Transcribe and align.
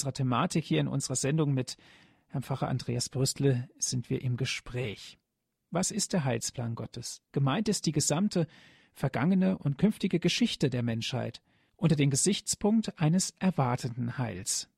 unserer 0.00 0.14
Thematik 0.14 0.64
hier 0.64 0.80
in 0.80 0.88
unserer 0.88 1.14
Sendung 1.14 1.52
mit 1.52 1.76
Herrn 2.28 2.42
Pfarrer 2.42 2.68
Andreas 2.68 3.10
Brüstle 3.10 3.68
sind 3.78 4.08
wir 4.08 4.22
im 4.22 4.38
Gespräch. 4.38 5.18
Was 5.70 5.90
ist 5.90 6.14
der 6.14 6.24
Heilsplan 6.24 6.74
Gottes? 6.74 7.20
Gemeint 7.32 7.68
ist 7.68 7.84
die 7.84 7.92
gesamte 7.92 8.46
vergangene 8.94 9.58
und 9.58 9.76
künftige 9.76 10.18
Geschichte 10.18 10.70
der 10.70 10.82
Menschheit 10.82 11.42
unter 11.76 11.96
dem 11.96 12.08
Gesichtspunkt 12.08 12.98
eines 12.98 13.34
erwartenden 13.40 14.16
Heils. 14.16 14.70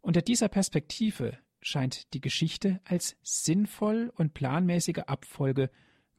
Unter 0.00 0.22
dieser 0.22 0.48
Perspektive 0.48 1.36
scheint 1.60 2.14
die 2.14 2.22
Geschichte 2.22 2.80
als 2.84 3.16
sinnvoll 3.22 4.10
und 4.16 4.32
planmäßige 4.32 5.02
Abfolge 5.06 5.68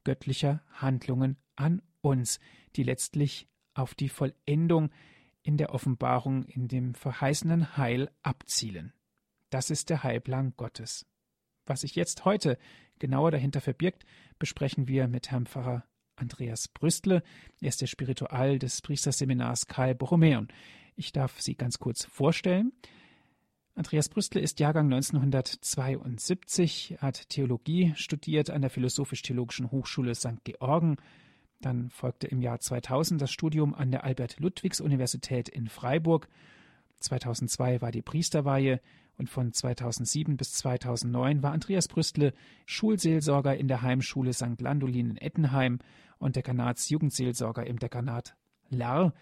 göttlicher 0.04 0.62
Handlungen 0.70 1.36
an 1.56 1.82
uns, 2.00 2.38
die 2.76 2.84
letztlich 2.84 3.48
auf 3.74 3.96
die 3.96 4.08
Vollendung 4.08 4.90
in 5.44 5.58
der 5.58 5.72
Offenbarung, 5.72 6.44
in 6.46 6.66
dem 6.66 6.94
verheißenen 6.94 7.76
Heil 7.76 8.10
abzielen. 8.22 8.92
Das 9.50 9.70
ist 9.70 9.90
der 9.90 10.02
Heilplan 10.02 10.54
Gottes. 10.56 11.06
Was 11.66 11.82
sich 11.82 11.94
jetzt 11.94 12.24
heute 12.24 12.58
genauer 12.98 13.30
dahinter 13.30 13.60
verbirgt, 13.60 14.04
besprechen 14.38 14.88
wir 14.88 15.06
mit 15.06 15.30
Herrn 15.30 15.46
Pfarrer 15.46 15.84
Andreas 16.16 16.68
Brüstle. 16.68 17.22
Er 17.60 17.68
ist 17.68 17.80
der 17.80 17.86
Spiritual 17.86 18.58
des 18.58 18.80
Priesterseminars 18.80 19.66
Karl 19.66 19.94
Borromäon. 19.94 20.48
Ich 20.96 21.12
darf 21.12 21.40
Sie 21.40 21.54
ganz 21.54 21.78
kurz 21.78 22.06
vorstellen. 22.06 22.72
Andreas 23.74 24.08
Brüstle 24.08 24.40
ist 24.40 24.60
Jahrgang 24.60 24.86
1972, 24.86 26.98
hat 27.00 27.28
Theologie 27.28 27.92
studiert 27.96 28.48
an 28.48 28.62
der 28.62 28.70
Philosophisch-Theologischen 28.70 29.72
Hochschule 29.72 30.14
St. 30.14 30.44
Georgen. 30.44 30.96
Dann 31.64 31.88
folgte 31.88 32.26
im 32.26 32.42
Jahr 32.42 32.60
2000 32.60 33.22
das 33.22 33.32
Studium 33.32 33.74
an 33.74 33.90
der 33.90 34.04
Albert-Ludwigs-Universität 34.04 35.48
in 35.48 35.68
Freiburg. 35.68 36.28
2002 37.00 37.80
war 37.80 37.90
die 37.90 38.02
Priesterweihe 38.02 38.82
und 39.16 39.30
von 39.30 39.50
2007 39.50 40.36
bis 40.36 40.52
2009 40.52 41.42
war 41.42 41.52
Andreas 41.52 41.88
Brüstle 41.88 42.34
Schulseelsorger 42.66 43.56
in 43.56 43.68
der 43.68 43.80
Heimschule 43.80 44.34
St. 44.34 44.60
Landolin 44.60 45.08
in 45.08 45.16
Ettenheim 45.16 45.78
und 46.18 46.36
Dekanatsjugendseelsorger 46.36 47.66
im 47.66 47.78
Dekanat 47.78 48.36
Larr. 48.68 49.14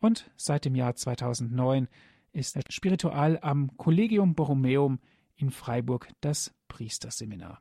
Und 0.00 0.28
seit 0.36 0.64
dem 0.64 0.74
Jahr 0.74 0.96
2009 0.96 1.86
ist 2.32 2.56
er 2.56 2.62
Spiritual 2.70 3.38
am 3.40 3.76
Collegium 3.76 4.34
Borromeum 4.34 4.98
in 5.36 5.52
Freiburg 5.52 6.08
das 6.20 6.52
Priesterseminar. 6.66 7.60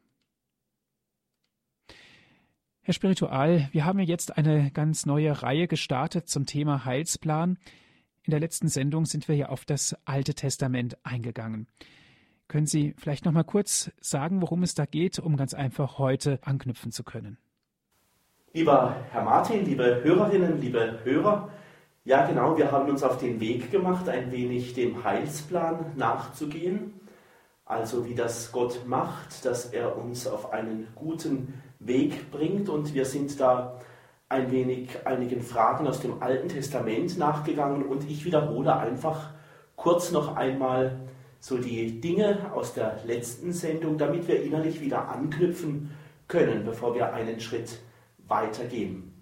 Herr 2.85 2.93
Spiritual, 2.93 3.69
wir 3.71 3.85
haben 3.85 3.99
ja 3.99 4.03
jetzt 4.03 4.37
eine 4.37 4.69
ganz 4.69 5.05
neue 5.05 5.41
Reihe 5.41 5.69
gestartet 5.69 6.27
zum 6.27 6.45
Thema 6.45 6.83
Heilsplan. 6.83 7.57
In 8.23 8.31
der 8.31 8.41
letzten 8.41 8.67
Sendung 8.67 9.05
sind 9.05 9.29
wir 9.29 9.37
ja 9.37 9.47
auf 9.47 9.63
das 9.63 9.95
Alte 10.03 10.33
Testament 10.33 10.97
eingegangen. 11.01 11.67
Können 12.49 12.65
Sie 12.65 12.93
vielleicht 12.97 13.23
noch 13.23 13.31
mal 13.31 13.45
kurz 13.45 13.89
sagen, 14.01 14.41
worum 14.41 14.63
es 14.63 14.75
da 14.75 14.85
geht, 14.85 15.17
um 15.17 15.37
ganz 15.37 15.53
einfach 15.53 15.97
heute 15.97 16.39
anknüpfen 16.41 16.91
zu 16.91 17.05
können? 17.05 17.37
Lieber 18.51 18.97
Herr 19.11 19.23
Martin, 19.23 19.63
liebe 19.63 20.01
Hörerinnen, 20.03 20.59
liebe 20.59 20.99
Hörer, 21.05 21.51
ja 22.03 22.27
genau, 22.27 22.57
wir 22.57 22.69
haben 22.69 22.89
uns 22.89 23.01
auf 23.01 23.17
den 23.17 23.39
Weg 23.39 23.71
gemacht, 23.71 24.09
ein 24.09 24.29
wenig 24.33 24.73
dem 24.73 25.05
Heilsplan 25.05 25.93
nachzugehen. 25.95 26.99
Also 27.63 28.05
wie 28.05 28.13
das 28.13 28.51
Gott 28.51 28.85
macht, 28.85 29.45
dass 29.45 29.67
er 29.67 29.97
uns 29.97 30.27
auf 30.27 30.51
einen 30.51 30.89
guten 30.95 31.62
Weg 31.85 32.31
bringt 32.31 32.69
und 32.69 32.93
wir 32.93 33.05
sind 33.05 33.39
da 33.39 33.79
ein 34.29 34.51
wenig 34.51 35.05
einigen 35.05 35.41
Fragen 35.41 35.87
aus 35.87 35.99
dem 35.99 36.21
Alten 36.21 36.49
Testament 36.49 37.17
nachgegangen 37.17 37.83
und 37.83 38.09
ich 38.09 38.25
wiederhole 38.25 38.75
einfach 38.75 39.31
kurz 39.75 40.11
noch 40.11 40.35
einmal 40.35 40.99
so 41.39 41.57
die 41.57 41.99
Dinge 41.99 42.51
aus 42.53 42.73
der 42.73 42.99
letzten 43.05 43.51
Sendung, 43.51 43.97
damit 43.97 44.27
wir 44.27 44.41
innerlich 44.41 44.81
wieder 44.81 45.09
anknüpfen 45.09 45.91
können, 46.27 46.63
bevor 46.63 46.95
wir 46.95 47.13
einen 47.13 47.39
Schritt 47.39 47.79
weitergehen. 48.27 49.13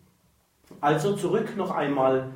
Also 0.79 1.15
zurück 1.15 1.57
noch 1.57 1.71
einmal 1.71 2.31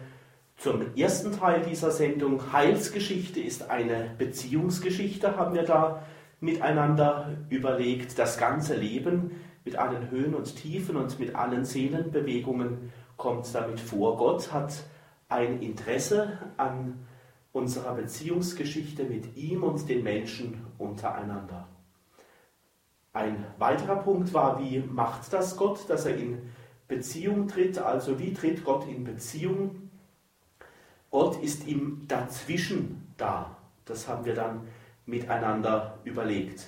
zum 0.58 0.96
ersten 0.96 1.32
Teil 1.32 1.62
dieser 1.62 1.92
Sendung. 1.92 2.52
Heilsgeschichte 2.52 3.40
ist 3.40 3.70
eine 3.70 4.12
Beziehungsgeschichte, 4.18 5.38
haben 5.38 5.54
wir 5.54 5.64
da 5.64 6.04
miteinander 6.40 7.38
überlegt. 7.50 8.18
Das 8.18 8.38
ganze 8.38 8.76
Leben 8.76 9.32
mit 9.66 9.76
allen 9.76 10.10
Höhen 10.12 10.36
und 10.36 10.56
Tiefen 10.56 10.96
und 10.96 11.20
mit 11.20 11.36
allen 11.36 11.66
Seelenbewegungen 11.66 12.94
kommt 13.18 13.54
damit 13.54 13.80
vor. 13.80 14.18
Gott 14.18 14.54
hat 14.54 14.74
ein 15.28 15.62
Interesse 15.62 16.38
an 16.56 17.06
unserer 17.52 17.96
Beziehungsgeschichte 17.96 19.04
mit 19.04 19.36
ihm 19.36 19.64
und 19.64 19.90
den 19.90 20.04
Menschen 20.04 20.66
untereinander. 20.78 21.68
Ein 23.14 23.46
weiterer 23.58 23.96
Punkt 23.96 24.34
war, 24.34 24.60
wie 24.60 24.80
macht 24.80 25.32
das 25.32 25.56
Gott, 25.56 25.90
dass 25.90 26.06
er 26.06 26.18
in 26.18 26.42
Beziehung 26.88 27.48
tritt? 27.48 27.80
Also 27.80 28.20
wie 28.20 28.34
tritt 28.34 28.64
Gott 28.64 28.88
in 28.88 29.04
Beziehung? 29.04 29.90
Gott 31.10 31.42
ist 31.42 31.66
ihm 31.66 32.04
dazwischen 32.08 33.14
da. 33.18 33.56
Das 33.86 34.08
haben 34.08 34.26
wir 34.26 34.36
dann 34.36 34.68
miteinander 35.06 36.00
überlegt. 36.04 36.68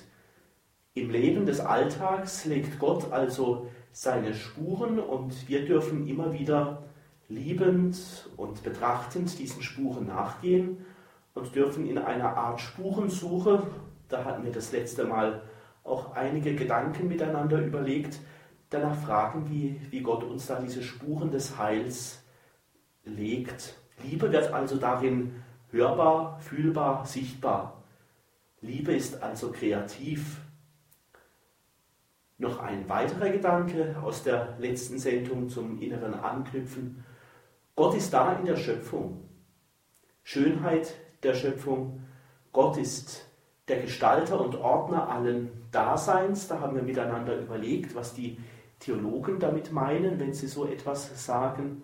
Im 0.94 1.10
Leben 1.10 1.46
des 1.46 1.60
Alltags 1.60 2.44
legt 2.44 2.78
Gott 2.78 3.12
also 3.12 3.68
seine 3.92 4.34
Spuren 4.34 4.98
und 4.98 5.48
wir 5.48 5.64
dürfen 5.64 6.06
immer 6.06 6.32
wieder 6.32 6.82
liebend 7.28 8.28
und 8.36 8.62
betrachtend 8.62 9.38
diesen 9.38 9.62
Spuren 9.62 10.06
nachgehen 10.06 10.84
und 11.34 11.54
dürfen 11.54 11.86
in 11.86 11.98
einer 11.98 12.36
Art 12.36 12.60
Spurensuche, 12.60 13.62
da 14.08 14.24
hatten 14.24 14.44
wir 14.44 14.52
das 14.52 14.72
letzte 14.72 15.04
Mal 15.04 15.42
auch 15.84 16.14
einige 16.14 16.54
Gedanken 16.54 17.08
miteinander 17.08 17.60
überlegt, 17.60 18.18
danach 18.70 18.96
fragen, 18.96 19.48
wie, 19.50 19.80
wie 19.90 20.00
Gott 20.00 20.24
uns 20.24 20.46
da 20.46 20.60
diese 20.60 20.82
Spuren 20.82 21.30
des 21.30 21.58
Heils 21.58 22.22
legt. 23.04 23.74
Liebe 24.02 24.30
wird 24.32 24.52
also 24.52 24.76
darin 24.76 25.42
hörbar, 25.70 26.38
fühlbar, 26.40 27.06
sichtbar. 27.06 27.82
Liebe 28.60 28.92
ist 28.92 29.22
also 29.22 29.50
kreativ, 29.50 30.40
noch 32.38 32.60
ein 32.60 32.88
weiterer 32.88 33.30
Gedanke 33.30 33.96
aus 34.02 34.22
der 34.22 34.56
letzten 34.58 34.98
Sendung 34.98 35.48
zum 35.48 35.80
inneren 35.80 36.14
Anknüpfen. 36.14 37.04
Gott 37.74 37.94
ist 37.94 38.12
da 38.12 38.32
in 38.34 38.46
der 38.46 38.56
Schöpfung. 38.56 39.28
Schönheit 40.22 40.94
der 41.24 41.34
Schöpfung. 41.34 42.00
Gott 42.52 42.76
ist 42.76 43.26
der 43.66 43.80
Gestalter 43.80 44.40
und 44.40 44.54
Ordner 44.54 45.08
allen 45.08 45.50
Daseins. 45.72 46.48
Da 46.48 46.60
haben 46.60 46.76
wir 46.76 46.82
miteinander 46.82 47.36
überlegt, 47.38 47.94
was 47.94 48.14
die 48.14 48.38
Theologen 48.78 49.40
damit 49.40 49.72
meinen, 49.72 50.20
wenn 50.20 50.32
sie 50.32 50.46
so 50.46 50.64
etwas 50.64 51.24
sagen. 51.26 51.82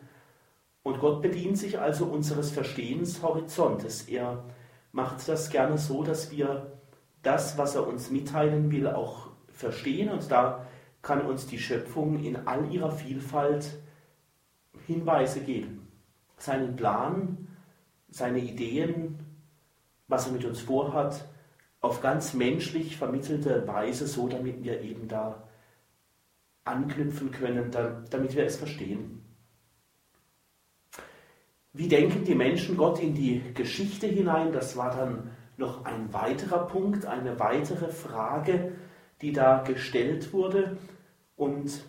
Und 0.84 1.00
Gott 1.00 1.20
bedient 1.20 1.58
sich 1.58 1.80
also 1.80 2.04
unseres 2.04 2.52
Verstehenshorizontes. 2.52 4.02
Er 4.08 4.44
macht 4.92 5.26
das 5.28 5.50
gerne 5.50 5.78
so, 5.78 6.04
dass 6.04 6.30
wir 6.30 6.72
das, 7.22 7.58
was 7.58 7.74
er 7.74 7.88
uns 7.88 8.10
mitteilen 8.10 8.70
will, 8.70 8.86
auch 8.86 9.33
verstehen 9.54 10.10
und 10.10 10.30
da 10.30 10.66
kann 11.02 11.22
uns 11.22 11.46
die 11.46 11.58
Schöpfung 11.58 12.22
in 12.22 12.46
all 12.46 12.70
ihrer 12.72 12.90
Vielfalt 12.90 13.78
Hinweise 14.86 15.40
geben. 15.40 15.88
Seinen 16.36 16.76
Plan, 16.76 17.46
seine 18.10 18.40
Ideen, 18.40 19.18
was 20.08 20.26
er 20.26 20.32
mit 20.32 20.44
uns 20.44 20.60
vorhat, 20.60 21.24
auf 21.80 22.00
ganz 22.00 22.34
menschlich 22.34 22.96
vermittelte 22.96 23.66
Weise, 23.66 24.06
so 24.06 24.28
damit 24.28 24.62
wir 24.62 24.80
eben 24.80 25.06
da 25.08 25.46
anknüpfen 26.64 27.30
können, 27.30 27.70
damit 27.70 28.34
wir 28.34 28.46
es 28.46 28.56
verstehen. 28.56 29.22
Wie 31.74 31.88
denken 31.88 32.24
die 32.24 32.34
Menschen 32.34 32.76
Gott 32.76 33.00
in 33.00 33.14
die 33.14 33.42
Geschichte 33.52 34.06
hinein? 34.06 34.52
Das 34.52 34.76
war 34.76 34.96
dann 34.96 35.30
noch 35.56 35.84
ein 35.84 36.12
weiterer 36.12 36.66
Punkt, 36.66 37.04
eine 37.04 37.38
weitere 37.38 37.88
Frage, 37.88 38.72
die 39.24 39.32
da 39.32 39.62
gestellt 39.62 40.34
wurde. 40.34 40.76
Und 41.34 41.82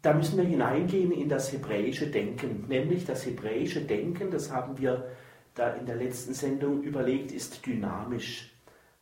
da 0.00 0.14
müssen 0.14 0.38
wir 0.38 0.44
hineingehen 0.44 1.10
in 1.10 1.28
das 1.28 1.52
hebräische 1.52 2.06
Denken, 2.06 2.66
nämlich 2.68 3.04
das 3.04 3.26
hebräische 3.26 3.80
Denken, 3.80 4.30
das 4.30 4.52
haben 4.52 4.78
wir 4.78 5.08
da 5.56 5.70
in 5.70 5.86
der 5.86 5.96
letzten 5.96 6.34
Sendung 6.34 6.84
überlegt, 6.84 7.32
ist 7.32 7.66
dynamisch. 7.66 8.52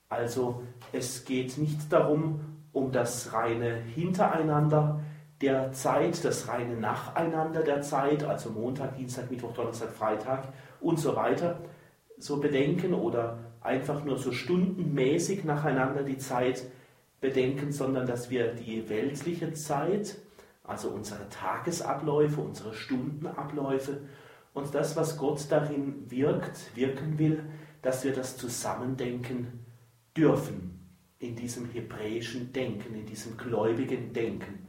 Also 0.08 0.62
es 0.90 1.26
geht 1.26 1.58
nicht 1.58 1.92
darum, 1.92 2.40
um 2.72 2.92
das 2.92 3.34
reine 3.34 3.74
Hintereinander 3.74 5.00
der 5.42 5.72
Zeit, 5.72 6.24
das 6.24 6.48
reine 6.48 6.76
Nacheinander 6.76 7.62
der 7.62 7.82
Zeit, 7.82 8.24
also 8.24 8.48
Montag, 8.48 8.96
Dienstag, 8.96 9.30
Mittwoch, 9.30 9.52
Donnerstag, 9.52 9.90
Freitag 9.90 10.48
und 10.80 10.98
so 10.98 11.14
weiter, 11.14 11.60
so 12.16 12.38
bedenken 12.38 12.94
oder 12.94 13.38
einfach 13.60 14.02
nur 14.02 14.16
so 14.16 14.32
stundenmäßig 14.32 15.44
nacheinander 15.44 16.02
die 16.02 16.16
Zeit 16.16 16.64
bedenken, 17.20 17.72
sondern 17.72 18.06
dass 18.06 18.30
wir 18.30 18.52
die 18.54 18.88
weltliche 18.88 19.52
Zeit, 19.52 20.16
also 20.64 20.90
unsere 20.90 21.28
Tagesabläufe, 21.28 22.40
unsere 22.40 22.74
Stundenabläufe 22.74 24.00
und 24.52 24.74
das, 24.74 24.96
was 24.96 25.16
Gott 25.16 25.46
darin 25.50 26.10
wirkt, 26.10 26.74
wirken 26.74 27.18
will, 27.18 27.44
dass 27.82 28.04
wir 28.04 28.12
das 28.12 28.36
Zusammendenken 28.36 29.64
dürfen 30.16 30.80
in 31.18 31.36
diesem 31.36 31.70
hebräischen 31.70 32.52
Denken, 32.52 32.94
in 32.94 33.06
diesem 33.06 33.36
gläubigen 33.36 34.12
Denken. 34.12 34.66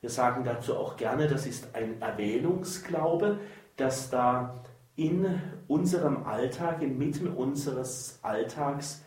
Wir 0.00 0.10
sagen 0.10 0.44
dazu 0.44 0.76
auch 0.76 0.96
gerne, 0.96 1.26
das 1.26 1.46
ist 1.46 1.74
ein 1.74 2.00
Erwählungsglaube, 2.00 3.40
dass 3.76 4.10
da 4.10 4.62
in 4.94 5.40
unserem 5.68 6.24
Alltag, 6.24 6.82
inmitten 6.82 7.28
unseres 7.28 8.18
Alltags, 8.22 9.04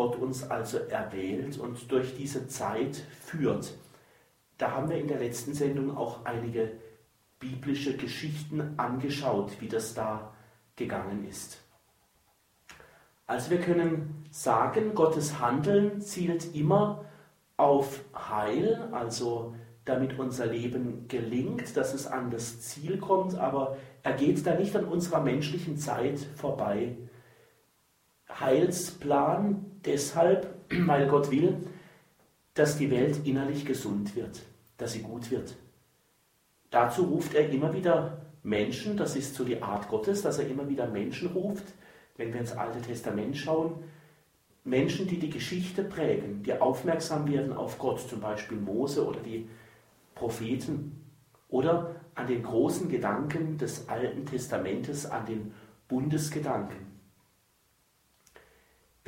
Gott 0.00 0.16
uns 0.16 0.48
also 0.50 0.78
erwählt 0.78 1.58
und 1.58 1.92
durch 1.92 2.16
diese 2.16 2.48
Zeit 2.48 3.04
führt. 3.20 3.74
Da 4.56 4.70
haben 4.70 4.88
wir 4.88 4.96
in 4.96 5.08
der 5.08 5.18
letzten 5.18 5.52
Sendung 5.52 5.94
auch 5.94 6.24
einige 6.24 6.72
biblische 7.38 7.98
Geschichten 7.98 8.72
angeschaut, 8.78 9.60
wie 9.60 9.68
das 9.68 9.92
da 9.92 10.32
gegangen 10.74 11.28
ist. 11.28 11.58
Also 13.26 13.50
wir 13.50 13.60
können 13.60 14.24
sagen, 14.30 14.94
Gottes 14.94 15.38
Handeln 15.38 16.00
zielt 16.00 16.54
immer 16.54 17.04
auf 17.58 18.00
Heil, 18.14 18.88
also 18.92 19.54
damit 19.84 20.18
unser 20.18 20.46
Leben 20.46 21.08
gelingt, 21.08 21.76
dass 21.76 21.92
es 21.92 22.06
an 22.06 22.30
das 22.30 22.62
Ziel 22.62 22.96
kommt, 22.96 23.34
aber 23.34 23.76
er 24.02 24.14
geht 24.14 24.46
da 24.46 24.54
nicht 24.54 24.74
an 24.74 24.86
unserer 24.86 25.20
menschlichen 25.20 25.76
Zeit 25.76 26.20
vorbei. 26.36 26.96
Heilsplan 28.38 29.64
deshalb, 29.84 30.54
weil 30.86 31.08
Gott 31.08 31.30
will, 31.30 31.56
dass 32.54 32.76
die 32.76 32.90
Welt 32.90 33.20
innerlich 33.24 33.64
gesund 33.64 34.14
wird, 34.16 34.42
dass 34.76 34.92
sie 34.92 35.02
gut 35.02 35.30
wird. 35.30 35.56
Dazu 36.70 37.04
ruft 37.04 37.34
er 37.34 37.50
immer 37.50 37.72
wieder 37.72 38.22
Menschen, 38.42 38.96
das 38.96 39.16
ist 39.16 39.34
so 39.34 39.44
die 39.44 39.62
Art 39.62 39.88
Gottes, 39.88 40.22
dass 40.22 40.38
er 40.38 40.48
immer 40.48 40.68
wieder 40.68 40.86
Menschen 40.86 41.28
ruft, 41.30 41.74
wenn 42.16 42.32
wir 42.32 42.40
ins 42.40 42.52
Alte 42.52 42.80
Testament 42.80 43.36
schauen, 43.36 43.82
Menschen, 44.64 45.06
die 45.06 45.18
die 45.18 45.30
Geschichte 45.30 45.82
prägen, 45.82 46.42
die 46.42 46.52
aufmerksam 46.52 47.30
werden 47.30 47.52
auf 47.52 47.78
Gott, 47.78 48.00
zum 48.00 48.20
Beispiel 48.20 48.58
Mose 48.58 49.06
oder 49.06 49.20
die 49.20 49.48
Propheten 50.14 51.00
oder 51.48 51.96
an 52.14 52.26
den 52.26 52.42
großen 52.42 52.88
Gedanken 52.88 53.56
des 53.56 53.88
Alten 53.88 54.26
Testamentes, 54.26 55.06
an 55.06 55.26
den 55.26 55.54
Bundesgedanken. 55.88 56.89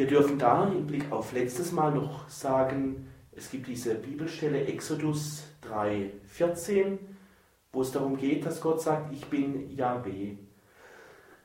Wir 0.02 0.08
dürfen 0.08 0.36
da 0.36 0.66
im 0.66 0.88
Blick 0.88 1.12
auf 1.12 1.32
letztes 1.32 1.70
Mal 1.70 1.92
noch 1.92 2.28
sagen, 2.28 3.06
es 3.30 3.52
gibt 3.52 3.68
diese 3.68 3.94
Bibelstelle 3.94 4.66
Exodus 4.66 5.44
3,14, 5.64 6.98
wo 7.72 7.82
es 7.82 7.92
darum 7.92 8.16
geht, 8.16 8.44
dass 8.44 8.60
Gott 8.60 8.82
sagt, 8.82 9.12
ich 9.12 9.24
bin 9.26 9.70
Yahweh. 9.70 10.38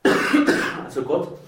Also 0.84 1.04
Gott 1.04 1.38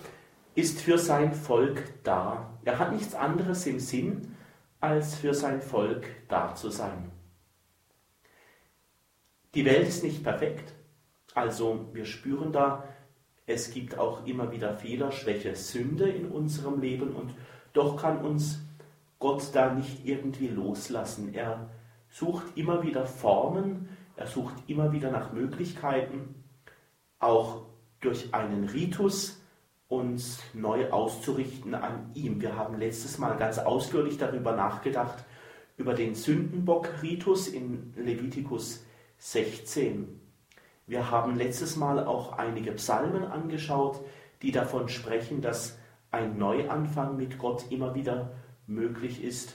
ist 0.55 0.83
für 0.83 0.99
sein 0.99 1.35
Volk 1.35 1.83
da. 2.05 2.57
Er 2.65 2.79
hat 2.79 2.93
nichts 2.93 3.17
anderes 3.17 3.67
im 3.67 3.81
Sinn, 3.81 4.37
als 4.79 5.17
für 5.17 5.35
sein 5.35 5.61
Volk 5.61 6.06
da 6.29 6.55
zu 6.55 6.71
sein. 6.71 7.11
Die 9.56 9.65
Welt 9.65 9.89
ist 9.89 10.05
nicht 10.05 10.23
perfekt, 10.23 10.75
also 11.35 11.89
wir 11.93 12.05
spüren 12.05 12.53
da, 12.53 12.85
es 13.50 13.73
gibt 13.73 13.99
auch 13.99 14.25
immer 14.26 14.52
wieder 14.52 14.75
Fehler, 14.75 15.11
Schwäche, 15.11 15.56
Sünde 15.56 16.08
in 16.08 16.31
unserem 16.31 16.81
Leben 16.81 17.14
und 17.14 17.35
doch 17.73 18.00
kann 18.00 18.25
uns 18.25 18.61
Gott 19.19 19.50
da 19.52 19.75
nicht 19.75 20.06
irgendwie 20.06 20.49
loslassen. 20.49 21.35
Er 21.35 21.69
sucht 22.08 22.56
immer 22.56 22.82
wieder 22.82 23.06
Formen, 23.06 23.88
er 24.17 24.26
sucht 24.26 24.55
immer 24.69 24.93
wieder 24.93 25.11
nach 25.11 25.32
Möglichkeiten, 25.32 26.35
auch 27.19 27.67
durch 28.00 28.32
einen 28.35 28.69
Ritus 28.69 29.43
uns 29.88 30.41
neu 30.55 30.91
auszurichten 30.91 31.75
an 31.75 32.11
ihm. 32.14 32.41
Wir 32.41 32.56
haben 32.56 32.79
letztes 32.79 33.19
Mal 33.19 33.37
ganz 33.37 33.58
ausführlich 33.58 34.17
darüber 34.17 34.53
nachgedacht, 34.53 35.25
über 35.76 35.94
den 35.94 36.14
Sündenbock-Ritus 36.14 37.49
in 37.49 37.93
Levitikus 37.96 38.85
16. 39.19 40.19
Wir 40.91 41.09
haben 41.09 41.37
letztes 41.37 41.77
Mal 41.77 42.05
auch 42.05 42.37
einige 42.37 42.73
Psalmen 42.73 43.23
angeschaut, 43.23 44.01
die 44.43 44.51
davon 44.51 44.89
sprechen, 44.89 45.41
dass 45.41 45.79
ein 46.11 46.37
Neuanfang 46.37 47.17
mit 47.17 47.39
Gott 47.39 47.71
immer 47.71 47.95
wieder 47.95 48.33
möglich 48.67 49.23
ist. 49.23 49.55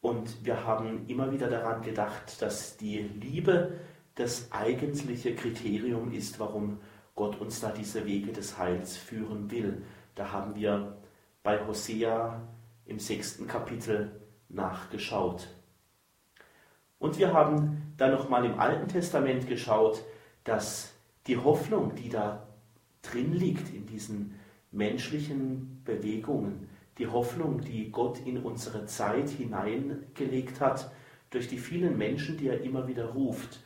Und 0.00 0.46
wir 0.46 0.64
haben 0.64 1.06
immer 1.08 1.30
wieder 1.30 1.50
daran 1.50 1.82
gedacht, 1.82 2.40
dass 2.40 2.78
die 2.78 3.00
Liebe 3.00 3.74
das 4.14 4.50
eigentliche 4.50 5.34
Kriterium 5.34 6.10
ist, 6.10 6.40
warum 6.40 6.78
Gott 7.14 7.38
uns 7.38 7.60
da 7.60 7.70
diese 7.70 8.06
Wege 8.06 8.32
des 8.32 8.56
Heils 8.56 8.96
führen 8.96 9.50
will. 9.50 9.82
Da 10.14 10.32
haben 10.32 10.54
wir 10.54 10.96
bei 11.42 11.66
Hosea 11.66 12.40
im 12.86 12.98
sechsten 12.98 13.46
Kapitel 13.46 14.22
nachgeschaut. 14.48 15.48
Und 16.98 17.18
wir 17.18 17.34
haben 17.34 17.92
dann 17.98 18.12
nochmal 18.12 18.46
im 18.46 18.58
Alten 18.58 18.88
Testament 18.88 19.46
geschaut, 19.46 20.02
dass 20.46 20.94
die 21.26 21.36
Hoffnung, 21.36 21.94
die 21.96 22.08
da 22.08 22.46
drin 23.02 23.34
liegt 23.34 23.74
in 23.74 23.86
diesen 23.86 24.38
menschlichen 24.70 25.82
Bewegungen, 25.84 26.68
die 26.98 27.08
Hoffnung, 27.08 27.60
die 27.60 27.90
Gott 27.90 28.24
in 28.24 28.38
unsere 28.38 28.86
Zeit 28.86 29.28
hineingelegt 29.28 30.60
hat, 30.60 30.90
durch 31.30 31.48
die 31.48 31.58
vielen 31.58 31.98
Menschen, 31.98 32.36
die 32.36 32.48
er 32.48 32.62
immer 32.62 32.86
wieder 32.86 33.06
ruft, 33.06 33.60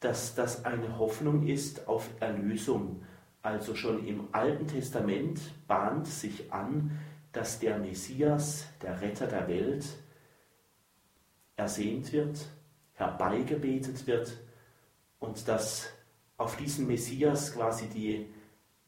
dass 0.00 0.34
das 0.34 0.64
eine 0.64 0.98
Hoffnung 0.98 1.46
ist 1.46 1.86
auf 1.86 2.10
Erlösung. 2.18 3.04
Also 3.40 3.74
schon 3.76 4.04
im 4.06 4.28
Alten 4.32 4.66
Testament 4.66 5.40
bahnt 5.68 6.08
sich 6.08 6.52
an, 6.52 6.98
dass 7.32 7.60
der 7.60 7.78
Messias, 7.78 8.66
der 8.82 9.00
Retter 9.00 9.28
der 9.28 9.48
Welt, 9.48 9.86
ersehnt 11.56 12.12
wird, 12.12 12.44
herbeigebetet 12.94 14.06
wird 14.06 14.36
und 15.20 15.46
dass 15.46 15.91
auf 16.42 16.56
diesen 16.56 16.86
Messias 16.86 17.54
quasi 17.54 17.88
die 17.88 18.26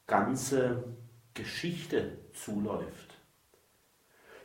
ganze 0.07 0.83
Geschichte 1.33 2.17
zuläuft. 2.33 3.15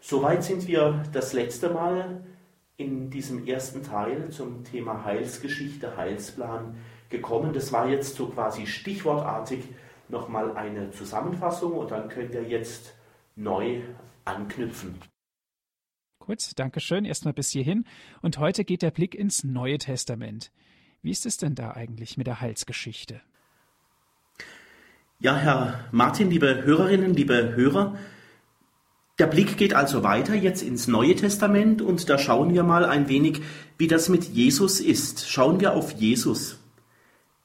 Soweit 0.01 0.43
sind 0.45 0.67
wir 0.67 1.03
das 1.13 1.33
letzte 1.33 1.71
Mal 1.71 2.25
in 2.77 3.11
diesem 3.11 3.47
ersten 3.47 3.83
Teil 3.83 4.31
zum 4.31 4.65
Thema 4.65 5.05
Heilsgeschichte, 5.05 5.97
Heilsplan 5.97 6.77
gekommen. 7.11 7.53
Das 7.53 7.73
war 7.73 7.89
jetzt 7.89 8.17
so 8.17 8.29
quasi 8.29 8.67
stichwortartig 8.67 9.65
nochmal 10.09 10.57
eine 10.57 10.91
Zusammenfassung 10.91 11.73
und 11.73 11.91
dann 11.91 12.09
können 12.09 12.33
wir 12.33 12.45
jetzt 12.45 12.95
neu 13.37 13.83
anknüpfen. 14.25 14.99
Gut, 16.21 16.59
danke 16.59 16.81
schön. 16.81 17.05
Erstmal 17.05 17.35
bis 17.35 17.51
hierhin. 17.51 17.85
Und 18.23 18.39
heute 18.39 18.65
geht 18.65 18.83
der 18.83 18.91
Blick 18.91 19.15
ins 19.15 19.45
Neue 19.45 19.79
Testament. 19.79 20.53
Wie 21.03 21.11
ist 21.11 21.25
es 21.25 21.39
denn 21.39 21.55
da 21.55 21.71
eigentlich 21.73 22.19
mit 22.19 22.27
der 22.27 22.41
Heilsgeschichte? 22.41 23.21
Ja, 25.19 25.37
Herr 25.37 25.85
Martin, 25.93 26.31
liebe 26.31 26.63
Hörerinnen, 26.65 27.15
liebe 27.15 27.55
Hörer, 27.55 27.97
der 29.19 29.27
Blick 29.27 29.57
geht 29.57 29.75
also 29.75 30.03
weiter 30.03 30.35
jetzt 30.35 30.63
ins 30.63 30.89
Neue 30.89 31.15
Testament 31.15 31.83
und 31.83 32.09
da 32.09 32.19
schauen 32.19 32.55
wir 32.55 32.63
mal 32.63 32.85
ein 32.85 33.09
wenig, 33.09 33.43
wie 33.77 33.87
das 33.87 34.09
mit 34.09 34.25
Jesus 34.25 34.81
ist. 34.81 35.29
Schauen 35.29 35.61
wir 35.61 35.75
auf 35.75 35.93
Jesus. 35.93 36.59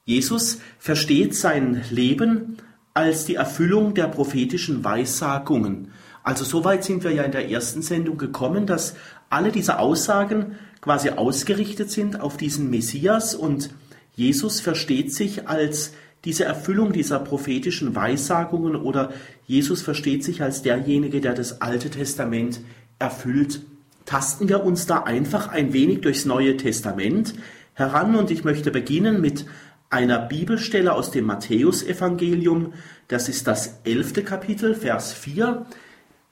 Jesus 0.04 0.60
versteht 0.78 1.34
sein 1.34 1.84
Leben 1.90 2.58
als 2.94 3.26
die 3.26 3.34
Erfüllung 3.34 3.92
der 3.92 4.08
prophetischen 4.08 4.84
Weissagungen. 4.84 5.92
Also 6.22 6.44
soweit 6.44 6.82
sind 6.82 7.04
wir 7.04 7.12
ja 7.12 7.24
in 7.24 7.32
der 7.32 7.50
ersten 7.50 7.82
Sendung 7.82 8.16
gekommen, 8.16 8.66
dass 8.66 8.96
alle 9.28 9.52
diese 9.52 9.78
Aussagen 9.78 10.56
quasi 10.86 11.10
ausgerichtet 11.10 11.90
sind 11.90 12.20
auf 12.20 12.36
diesen 12.36 12.70
Messias 12.70 13.34
und 13.34 13.70
Jesus 14.14 14.60
versteht 14.60 15.12
sich 15.12 15.48
als 15.48 15.94
diese 16.24 16.44
Erfüllung 16.44 16.92
dieser 16.92 17.18
prophetischen 17.18 17.96
Weissagungen 17.96 18.76
oder 18.76 19.12
Jesus 19.48 19.82
versteht 19.82 20.22
sich 20.22 20.42
als 20.42 20.62
derjenige, 20.62 21.20
der 21.20 21.34
das 21.34 21.60
Alte 21.60 21.90
Testament 21.90 22.60
erfüllt. 23.00 23.62
Tasten 24.04 24.48
wir 24.48 24.62
uns 24.62 24.86
da 24.86 25.02
einfach 25.02 25.48
ein 25.48 25.72
wenig 25.72 26.02
durchs 26.02 26.24
Neue 26.24 26.56
Testament 26.56 27.34
heran 27.74 28.14
und 28.14 28.30
ich 28.30 28.44
möchte 28.44 28.70
beginnen 28.70 29.20
mit 29.20 29.44
einer 29.90 30.20
Bibelstelle 30.20 30.92
aus 30.92 31.10
dem 31.10 31.24
Matthäusevangelium. 31.24 32.74
Das 33.08 33.28
ist 33.28 33.48
das 33.48 33.80
elfte 33.82 34.22
Kapitel, 34.22 34.76
Vers 34.76 35.12
4. 35.12 35.66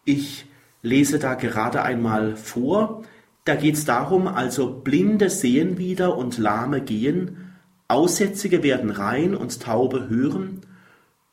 Ich 0.04 0.46
lese 0.82 1.18
da 1.18 1.34
gerade 1.34 1.82
einmal 1.82 2.36
vor. 2.36 3.02
Da 3.44 3.56
geht 3.56 3.74
es 3.74 3.84
darum, 3.84 4.26
also 4.26 4.70
Blinde 4.70 5.28
sehen 5.30 5.78
wieder 5.78 6.16
und 6.16 6.38
Lahme 6.38 6.80
gehen, 6.80 7.52
Aussätzige 7.88 8.62
werden 8.62 8.90
rein 8.90 9.34
und 9.34 9.60
Taube 9.60 10.08
hören, 10.08 10.62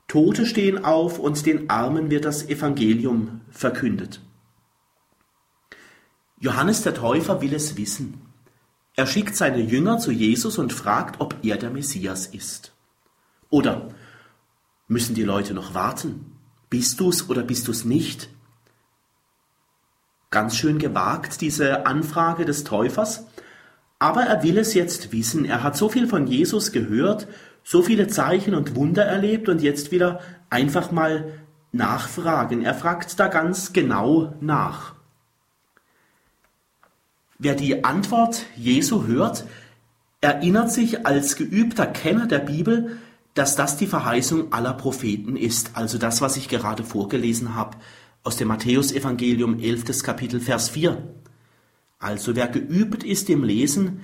Tote 0.07 0.45
stehen 0.45 0.83
auf 0.83 1.19
und 1.19 1.45
den 1.45 1.69
Armen 1.69 2.11
wird 2.11 2.25
das 2.25 2.49
Evangelium 2.49 3.41
verkündet. 3.49 4.19
Johannes 6.39 6.81
der 6.81 6.93
Täufer 6.93 7.41
will 7.41 7.53
es 7.53 7.77
wissen. 7.77 8.21
Er 8.95 9.07
schickt 9.07 9.37
seine 9.37 9.61
Jünger 9.61 9.99
zu 9.99 10.11
Jesus 10.11 10.57
und 10.57 10.73
fragt, 10.73 11.21
ob 11.21 11.37
er 11.43 11.57
der 11.57 11.69
Messias 11.69 12.25
ist. 12.27 12.73
Oder 13.49 13.89
Müssen 14.91 15.15
die 15.15 15.23
Leute 15.23 15.53
noch 15.53 15.73
warten? 15.73 16.33
Bist 16.69 16.99
du's 16.99 17.29
oder 17.29 17.43
bist 17.43 17.69
du's 17.69 17.85
nicht? 17.85 18.27
Ganz 20.31 20.55
schön 20.55 20.79
gewagt, 20.79 21.41
diese 21.41 21.85
Anfrage 21.85 22.45
des 22.45 22.63
Täufers. 22.63 23.25
Aber 23.99 24.23
er 24.23 24.43
will 24.43 24.57
es 24.57 24.73
jetzt 24.73 25.11
wissen. 25.11 25.43
Er 25.43 25.61
hat 25.61 25.75
so 25.75 25.89
viel 25.89 26.07
von 26.07 26.25
Jesus 26.25 26.71
gehört, 26.71 27.27
so 27.65 27.81
viele 27.81 28.07
Zeichen 28.07 28.55
und 28.55 28.77
Wunder 28.77 29.03
erlebt 29.03 29.49
und 29.49 29.61
jetzt 29.61 29.91
wieder 29.91 30.21
einfach 30.49 30.89
mal 30.89 31.33
nachfragen. 31.73 32.63
Er 32.63 32.73
fragt 32.73 33.19
da 33.19 33.27
ganz 33.27 33.73
genau 33.73 34.33
nach. 34.39 34.93
Wer 37.37 37.55
die 37.55 37.83
Antwort 37.83 38.45
Jesu 38.55 39.07
hört, 39.07 39.43
erinnert 40.21 40.71
sich 40.71 41.05
als 41.05 41.35
geübter 41.35 41.87
Kenner 41.87 42.25
der 42.25 42.39
Bibel, 42.39 42.99
dass 43.33 43.57
das 43.57 43.75
die 43.75 43.87
Verheißung 43.87 44.53
aller 44.53 44.75
Propheten 44.75 45.35
ist, 45.35 45.71
also 45.73 45.97
das, 45.97 46.21
was 46.21 46.37
ich 46.37 46.47
gerade 46.47 46.85
vorgelesen 46.85 47.53
habe 47.53 47.75
aus 48.23 48.37
dem 48.37 48.49
Matthäusevangelium 48.49 49.59
11. 49.59 50.03
Kapitel 50.03 50.39
Vers 50.39 50.69
4. 50.69 51.01
Also 51.99 52.35
wer 52.35 52.47
geübt 52.47 53.03
ist 53.03 53.29
im 53.29 53.43
Lesen 53.43 54.01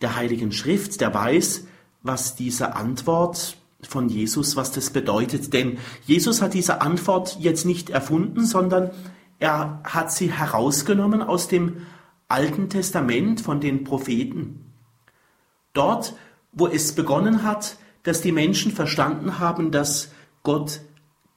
der 0.00 0.16
Heiligen 0.16 0.52
Schrift, 0.52 1.00
der 1.00 1.12
weiß, 1.12 1.66
was 2.02 2.36
diese 2.36 2.74
Antwort 2.76 3.56
von 3.82 4.08
Jesus, 4.08 4.56
was 4.56 4.72
das 4.72 4.90
bedeutet. 4.90 5.52
Denn 5.52 5.78
Jesus 6.06 6.40
hat 6.40 6.54
diese 6.54 6.80
Antwort 6.80 7.36
jetzt 7.40 7.64
nicht 7.64 7.90
erfunden, 7.90 8.44
sondern 8.44 8.90
er 9.38 9.80
hat 9.84 10.12
sie 10.12 10.32
herausgenommen 10.32 11.22
aus 11.22 11.48
dem 11.48 11.86
Alten 12.26 12.68
Testament 12.68 13.40
von 13.40 13.60
den 13.60 13.84
Propheten. 13.84 14.72
Dort, 15.72 16.14
wo 16.52 16.66
es 16.66 16.92
begonnen 16.92 17.42
hat, 17.42 17.76
dass 18.02 18.20
die 18.20 18.32
Menschen 18.32 18.72
verstanden 18.72 19.38
haben, 19.38 19.70
dass 19.70 20.10
Gott 20.42 20.80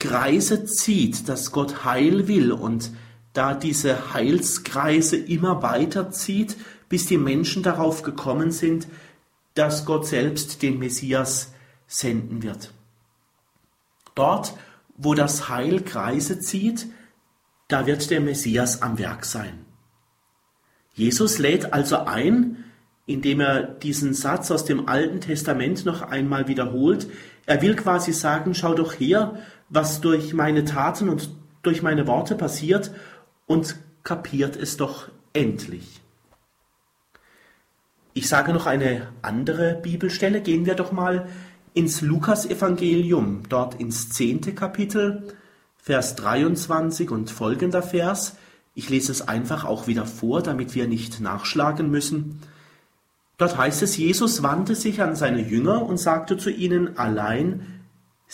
Kreise 0.02 0.66
zieht, 0.66 1.30
dass 1.30 1.52
Gott 1.52 1.86
Heil 1.86 2.28
will 2.28 2.52
und 2.52 2.90
da 3.34 3.54
diese 3.54 4.16
Heilskreise 4.16 5.16
immer 5.16 5.62
weiter 5.62 6.10
zieht, 6.10 6.58
bis 6.90 7.06
die 7.06 7.20
Menschen 7.20 7.62
darauf 7.62 8.02
gekommen 8.02 8.52
sind, 8.52 8.88
dass 9.54 9.86
Gott 9.86 10.08
selbst 10.08 10.64
den 10.64 10.80
Messias 10.80 11.54
senden 11.86 12.42
wird. 12.42 12.74
Dort, 14.16 14.56
wo 14.98 15.14
das 15.14 15.50
Heil 15.50 15.82
Kreise 15.82 16.40
zieht, 16.40 16.88
da 17.68 17.86
wird 17.86 18.10
der 18.10 18.22
Messias 18.22 18.82
am 18.82 18.98
Werk 18.98 19.24
sein. 19.24 19.66
Jesus 20.96 21.38
lädt 21.38 21.74
also 21.74 22.06
ein, 22.06 22.66
indem 23.06 23.40
er 23.40 23.62
diesen 23.62 24.16
Satz 24.16 24.50
aus 24.50 24.66
dem 24.66 24.90
Alten 24.90 25.22
Testament 25.22 25.86
noch 25.86 26.02
einmal 26.02 26.48
wiederholt. 26.48 27.08
Er 27.46 27.62
will 27.62 27.76
quasi 27.76 28.14
sagen, 28.14 28.56
schau 28.56 28.74
doch 28.74 28.94
her, 28.94 29.38
was 29.72 30.02
durch 30.02 30.34
meine 30.34 30.66
Taten 30.66 31.10
und 31.10 31.32
durch 31.64 31.82
meine 31.82 32.06
Worte 32.06 32.36
passiert 32.36 32.92
und 33.48 33.78
kapiert 34.04 34.56
es 34.56 34.78
doch 34.78 35.08
endlich. 35.34 36.02
Ich 38.14 38.28
sage 38.28 38.52
noch 38.52 38.66
eine 38.66 39.08
andere 39.22 39.80
Bibelstelle. 39.82 40.42
Gehen 40.42 40.66
wir 40.66 40.76
doch 40.76 40.92
mal 40.92 41.30
ins 41.74 42.02
Lukasevangelium, 42.02 43.44
dort 43.48 43.80
ins 43.80 44.10
zehnte 44.10 44.54
Kapitel, 44.54 45.34
Vers 45.78 46.16
23 46.16 47.10
und 47.10 47.32
folgender 47.32 47.82
Vers. 47.82 48.36
Ich 48.76 48.90
lese 48.90 49.14
es 49.14 49.28
einfach 49.28 49.64
auch 49.64 49.88
wieder 49.88 50.06
vor, 50.06 50.42
damit 50.42 50.76
wir 50.76 50.88
nicht 50.88 51.22
nachschlagen 51.22 51.90
müssen. 51.90 52.42
Dort 53.38 53.58
heißt 53.58 53.82
es, 53.82 53.96
Jesus 53.96 54.44
wandte 54.44 54.76
sich 54.76 55.02
an 55.02 55.16
seine 55.16 55.42
Jünger 55.42 55.84
und 55.84 55.98
sagte 55.98 56.38
zu 56.38 56.50
ihnen 56.50 56.98
allein, 56.98 57.82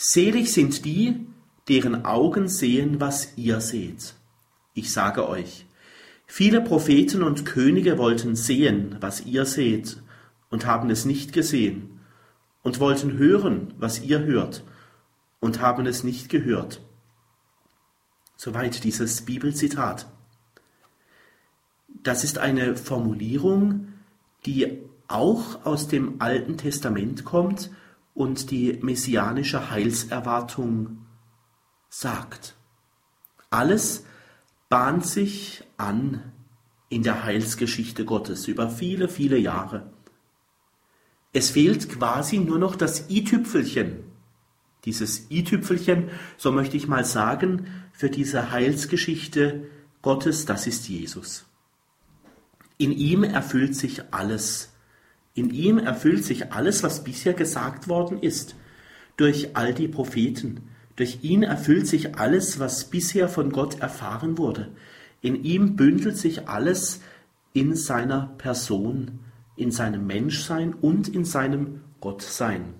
Selig 0.00 0.52
sind 0.52 0.84
die, 0.84 1.26
deren 1.68 2.04
Augen 2.04 2.48
sehen, 2.48 3.00
was 3.00 3.36
ihr 3.36 3.60
seht. 3.60 4.14
Ich 4.74 4.92
sage 4.92 5.28
euch, 5.28 5.66
viele 6.26 6.60
Propheten 6.60 7.22
und 7.22 7.44
Könige 7.44 7.98
wollten 7.98 8.36
sehen, 8.36 8.96
was 9.00 9.26
ihr 9.26 9.44
seht, 9.44 10.02
und 10.50 10.66
haben 10.66 10.88
es 10.90 11.04
nicht 11.04 11.32
gesehen, 11.32 12.00
und 12.62 12.80
wollten 12.80 13.18
hören, 13.18 13.74
was 13.78 14.00
ihr 14.00 14.20
hört, 14.20 14.64
und 15.40 15.60
haben 15.60 15.86
es 15.86 16.04
nicht 16.04 16.28
gehört. 16.28 16.80
Soweit 18.36 18.84
dieses 18.84 19.22
Bibelzitat. 19.22 20.06
Das 22.02 22.24
ist 22.24 22.38
eine 22.38 22.76
Formulierung, 22.76 23.88
die 24.46 24.78
auch 25.08 25.64
aus 25.66 25.88
dem 25.88 26.20
Alten 26.20 26.56
Testament 26.56 27.24
kommt 27.24 27.70
und 28.14 28.50
die 28.50 28.78
messianische 28.80 29.70
Heilserwartung 29.70 30.98
sagt. 31.88 32.54
Alles 33.50 34.04
bahnt 34.68 35.06
sich 35.06 35.64
an 35.76 36.32
in 36.88 37.02
der 37.02 37.24
Heilsgeschichte 37.24 38.04
Gottes 38.04 38.48
über 38.48 38.70
viele, 38.70 39.08
viele 39.08 39.38
Jahre. 39.38 39.90
Es 41.32 41.50
fehlt 41.50 41.88
quasi 41.88 42.38
nur 42.38 42.58
noch 42.58 42.76
das 42.76 43.10
i-Tüpfelchen. 43.10 44.04
Dieses 44.84 45.30
i-Tüpfelchen, 45.30 46.10
so 46.36 46.52
möchte 46.52 46.76
ich 46.76 46.88
mal 46.88 47.04
sagen, 47.04 47.66
für 47.92 48.10
diese 48.10 48.50
Heilsgeschichte 48.50 49.66
Gottes, 50.02 50.46
das 50.46 50.66
ist 50.66 50.88
Jesus. 50.88 51.44
In 52.78 52.92
ihm 52.92 53.24
erfüllt 53.24 53.74
sich 53.74 54.02
alles. 54.12 54.72
In 55.34 55.50
ihm 55.50 55.78
erfüllt 55.78 56.24
sich 56.24 56.52
alles, 56.52 56.82
was 56.82 57.04
bisher 57.04 57.34
gesagt 57.34 57.88
worden 57.88 58.22
ist, 58.22 58.54
durch 59.16 59.56
all 59.56 59.74
die 59.74 59.88
Propheten, 59.88 60.67
durch 60.98 61.22
ihn 61.22 61.44
erfüllt 61.44 61.86
sich 61.86 62.16
alles, 62.16 62.58
was 62.58 62.90
bisher 62.90 63.28
von 63.28 63.52
Gott 63.52 63.78
erfahren 63.78 64.36
wurde. 64.36 64.72
In 65.20 65.44
ihm 65.44 65.76
bündelt 65.76 66.16
sich 66.16 66.48
alles 66.48 67.00
in 67.52 67.76
seiner 67.76 68.34
Person, 68.36 69.20
in 69.54 69.70
seinem 69.70 70.08
Menschsein 70.08 70.74
und 70.74 71.06
in 71.06 71.24
seinem 71.24 71.82
Gottsein. 72.00 72.74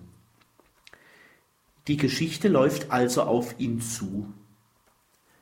Die 1.87 1.95
Geschichte 1.95 2.49
läuft 2.49 2.91
also 2.91 3.21
auf 3.21 3.57
ihn 3.57 3.79
zu. 3.79 4.33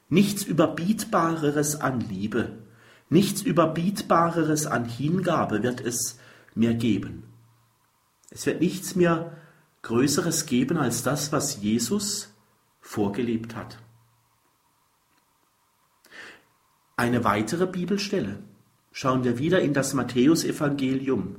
Nichts 0.08 0.44
Überbietbareres 0.44 1.82
an 1.82 2.00
Liebe, 2.02 2.60
nichts 3.10 3.42
Überbietbareres 3.42 4.68
an 4.68 4.86
Hingabe 4.86 5.64
wird 5.64 5.82
es 5.82 6.20
mehr 6.54 6.76
geben. 6.76 7.24
Es 8.30 8.46
wird 8.46 8.62
nichts 8.62 8.96
mehr 8.96 9.36
Größeres 9.82 10.46
geben 10.46 10.78
als 10.78 11.02
das, 11.02 11.32
was 11.32 11.60
Jesus 11.60 12.37
vorgelebt 12.82 13.56
hat. 13.56 13.78
Eine 16.96 17.24
weitere 17.24 17.68
Bibelstelle 17.68 18.40
schauen 18.92 19.24
wir 19.24 19.38
wieder 19.38 19.62
in 19.62 19.74
das 19.74 19.94
Matthäusevangelium, 19.94 21.36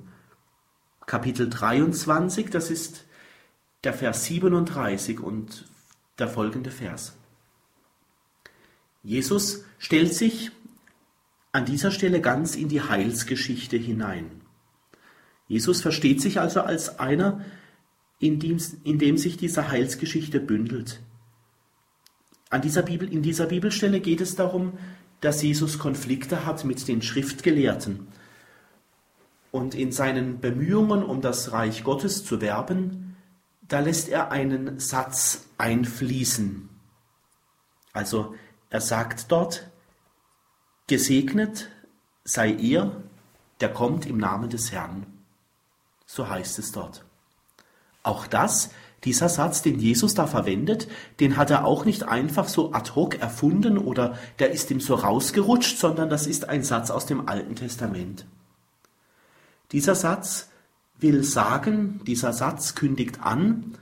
Kapitel 1.06 1.48
23, 1.48 2.50
das 2.50 2.70
ist 2.70 3.06
der 3.82 3.94
Vers 3.94 4.26
37 4.26 5.20
und 5.20 5.64
der 6.18 6.28
folgende 6.28 6.70
Vers. 6.70 7.16
Jesus 9.02 9.64
stellt 9.78 10.12
sich 10.12 10.50
an 11.52 11.64
dieser 11.64 11.90
Stelle 11.90 12.20
ganz 12.20 12.56
in 12.56 12.68
die 12.68 12.82
Heilsgeschichte 12.82 13.76
hinein. 13.76 14.42
Jesus 15.46 15.80
versteht 15.80 16.20
sich 16.20 16.40
also 16.40 16.60
als 16.60 16.98
einer, 16.98 17.44
in 18.18 18.38
dem, 18.38 18.60
in 18.84 18.98
dem 18.98 19.16
sich 19.16 19.38
diese 19.38 19.68
Heilsgeschichte 19.68 20.40
bündelt. 20.40 21.00
An 22.50 22.62
dieser 22.62 22.82
Bibel, 22.82 23.12
in 23.12 23.22
dieser 23.22 23.46
Bibelstelle 23.46 24.00
geht 24.00 24.20
es 24.20 24.34
darum, 24.36 24.78
dass 25.20 25.42
Jesus 25.42 25.78
Konflikte 25.78 26.46
hat 26.46 26.64
mit 26.64 26.86
den 26.88 27.02
Schriftgelehrten. 27.02 28.08
Und 29.50 29.74
in 29.74 29.92
seinen 29.92 30.40
Bemühungen, 30.40 31.02
um 31.02 31.20
das 31.20 31.52
Reich 31.52 31.84
Gottes 31.84 32.24
zu 32.24 32.40
werben, 32.40 33.16
da 33.62 33.80
lässt 33.80 34.08
er 34.08 34.30
einen 34.30 34.78
Satz 34.78 35.46
einfließen. 35.58 36.68
Also 37.92 38.34
er 38.70 38.80
sagt 38.80 39.30
dort, 39.30 39.68
Gesegnet 40.88 41.68
sei 42.24 42.50
er, 42.54 43.02
der 43.60 43.70
kommt 43.70 44.06
im 44.06 44.16
Namen 44.16 44.48
des 44.48 44.72
Herrn. 44.72 45.06
So 46.06 46.30
heißt 46.30 46.58
es 46.58 46.72
dort. 46.72 47.04
Auch 48.02 48.26
das 48.26 48.70
dieser 49.04 49.28
Satz, 49.28 49.62
den 49.62 49.78
Jesus 49.78 50.14
da 50.14 50.26
verwendet, 50.26 50.88
den 51.20 51.36
hat 51.36 51.50
er 51.50 51.64
auch 51.64 51.84
nicht 51.84 52.02
einfach 52.02 52.48
so 52.48 52.72
ad 52.72 52.92
hoc 52.94 53.20
erfunden 53.20 53.78
oder 53.78 54.18
der 54.38 54.50
ist 54.50 54.70
ihm 54.70 54.80
so 54.80 54.94
rausgerutscht, 54.94 55.78
sondern 55.78 56.10
das 56.10 56.26
ist 56.26 56.48
ein 56.48 56.64
Satz 56.64 56.90
aus 56.90 57.06
dem 57.06 57.28
Alten 57.28 57.54
Testament. 57.54 58.26
Dieser 59.70 59.94
Satz 59.94 60.48
will 60.98 61.22
sagen, 61.22 62.00
dieser 62.06 62.32
Satz 62.32 62.74
kündigt 62.74 63.20
an, 63.22 63.74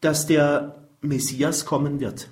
dass 0.00 0.26
der 0.26 0.76
Messias 1.00 1.64
kommen 1.64 1.98
wird. 1.98 2.28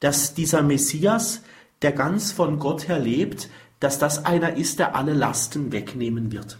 Dass 0.00 0.34
dieser 0.34 0.62
Messias, 0.62 1.42
der 1.80 1.92
ganz 1.92 2.32
von 2.32 2.58
Gott 2.58 2.88
her 2.88 2.98
lebt, 2.98 3.48
dass 3.80 3.98
das 3.98 4.24
einer 4.24 4.56
ist, 4.56 4.78
der 4.78 4.94
alle 4.94 5.14
Lasten 5.14 5.72
wegnehmen 5.72 6.32
wird. 6.32 6.58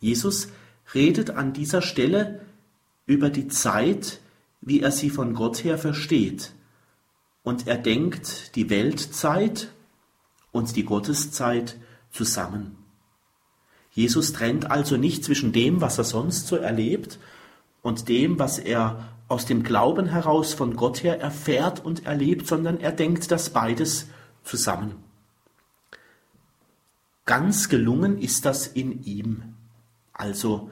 Jesus 0.00 0.48
redet 0.92 1.30
an 1.30 1.52
dieser 1.52 1.82
Stelle 1.82 2.40
über 3.06 3.30
die 3.30 3.48
Zeit, 3.48 4.20
wie 4.60 4.80
er 4.80 4.90
sie 4.90 5.10
von 5.10 5.34
Gott 5.34 5.62
her 5.64 5.78
versteht. 5.78 6.52
Und 7.42 7.66
er 7.66 7.76
denkt 7.76 8.56
die 8.56 8.70
Weltzeit 8.70 9.68
und 10.52 10.76
die 10.76 10.84
Gotteszeit 10.84 11.76
zusammen. 12.10 12.76
Jesus 13.90 14.32
trennt 14.32 14.70
also 14.70 14.96
nicht 14.96 15.24
zwischen 15.24 15.52
dem, 15.52 15.80
was 15.80 15.98
er 15.98 16.04
sonst 16.04 16.48
so 16.48 16.56
erlebt, 16.56 17.18
und 17.82 18.08
dem, 18.08 18.38
was 18.38 18.58
er 18.58 19.10
aus 19.28 19.44
dem 19.44 19.62
Glauben 19.62 20.06
heraus 20.06 20.54
von 20.54 20.74
Gott 20.74 21.02
her 21.02 21.20
erfährt 21.20 21.84
und 21.84 22.06
erlebt, 22.06 22.46
sondern 22.46 22.80
er 22.80 22.92
denkt 22.92 23.30
das 23.30 23.50
beides 23.50 24.06
zusammen. 24.42 24.96
Ganz 27.26 27.68
gelungen 27.68 28.18
ist 28.18 28.46
das 28.46 28.66
in 28.66 29.02
ihm, 29.04 29.53
also 30.14 30.70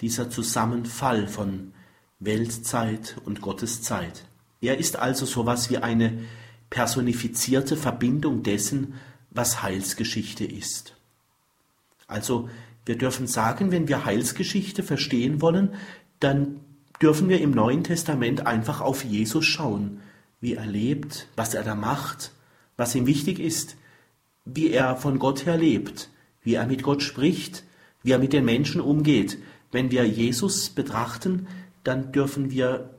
dieser 0.00 0.30
Zusammenfall 0.30 1.28
von 1.28 1.72
Weltzeit 2.18 3.16
und 3.24 3.42
Gotteszeit. 3.42 4.24
Er 4.60 4.78
ist 4.78 4.96
also 4.96 5.26
sowas 5.26 5.70
wie 5.70 5.78
eine 5.78 6.24
personifizierte 6.70 7.76
Verbindung 7.76 8.42
dessen, 8.42 8.94
was 9.30 9.62
Heilsgeschichte 9.62 10.44
ist. 10.44 10.94
Also 12.06 12.48
wir 12.86 12.96
dürfen 12.96 13.26
sagen, 13.26 13.70
wenn 13.70 13.88
wir 13.88 14.04
Heilsgeschichte 14.04 14.82
verstehen 14.82 15.40
wollen, 15.42 15.74
dann 16.20 16.60
dürfen 17.02 17.28
wir 17.28 17.40
im 17.40 17.50
Neuen 17.50 17.84
Testament 17.84 18.46
einfach 18.46 18.80
auf 18.80 19.04
Jesus 19.04 19.44
schauen, 19.44 20.00
wie 20.40 20.54
er 20.54 20.66
lebt, 20.66 21.28
was 21.36 21.54
er 21.54 21.62
da 21.62 21.74
macht, 21.74 22.32
was 22.76 22.94
ihm 22.94 23.06
wichtig 23.06 23.38
ist, 23.38 23.76
wie 24.44 24.70
er 24.70 24.96
von 24.96 25.18
Gott 25.18 25.44
her 25.44 25.56
lebt, 25.56 26.08
wie 26.42 26.54
er 26.54 26.66
mit 26.66 26.82
Gott 26.82 27.02
spricht, 27.02 27.64
wie 28.06 28.12
er 28.12 28.20
mit 28.20 28.32
den 28.32 28.44
Menschen 28.44 28.80
umgeht. 28.80 29.36
Wenn 29.72 29.90
wir 29.90 30.06
Jesus 30.06 30.70
betrachten, 30.70 31.48
dann 31.82 32.12
dürfen 32.12 32.52
wir 32.52 32.90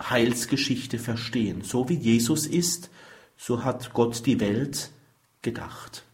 Heilsgeschichte 0.00 0.98
verstehen. 0.98 1.60
So 1.60 1.90
wie 1.90 1.96
Jesus 1.96 2.46
ist, 2.46 2.88
so 3.36 3.62
hat 3.62 3.92
Gott 3.92 4.24
die 4.24 4.40
Welt 4.40 4.90
gedacht. 5.42 6.04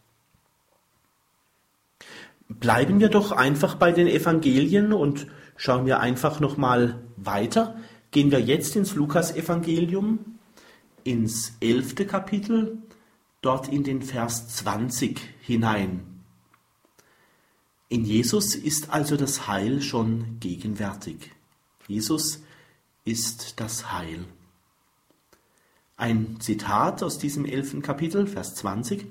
Bleiben 2.49 2.99
wir 2.99 3.07
doch 3.07 3.31
einfach 3.31 3.75
bei 3.75 3.93
den 3.93 4.07
Evangelien 4.07 4.91
und 4.91 5.27
schauen 5.55 5.85
wir 5.85 6.01
einfach 6.01 6.41
noch 6.41 6.57
mal 6.57 6.99
weiter. 7.15 7.77
Gehen 8.11 8.31
wir 8.31 8.41
jetzt 8.41 8.75
ins 8.75 8.95
Lukasevangelium, 8.95 10.19
ins 11.05 11.53
elfte 11.61 12.05
Kapitel, 12.05 12.79
dort 13.41 13.69
in 13.69 13.85
den 13.85 14.01
Vers 14.01 14.49
20 14.57 15.21
hinein. 15.39 16.10
In 17.91 18.05
Jesus 18.05 18.55
ist 18.55 18.91
also 18.91 19.17
das 19.17 19.47
Heil 19.47 19.81
schon 19.81 20.39
gegenwärtig. 20.39 21.29
Jesus 21.89 22.41
ist 23.03 23.59
das 23.59 23.91
Heil. 23.91 24.23
Ein 25.97 26.39
Zitat 26.39 27.03
aus 27.03 27.17
diesem 27.17 27.43
elften 27.43 27.81
Kapitel, 27.81 28.27
Vers 28.27 28.55
20. 28.55 29.05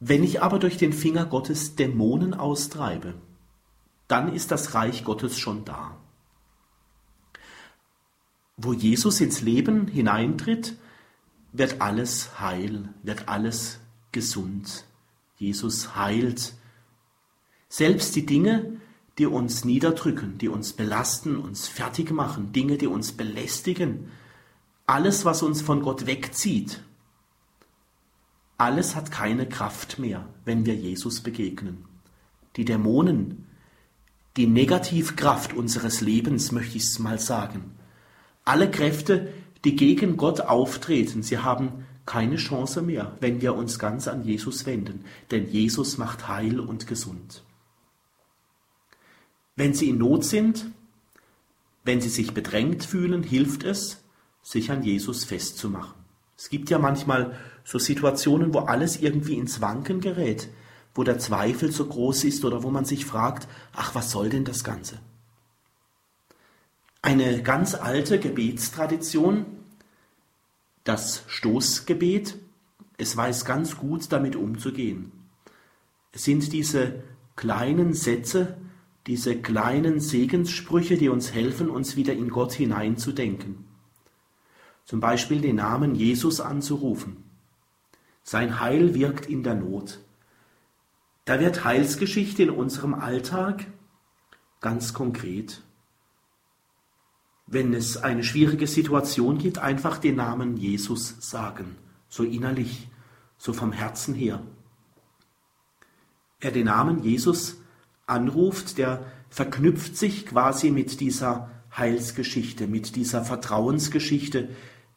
Wenn 0.00 0.24
ich 0.24 0.40
aber 0.40 0.58
durch 0.58 0.78
den 0.78 0.94
Finger 0.94 1.26
Gottes 1.26 1.76
Dämonen 1.76 2.32
austreibe, 2.32 3.12
dann 4.06 4.32
ist 4.32 4.50
das 4.50 4.72
Reich 4.72 5.04
Gottes 5.04 5.38
schon 5.38 5.66
da. 5.66 5.94
Wo 8.56 8.72
Jesus 8.72 9.20
ins 9.20 9.42
Leben 9.42 9.88
hineintritt, 9.88 10.78
wird 11.52 11.82
alles 11.82 12.40
heil, 12.40 12.88
wird 13.02 13.28
alles 13.28 13.78
gesund. 14.10 14.86
Jesus 15.36 15.96
heilt. 15.96 16.54
Selbst 17.68 18.16
die 18.16 18.26
Dinge, 18.26 18.80
die 19.18 19.26
uns 19.26 19.64
niederdrücken, 19.64 20.38
die 20.38 20.48
uns 20.48 20.72
belasten, 20.72 21.36
uns 21.36 21.68
fertig 21.68 22.10
machen, 22.12 22.52
Dinge, 22.52 22.78
die 22.78 22.86
uns 22.86 23.12
belästigen, 23.12 24.10
alles, 24.86 25.24
was 25.24 25.42
uns 25.42 25.60
von 25.60 25.82
Gott 25.82 26.06
wegzieht, 26.06 26.80
alles 28.56 28.96
hat 28.96 29.10
keine 29.10 29.48
Kraft 29.48 29.98
mehr, 29.98 30.26
wenn 30.44 30.66
wir 30.66 30.74
Jesus 30.74 31.20
begegnen. 31.20 31.84
Die 32.56 32.64
Dämonen, 32.64 33.46
die 34.36 34.46
Negativkraft 34.46 35.52
unseres 35.52 36.00
Lebens, 36.00 36.50
möchte 36.50 36.76
ich 36.76 36.84
es 36.84 36.98
mal 36.98 37.18
sagen. 37.18 37.72
Alle 38.44 38.70
Kräfte, 38.70 39.32
die 39.64 39.76
gegen 39.76 40.16
Gott 40.16 40.40
auftreten, 40.40 41.22
sie 41.22 41.38
haben 41.38 41.86
keine 42.06 42.36
Chance 42.36 42.82
mehr, 42.82 43.16
wenn 43.20 43.42
wir 43.42 43.54
uns 43.54 43.78
ganz 43.78 44.08
an 44.08 44.24
Jesus 44.24 44.64
wenden, 44.64 45.04
denn 45.30 45.50
Jesus 45.50 45.98
macht 45.98 46.26
heil 46.26 46.58
und 46.58 46.86
gesund. 46.86 47.42
Wenn 49.58 49.74
Sie 49.74 49.90
in 49.90 49.98
Not 49.98 50.24
sind, 50.24 50.70
wenn 51.84 52.00
Sie 52.00 52.08
sich 52.08 52.32
bedrängt 52.32 52.84
fühlen, 52.84 53.22
hilft 53.22 53.64
es, 53.64 54.02
sich 54.42 54.70
an 54.70 54.82
Jesus 54.82 55.24
festzumachen. 55.24 55.94
Es 56.36 56.48
gibt 56.48 56.70
ja 56.70 56.78
manchmal 56.78 57.36
so 57.64 57.78
Situationen, 57.78 58.54
wo 58.54 58.60
alles 58.60 59.00
irgendwie 59.00 59.34
ins 59.34 59.60
Wanken 59.60 60.00
gerät 60.00 60.48
wo 60.98 61.04
der 61.04 61.20
Zweifel 61.20 61.70
so 61.70 61.86
groß 61.86 62.24
ist 62.24 62.44
oder 62.44 62.64
wo 62.64 62.72
man 62.72 62.84
sich 62.84 63.06
fragt, 63.06 63.46
ach, 63.72 63.94
was 63.94 64.10
soll 64.10 64.30
denn 64.30 64.44
das 64.44 64.64
Ganze? 64.64 64.98
Eine 67.02 67.40
ganz 67.44 67.76
alte 67.76 68.18
Gebetstradition, 68.18 69.46
das 70.82 71.22
Stoßgebet, 71.28 72.36
es 72.96 73.16
weiß 73.16 73.44
ganz 73.44 73.76
gut 73.76 74.10
damit 74.10 74.34
umzugehen. 74.34 75.12
Es 76.10 76.24
sind 76.24 76.52
diese 76.52 77.04
kleinen 77.36 77.94
Sätze, 77.94 78.56
diese 79.08 79.40
kleinen 79.40 80.00
Segenssprüche, 80.00 80.98
die 80.98 81.08
uns 81.08 81.32
helfen, 81.32 81.70
uns 81.70 81.96
wieder 81.96 82.12
in 82.12 82.28
Gott 82.28 82.52
hineinzudenken. 82.52 83.64
Zum 84.84 85.00
Beispiel 85.00 85.40
den 85.40 85.56
Namen 85.56 85.94
Jesus 85.94 86.40
anzurufen. 86.40 87.24
Sein 88.22 88.60
Heil 88.60 88.94
wirkt 88.94 89.24
in 89.24 89.42
der 89.42 89.54
Not. 89.54 89.98
Da 91.24 91.40
wird 91.40 91.64
Heilsgeschichte 91.64 92.42
in 92.42 92.50
unserem 92.50 92.92
Alltag 92.92 93.66
ganz 94.60 94.92
konkret. 94.92 95.62
Wenn 97.46 97.72
es 97.72 97.96
eine 97.96 98.22
schwierige 98.22 98.66
Situation 98.66 99.38
gibt, 99.38 99.56
einfach 99.56 99.96
den 99.96 100.16
Namen 100.16 100.58
Jesus 100.58 101.16
sagen, 101.20 101.76
so 102.10 102.24
innerlich, 102.24 102.88
so 103.38 103.54
vom 103.54 103.72
Herzen 103.72 104.14
her. 104.14 104.42
Wer 106.40 106.50
den 106.50 106.66
Namen 106.66 107.02
Jesus 107.02 107.56
anruft, 108.08 108.78
der 108.78 109.04
verknüpft 109.28 109.96
sich 109.96 110.26
quasi 110.26 110.70
mit 110.70 111.00
dieser 111.00 111.50
Heilsgeschichte, 111.76 112.66
mit 112.66 112.96
dieser 112.96 113.24
Vertrauensgeschichte, 113.24 114.48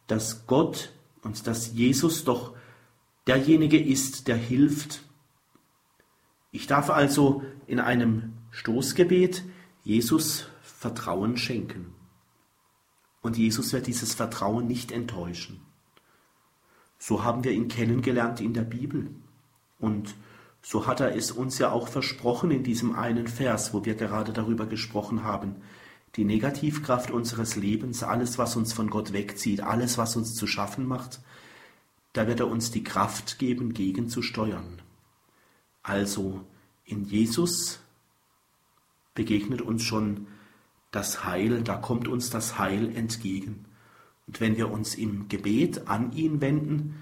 dass 0.08 0.47
Gott 0.47 0.93
und 1.21 1.45
dass 1.47 1.74
Jesus 1.74 2.24
doch 2.24 2.56
derjenige 3.28 3.80
ist, 3.80 4.28
der 4.28 4.38
hilft, 4.38 5.04
ich 6.52 6.67
darf 6.67 6.89
also 6.89 7.43
in 7.65 7.80
einem 7.80 8.34
Stoßgebet 8.52 9.43
Jesus 9.84 10.47
Vertrauen 10.62 11.38
schenken. 11.38 11.93
Und 13.21 13.38
Jesus 13.38 13.71
wird 13.71 13.88
dieses 13.88 14.13
Vertrauen 14.13 14.67
nicht 14.67 14.91
enttäuschen. 14.91 15.62
So 16.97 17.24
haben 17.24 17.43
wir 17.43 17.52
ihn 17.52 17.67
kennengelernt 17.67 18.41
in 18.41 18.54
der 18.54 18.63
Bibel. 18.63 19.12
Und 19.80 20.15
so 20.62 20.86
hat 20.88 21.00
er 21.00 21.15
es 21.15 21.32
uns 21.32 21.58
ja 21.58 21.71
auch 21.71 21.88
versprochen 21.88 22.52
in 22.52 22.63
diesem 22.63 22.95
einen 22.95 23.28
Vers, 23.28 23.74
wo 23.74 23.84
wir 23.86 23.95
gerade 23.95 24.32
darüber 24.32 24.67
gesprochen 24.67 25.24
haben. 25.24 25.56
Die 26.15 26.26
Negativkraft 26.26 27.10
unseres 27.10 27.56
Lebens, 27.56 28.04
alles, 28.04 28.38
was 28.38 28.56
uns 28.56 28.74
von 28.74 28.89
Gott 28.89 29.13
wegzieht, 29.13 29.62
alles, 29.62 29.97
was 29.97 30.15
uns 30.15 30.36
zu 30.36 30.45
schaffen 30.45 30.86
macht, 30.86 31.21
da 32.13 32.28
wird 32.28 32.41
er 32.41 32.47
uns 32.47 32.71
die 32.71 32.84
Kraft 32.84 33.39
geben, 33.39 33.74
gegenzusteuern. 33.74 34.82
Also 35.82 36.41
in 36.86 37.06
Jesus 37.06 37.80
begegnet 39.15 39.62
uns 39.62 39.84
schon 39.84 40.28
das 40.91 41.24
Heil, 41.24 41.63
da 41.63 41.78
kommt 41.78 42.08
uns 42.08 42.30
das 42.30 42.60
Heil 42.60 42.95
entgegen. 42.95 43.65
Und 44.28 44.41
wenn 44.41 44.58
wir 44.58 44.69
uns 44.69 44.95
im 44.95 45.30
Gebet 45.30 45.88
an 45.88 46.12
ihn 46.12 46.41
wenden, 46.41 46.95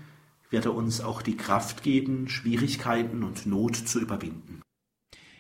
wird 0.50 0.66
er 0.66 0.74
uns 0.74 1.02
auch 1.02 1.22
die 1.22 1.38
Kraft 1.38 1.84
geben, 1.84 2.28
Schwierigkeiten 2.28 3.24
und 3.24 3.46
Not 3.46 3.76
zu 3.76 4.00
überwinden. 4.00 4.62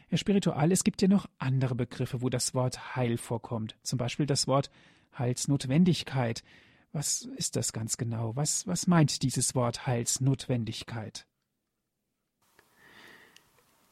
Herr 0.08 0.17
Spiritual, 0.17 0.72
es 0.72 0.84
gibt 0.84 1.02
ja 1.02 1.08
noch 1.08 1.28
andere 1.38 1.76
Begriffe, 1.76 2.22
wo 2.22 2.30
das 2.30 2.54
Wort 2.54 2.95
Heil 2.95 3.17
vorkommt. 3.17 3.76
Zum 3.84 3.98
Beispiel 3.98 4.26
das 4.26 4.48
Wort 4.48 4.72
Heilsnotwendigkeit. 5.17 6.43
Was 6.91 7.28
ist 7.38 7.56
das 7.56 7.74
ganz 7.74 7.98
genau? 7.98 8.36
Was, 8.36 8.65
was 8.65 8.88
meint 8.88 9.22
dieses 9.22 9.54
Wort 9.54 9.86
Heilsnotwendigkeit? 9.86 11.28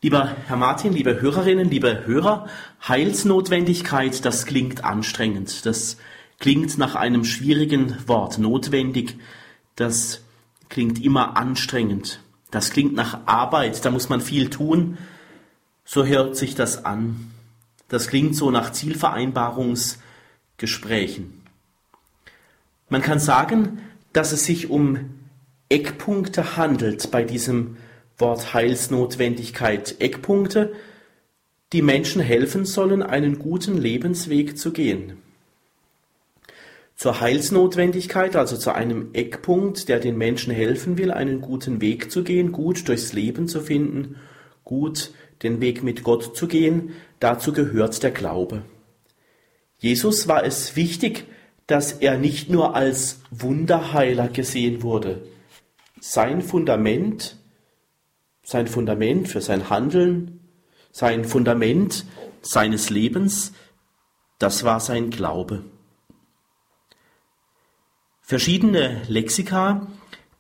Lieber 0.02 0.36
Herr 0.48 0.58
Martin, 0.58 0.94
liebe 0.94 1.22
Hörerinnen, 1.22 1.70
liebe 1.70 2.06
Hörer, 2.06 2.48
Heilsnotwendigkeit, 2.88 4.24
das 4.26 4.46
klingt 4.46 4.84
anstrengend. 4.84 5.66
Das 5.66 5.98
klingt 6.40 6.78
nach 6.78 6.96
einem 6.96 7.26
schwierigen 7.26 8.08
Wort. 8.08 8.38
Notwendig, 8.38 9.18
das 9.76 10.24
klingt 10.70 11.04
immer 11.04 11.36
anstrengend. 11.38 12.22
Das 12.52 12.72
klingt 12.72 12.94
nach 12.94 13.22
Arbeit, 13.26 13.84
da 13.84 13.92
muss 13.92 14.08
man 14.10 14.22
viel 14.22 14.50
tun. 14.50 14.98
So 15.84 16.06
hört 16.06 16.36
sich 16.36 16.56
das 16.56 16.86
an. 16.86 17.32
Das 17.88 18.08
klingt 18.08 18.36
so 18.36 18.52
nach 18.52 18.72
Zielvereinbarungsgesprächen. 18.72 21.42
Man 22.90 23.02
kann 23.02 23.20
sagen, 23.20 23.82
dass 24.14 24.32
es 24.32 24.46
sich 24.46 24.70
um 24.70 25.10
Eckpunkte 25.70 26.58
handelt 26.58 27.12
bei 27.12 27.24
diesem 27.24 27.78
Wort 28.18 28.54
Heilsnotwendigkeit. 28.54 29.96
Eckpunkte, 30.00 30.74
die 31.74 31.82
Menschen 31.82 32.22
helfen 32.22 32.66
sollen, 32.66 33.04
einen 33.04 33.40
guten 33.40 33.78
Lebensweg 33.78 34.58
zu 34.58 34.72
gehen. 34.72 35.18
Zur 36.98 37.22
Heilsnotwendigkeit, 37.22 38.36
also 38.36 38.58
zu 38.58 38.74
einem 38.74 39.14
Eckpunkt, 39.14 39.88
der 39.88 40.00
den 40.00 40.18
Menschen 40.18 40.52
helfen 40.52 40.98
will, 40.98 41.12
einen 41.12 41.42
guten 41.42 41.80
Weg 41.80 42.12
zu 42.12 42.24
gehen, 42.24 42.52
gut 42.52 42.88
durchs 42.88 43.14
Leben 43.14 43.48
zu 43.48 43.62
finden, 43.62 44.16
gut 44.64 45.12
den 45.44 45.62
Weg 45.62 45.84
mit 45.84 46.04
Gott 46.04 46.36
zu 46.36 46.48
gehen, 46.48 46.94
dazu 47.20 47.54
gehört 47.54 48.02
der 48.02 48.10
Glaube. 48.10 48.64
Jesus 49.78 50.28
war 50.28 50.44
es 50.44 50.76
wichtig, 50.76 51.26
dass 51.68 51.92
er 51.92 52.18
nicht 52.18 52.50
nur 52.50 52.76
als 52.76 53.20
Wunderheiler 53.30 54.28
gesehen 54.28 54.82
wurde. 54.82 55.22
Sein 56.00 56.42
Fundament, 56.42 57.38
sein 58.42 58.66
Fundament 58.66 59.28
für 59.28 59.42
sein 59.42 59.70
Handeln, 59.70 60.40
sein 60.92 61.26
Fundament 61.26 62.06
seines 62.42 62.90
Lebens, 62.90 63.54
das 64.40 64.64
war 64.64 64.80
sein 64.80 65.12
Glaube. 65.12 65.64
Verschiedene 68.28 69.04
Lexika, 69.08 69.88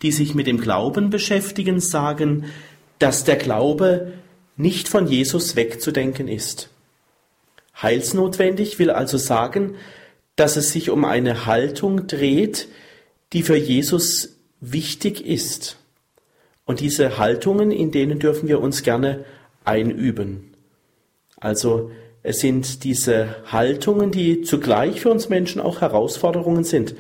die 0.01 0.11
sich 0.11 0.35
mit 0.35 0.45
dem 0.45 0.59
Glauben 0.59 1.09
beschäftigen, 1.09 1.79
sagen, 1.79 2.51
dass 2.99 3.23
der 3.23 3.37
Glaube 3.37 4.11
nicht 4.57 4.89
von 4.89 5.07
Jesus 5.07 5.55
wegzudenken 5.55 6.27
ist. 6.27 6.69
Heilsnotwendig 7.81 8.77
will 8.77 8.89
also 8.89 9.17
sagen, 9.17 9.75
dass 10.35 10.57
es 10.57 10.73
sich 10.73 10.89
um 10.89 11.05
eine 11.05 11.45
Haltung 11.45 12.07
dreht, 12.07 12.67
die 13.31 13.41
für 13.41 13.55
Jesus 13.55 14.35
wichtig 14.59 15.25
ist. 15.25 15.77
Und 16.65 16.81
diese 16.81 17.17
Haltungen, 17.17 17.71
in 17.71 17.91
denen 17.91 18.19
dürfen 18.19 18.49
wir 18.49 18.59
uns 18.59 18.83
gerne 18.83 19.23
einüben. 19.63 20.55
Also 21.37 21.91
es 22.21 22.41
sind 22.41 22.83
diese 22.83 23.37
Haltungen, 23.45 24.11
die 24.11 24.41
zugleich 24.41 24.99
für 24.99 25.09
uns 25.09 25.29
Menschen 25.29 25.61
auch 25.61 25.79
Herausforderungen 25.79 26.65
sind, 26.65 26.93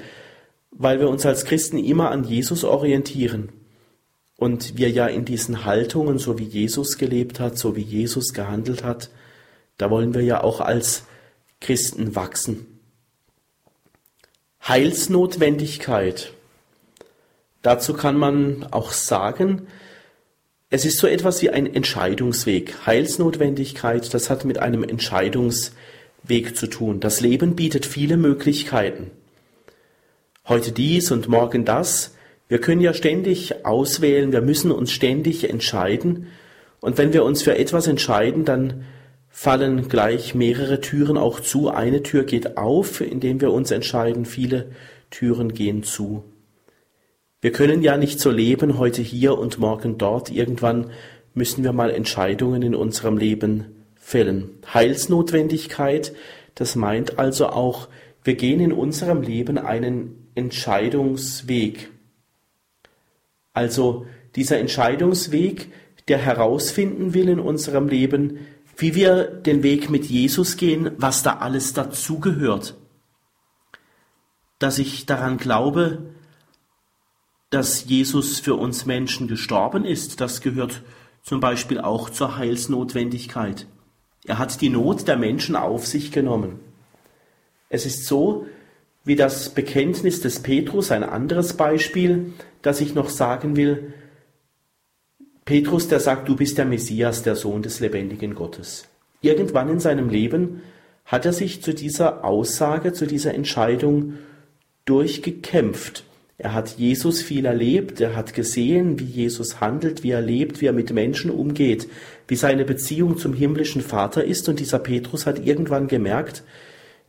weil 0.79 0.99
wir 0.99 1.09
uns 1.09 1.25
als 1.25 1.45
Christen 1.45 1.77
immer 1.77 2.11
an 2.11 2.23
Jesus 2.23 2.63
orientieren 2.63 3.49
und 4.35 4.77
wir 4.77 4.89
ja 4.91 5.07
in 5.07 5.25
diesen 5.25 5.65
Haltungen, 5.65 6.19
so 6.19 6.37
wie 6.37 6.43
Jesus 6.43 6.97
gelebt 6.97 7.39
hat, 7.39 7.57
so 7.57 7.75
wie 7.75 7.81
Jesus 7.81 8.33
gehandelt 8.33 8.83
hat, 8.83 9.09
da 9.77 9.89
wollen 9.89 10.13
wir 10.13 10.21
ja 10.21 10.43
auch 10.43 10.61
als 10.61 11.05
Christen 11.59 12.15
wachsen. 12.15 12.67
Heilsnotwendigkeit. 14.67 16.33
Dazu 17.63 17.93
kann 17.93 18.17
man 18.17 18.67
auch 18.71 18.91
sagen, 18.91 19.67
es 20.69 20.85
ist 20.85 20.99
so 20.99 21.07
etwas 21.07 21.41
wie 21.41 21.49
ein 21.49 21.65
Entscheidungsweg. 21.73 22.85
Heilsnotwendigkeit, 22.85 24.13
das 24.13 24.29
hat 24.29 24.45
mit 24.45 24.59
einem 24.59 24.83
Entscheidungsweg 24.83 26.55
zu 26.55 26.67
tun. 26.67 26.99
Das 26.99 27.21
Leben 27.21 27.55
bietet 27.55 27.85
viele 27.85 28.17
Möglichkeiten. 28.17 29.09
Heute 30.49 30.71
dies 30.71 31.11
und 31.11 31.27
morgen 31.27 31.65
das. 31.65 32.15
Wir 32.47 32.61
können 32.61 32.79
ja 32.79 32.93
ständig 32.93 33.65
auswählen, 33.65 34.31
wir 34.31 34.39
müssen 34.39 34.71
uns 34.71 34.93
ständig 34.93 35.49
entscheiden. 35.49 36.27
Und 36.79 36.97
wenn 36.97 37.11
wir 37.11 37.25
uns 37.25 37.41
für 37.41 37.57
etwas 37.57 37.85
entscheiden, 37.85 38.45
dann 38.45 38.85
fallen 39.27 39.89
gleich 39.89 40.35
mehrere 40.35 40.79
Türen 40.79 41.17
auch 41.17 41.41
zu. 41.41 41.69
Eine 41.69 42.01
Tür 42.01 42.23
geht 42.23 42.55
auf, 42.55 43.01
indem 43.01 43.41
wir 43.41 43.51
uns 43.51 43.71
entscheiden, 43.71 44.23
viele 44.23 44.71
Türen 45.09 45.53
gehen 45.53 45.83
zu. 45.83 46.23
Wir 47.41 47.51
können 47.51 47.81
ja 47.81 47.97
nicht 47.97 48.21
so 48.21 48.31
leben, 48.31 48.77
heute 48.77 49.01
hier 49.01 49.37
und 49.37 49.59
morgen 49.59 49.97
dort. 49.97 50.31
Irgendwann 50.31 50.91
müssen 51.33 51.65
wir 51.65 51.73
mal 51.73 51.91
Entscheidungen 51.91 52.61
in 52.61 52.73
unserem 52.73 53.17
Leben 53.17 53.65
fällen. 53.95 54.51
Heilsnotwendigkeit, 54.73 56.13
das 56.55 56.77
meint 56.77 57.19
also 57.19 57.47
auch, 57.47 57.89
wir 58.23 58.35
gehen 58.35 58.61
in 58.61 58.71
unserem 58.71 59.21
Leben 59.21 59.57
einen 59.57 60.26
Entscheidungsweg. 60.37 61.89
Also 63.53 64.05
dieser 64.35 64.59
Entscheidungsweg, 64.59 65.71
der 66.07 66.19
herausfinden 66.19 67.15
will 67.15 67.27
in 67.27 67.39
unserem 67.39 67.87
Leben, 67.87 68.45
wie 68.77 68.93
wir 68.93 69.23
den 69.23 69.63
Weg 69.63 69.89
mit 69.89 70.05
Jesus 70.05 70.55
gehen, 70.55 70.91
was 70.97 71.23
da 71.23 71.37
alles 71.37 71.73
dazugehört. 71.73 72.75
Dass 74.59 74.77
ich 74.77 75.07
daran 75.07 75.37
glaube, 75.37 76.13
dass 77.49 77.85
Jesus 77.85 78.39
für 78.39 78.55
uns 78.55 78.85
Menschen 78.85 79.27
gestorben 79.27 79.85
ist, 79.85 80.21
das 80.21 80.41
gehört 80.41 80.83
zum 81.23 81.39
Beispiel 81.39 81.81
auch 81.81 82.11
zur 82.11 82.37
Heilsnotwendigkeit. 82.37 83.65
Er 84.25 84.37
hat 84.37 84.61
die 84.61 84.69
Not 84.69 85.07
der 85.07 85.17
Menschen 85.17 85.55
auf 85.55 85.87
sich 85.87 86.11
genommen. 86.11 86.59
Es 87.69 87.85
ist 87.85 88.05
so, 88.05 88.45
wie 89.07 89.15
das 89.15 89.49
Bekenntnis 89.49 90.19
des 90.19 90.41
Petrus, 90.41 90.91
ein 90.91 91.03
anderes 91.03 91.53
Beispiel, 91.53 92.33
das 92.61 92.81
ich 92.81 92.93
noch 92.93 93.09
sagen 93.09 93.55
will. 93.55 93.93
Petrus, 95.45 95.87
der 95.87 96.01
sagt, 96.01 96.27
du 96.27 96.35
bist 96.35 96.57
der 96.57 96.65
Messias, 96.65 97.23
der 97.23 97.37
Sohn 97.37 97.61
des 97.61 97.79
lebendigen 97.79 98.35
Gottes. 98.35 98.89
Irgendwann 99.21 99.69
in 99.69 99.79
seinem 99.79 100.09
Leben 100.09 100.61
hat 101.05 101.25
er 101.25 101.31
sich 101.31 101.63
zu 101.63 101.73
dieser 101.73 102.25
Aussage, 102.25 102.91
zu 102.91 103.07
dieser 103.07 103.33
Entscheidung 103.33 104.15
durchgekämpft. 104.83 106.03
Er 106.37 106.53
hat 106.53 106.77
Jesus 106.77 107.21
viel 107.21 107.45
erlebt, 107.45 108.01
er 108.01 108.13
hat 108.13 108.33
gesehen, 108.33 108.99
wie 108.99 109.05
Jesus 109.05 109.61
handelt, 109.61 110.03
wie 110.03 110.11
er 110.11 110.21
lebt, 110.21 110.59
wie 110.59 110.65
er 110.65 110.73
mit 110.73 110.91
Menschen 110.91 111.31
umgeht, 111.31 111.87
wie 112.27 112.35
seine 112.35 112.65
Beziehung 112.65 113.17
zum 113.17 113.33
himmlischen 113.33 113.81
Vater 113.81 114.25
ist, 114.25 114.49
und 114.49 114.59
dieser 114.59 114.79
Petrus 114.79 115.25
hat 115.25 115.45
irgendwann 115.45 115.87
gemerkt, 115.87 116.43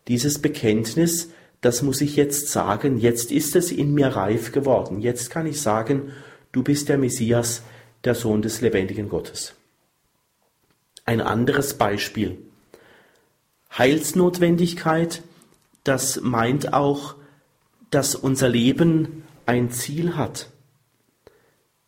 dieses 0.07 0.39
Bekenntnis, 0.39 1.31
das 1.61 1.83
muss 1.83 2.01
ich 2.01 2.17
jetzt 2.17 2.49
sagen, 2.49 2.99
jetzt 2.99 3.33
ist 3.33 3.57
es 3.57 3.73
in 3.73 3.95
mir 3.95 4.09
reif 4.09 4.53
geworden, 4.53 5.01
jetzt 5.01 5.31
kann 5.31 5.47
ich 5.47 5.61
sagen, 5.61 6.13
du 6.53 6.63
bist 6.63 6.89
der 6.89 6.99
Messias, 6.99 7.63
der 8.05 8.15
Sohn 8.15 8.43
des 8.43 8.61
lebendigen 8.61 9.09
Gottes. 9.09 9.55
Ein 11.05 11.21
anderes 11.21 11.75
Beispiel. 11.75 12.39
Heilsnotwendigkeit, 13.77 15.23
das 15.83 16.21
meint 16.21 16.73
auch, 16.73 17.17
dass 17.91 18.15
unser 18.15 18.49
Leben 18.49 19.25
ein 19.47 19.71
Ziel 19.71 20.17
hat. 20.17 20.51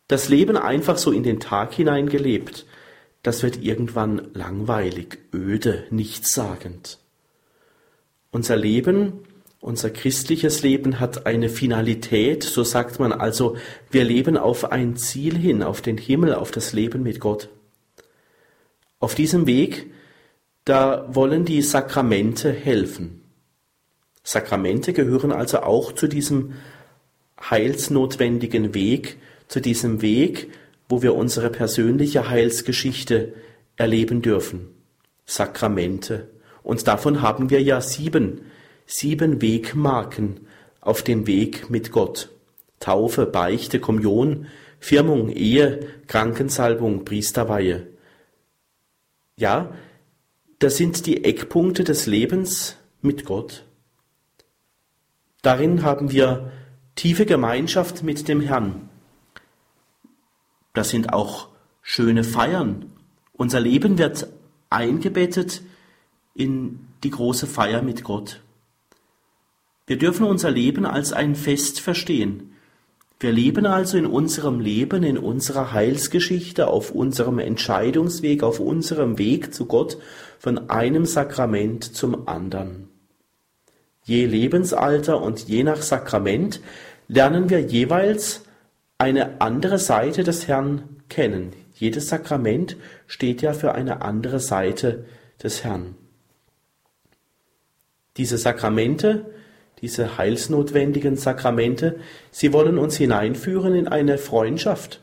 Das 0.07 0.27
Leben 0.27 0.57
einfach 0.57 0.97
so 0.97 1.11
in 1.11 1.23
den 1.23 1.39
Tag 1.39 1.73
hineingelebt, 1.73 2.65
das 3.23 3.43
wird 3.43 3.61
irgendwann 3.61 4.29
langweilig, 4.33 5.19
öde, 5.33 5.85
nichtssagend. 5.91 6.97
Unser 8.31 8.57
Leben 8.57 9.19
unser 9.61 9.91
christliches 9.91 10.63
Leben 10.63 10.99
hat 10.99 11.27
eine 11.27 11.47
Finalität, 11.47 12.43
so 12.43 12.63
sagt 12.63 12.99
man 12.99 13.13
also, 13.13 13.57
wir 13.91 14.03
leben 14.03 14.35
auf 14.35 14.71
ein 14.71 14.95
Ziel 14.95 15.37
hin, 15.37 15.61
auf 15.61 15.81
den 15.81 15.97
Himmel, 15.97 16.33
auf 16.33 16.49
das 16.49 16.73
Leben 16.73 17.03
mit 17.03 17.19
Gott. 17.19 17.47
Auf 18.99 19.13
diesem 19.13 19.45
Weg, 19.45 19.91
da 20.65 21.07
wollen 21.13 21.45
die 21.45 21.61
Sakramente 21.61 22.51
helfen. 22.51 23.21
Sakramente 24.23 24.93
gehören 24.93 25.31
also 25.31 25.59
auch 25.61 25.91
zu 25.91 26.07
diesem 26.07 26.53
heilsnotwendigen 27.39 28.73
Weg, 28.73 29.17
zu 29.47 29.59
diesem 29.59 30.01
Weg, 30.01 30.51
wo 30.89 31.03
wir 31.03 31.15
unsere 31.15 31.51
persönliche 31.51 32.29
Heilsgeschichte 32.29 33.33
erleben 33.75 34.23
dürfen. 34.23 34.69
Sakramente. 35.25 36.29
Und 36.63 36.87
davon 36.87 37.21
haben 37.21 37.49
wir 37.51 37.61
ja 37.61 37.79
sieben 37.79 38.41
sieben 38.91 39.41
Wegmarken 39.41 40.41
auf 40.81 41.01
dem 41.01 41.25
Weg 41.25 41.69
mit 41.69 41.91
Gott. 41.91 42.29
Taufe, 42.79 43.25
Beichte, 43.25 43.79
Kommunion, 43.79 44.47
Firmung, 44.79 45.29
Ehe, 45.29 45.87
Krankensalbung, 46.07 47.05
Priesterweihe. 47.05 47.87
Ja, 49.37 49.73
das 50.59 50.77
sind 50.77 51.05
die 51.05 51.23
Eckpunkte 51.23 51.83
des 51.83 52.05
Lebens 52.05 52.75
mit 53.01 53.25
Gott. 53.25 53.63
Darin 55.41 55.83
haben 55.83 56.11
wir 56.11 56.51
tiefe 56.95 57.25
Gemeinschaft 57.25 58.03
mit 58.03 58.27
dem 58.27 58.41
Herrn. 58.41 58.89
Das 60.73 60.89
sind 60.89 61.13
auch 61.13 61.47
schöne 61.81 62.23
Feiern. 62.23 62.91
Unser 63.33 63.61
Leben 63.61 63.97
wird 63.97 64.27
eingebettet 64.69 65.61
in 66.35 66.87
die 67.03 67.09
große 67.09 67.47
Feier 67.47 67.81
mit 67.81 68.03
Gott. 68.03 68.41
Wir 69.87 69.97
dürfen 69.97 70.25
unser 70.25 70.51
Leben 70.51 70.85
als 70.85 71.13
ein 71.13 71.35
Fest 71.35 71.79
verstehen. 71.79 72.53
Wir 73.19 73.31
leben 73.31 73.67
also 73.67 73.97
in 73.97 74.07
unserem 74.07 74.59
Leben, 74.59 75.03
in 75.03 75.17
unserer 75.17 75.73
Heilsgeschichte, 75.73 76.67
auf 76.67 76.91
unserem 76.91 77.37
Entscheidungsweg, 77.37 78.41
auf 78.41 78.59
unserem 78.59 79.19
Weg 79.19 79.53
zu 79.53 79.67
Gott 79.67 79.97
von 80.39 80.69
einem 80.71 81.05
Sakrament 81.05 81.83
zum 81.83 82.27
anderen. 82.27 82.89
Je 84.03 84.25
Lebensalter 84.25 85.21
und 85.21 85.47
je 85.47 85.63
nach 85.63 85.83
Sakrament 85.83 86.61
lernen 87.07 87.51
wir 87.51 87.59
jeweils 87.59 88.41
eine 88.97 89.39
andere 89.39 89.77
Seite 89.77 90.23
des 90.23 90.47
Herrn 90.47 90.83
kennen. 91.09 91.51
Jedes 91.75 92.09
Sakrament 92.09 92.77
steht 93.05 93.43
ja 93.43 93.53
für 93.53 93.73
eine 93.73 94.01
andere 94.01 94.39
Seite 94.39 95.05
des 95.43 95.63
Herrn. 95.63 95.95
Diese 98.17 98.37
Sakramente, 98.37 99.25
diese 99.81 100.17
heilsnotwendigen 100.17 101.15
Sakramente, 101.15 101.99
sie 102.29 102.53
wollen 102.53 102.77
uns 102.77 102.97
hineinführen 102.97 103.75
in 103.75 103.87
eine 103.87 104.17
Freundschaft. 104.17 105.01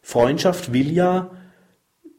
Freundschaft 0.00 0.72
will 0.72 0.90
ja, 0.90 1.30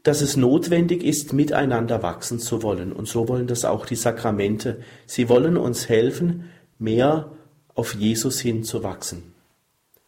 dass 0.03 0.21
es 0.21 0.37
notwendig 0.37 1.03
ist, 1.03 1.33
miteinander 1.33 2.03
wachsen 2.03 2.39
zu 2.39 2.61
wollen. 2.61 2.91
Und 2.91 3.07
so 3.07 3.27
wollen 3.27 3.47
das 3.47 3.65
auch 3.65 3.85
die 3.85 3.95
Sakramente. 3.95 4.81
Sie 5.05 5.29
wollen 5.29 5.57
uns 5.57 5.89
helfen, 5.89 6.49
mehr 6.77 7.31
auf 7.73 7.95
Jesus 7.95 8.39
hinzuwachsen. 8.39 9.33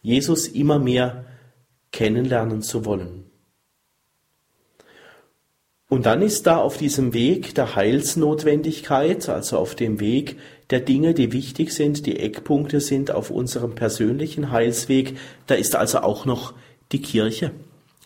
Jesus 0.02 0.46
immer 0.48 0.78
mehr 0.78 1.24
kennenlernen 1.92 2.62
zu 2.62 2.84
wollen. 2.84 3.24
Und 5.88 6.06
dann 6.06 6.20
ist 6.20 6.46
da 6.46 6.58
auf 6.58 6.78
diesem 6.78 7.14
Weg 7.14 7.54
der 7.54 7.76
Heilsnotwendigkeit, 7.76 9.28
also 9.28 9.56
auf 9.58 9.74
dem 9.76 10.00
Weg 10.00 10.36
der 10.70 10.80
Dinge, 10.80 11.14
die 11.14 11.32
wichtig 11.32 11.72
sind, 11.72 12.06
die 12.06 12.18
Eckpunkte 12.18 12.80
sind 12.80 13.10
auf 13.10 13.30
unserem 13.30 13.74
persönlichen 13.74 14.50
Heilsweg, 14.50 15.16
da 15.46 15.54
ist 15.54 15.76
also 15.76 16.00
auch 16.00 16.24
noch 16.24 16.54
die 16.92 17.02
Kirche. 17.02 17.52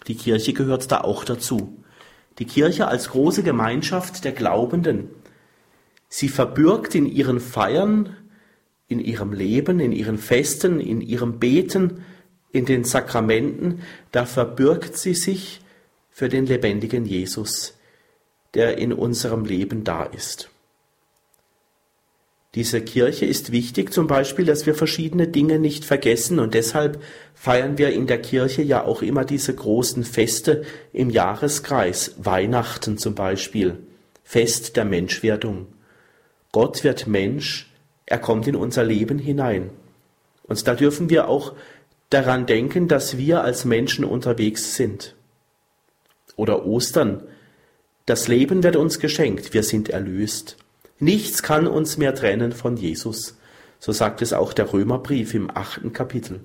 Die 0.08 0.14
Kirche 0.14 0.52
gehört 0.52 0.90
da 0.92 1.00
auch 1.00 1.24
dazu. 1.24 1.76
Die 2.38 2.44
Kirche 2.44 2.88
als 2.88 3.10
große 3.10 3.42
Gemeinschaft 3.42 4.24
der 4.24 4.32
Glaubenden. 4.32 5.08
Sie 6.08 6.28
verbürgt 6.28 6.94
in 6.94 7.06
ihren 7.06 7.40
Feiern, 7.40 8.16
in 8.88 8.98
ihrem 8.98 9.32
Leben, 9.32 9.80
in 9.80 9.92
ihren 9.92 10.18
Festen, 10.18 10.80
in 10.80 11.00
ihrem 11.00 11.38
Beten, 11.38 12.04
in 12.52 12.66
den 12.66 12.84
Sakramenten, 12.84 13.82
da 14.10 14.26
verbürgt 14.26 14.96
sie 14.96 15.14
sich 15.14 15.60
für 16.10 16.28
den 16.28 16.46
lebendigen 16.46 17.06
Jesus, 17.06 17.78
der 18.54 18.78
in 18.78 18.92
unserem 18.92 19.44
Leben 19.44 19.84
da 19.84 20.02
ist. 20.02 20.50
Diese 22.56 22.80
Kirche 22.80 23.26
ist 23.26 23.52
wichtig 23.52 23.92
zum 23.92 24.08
Beispiel, 24.08 24.44
dass 24.44 24.66
wir 24.66 24.74
verschiedene 24.74 25.28
Dinge 25.28 25.60
nicht 25.60 25.84
vergessen 25.84 26.40
und 26.40 26.54
deshalb 26.54 27.00
feiern 27.32 27.78
wir 27.78 27.92
in 27.92 28.08
der 28.08 28.20
Kirche 28.20 28.62
ja 28.62 28.84
auch 28.84 29.02
immer 29.02 29.24
diese 29.24 29.54
großen 29.54 30.02
Feste 30.02 30.64
im 30.92 31.10
Jahreskreis, 31.10 32.16
Weihnachten 32.18 32.98
zum 32.98 33.14
Beispiel, 33.14 33.78
Fest 34.24 34.76
der 34.76 34.84
Menschwerdung. 34.84 35.68
Gott 36.50 36.82
wird 36.82 37.06
Mensch, 37.06 37.70
er 38.04 38.18
kommt 38.18 38.48
in 38.48 38.56
unser 38.56 38.82
Leben 38.82 39.20
hinein. 39.20 39.70
Und 40.42 40.66
da 40.66 40.74
dürfen 40.74 41.08
wir 41.08 41.28
auch 41.28 41.54
daran 42.10 42.46
denken, 42.46 42.88
dass 42.88 43.16
wir 43.16 43.44
als 43.44 43.64
Menschen 43.64 44.04
unterwegs 44.04 44.74
sind. 44.74 45.14
Oder 46.34 46.66
Ostern. 46.66 47.22
Das 48.06 48.26
Leben 48.26 48.64
wird 48.64 48.74
uns 48.74 48.98
geschenkt, 48.98 49.54
wir 49.54 49.62
sind 49.62 49.88
erlöst. 49.88 50.56
Nichts 51.00 51.42
kann 51.42 51.66
uns 51.66 51.96
mehr 51.96 52.14
trennen 52.14 52.52
von 52.52 52.76
Jesus. 52.76 53.36
So 53.78 53.92
sagt 53.92 54.22
es 54.22 54.32
auch 54.32 54.52
der 54.52 54.72
Römerbrief 54.72 55.34
im 55.34 55.50
achten 55.50 55.92
Kapitel. 55.92 56.40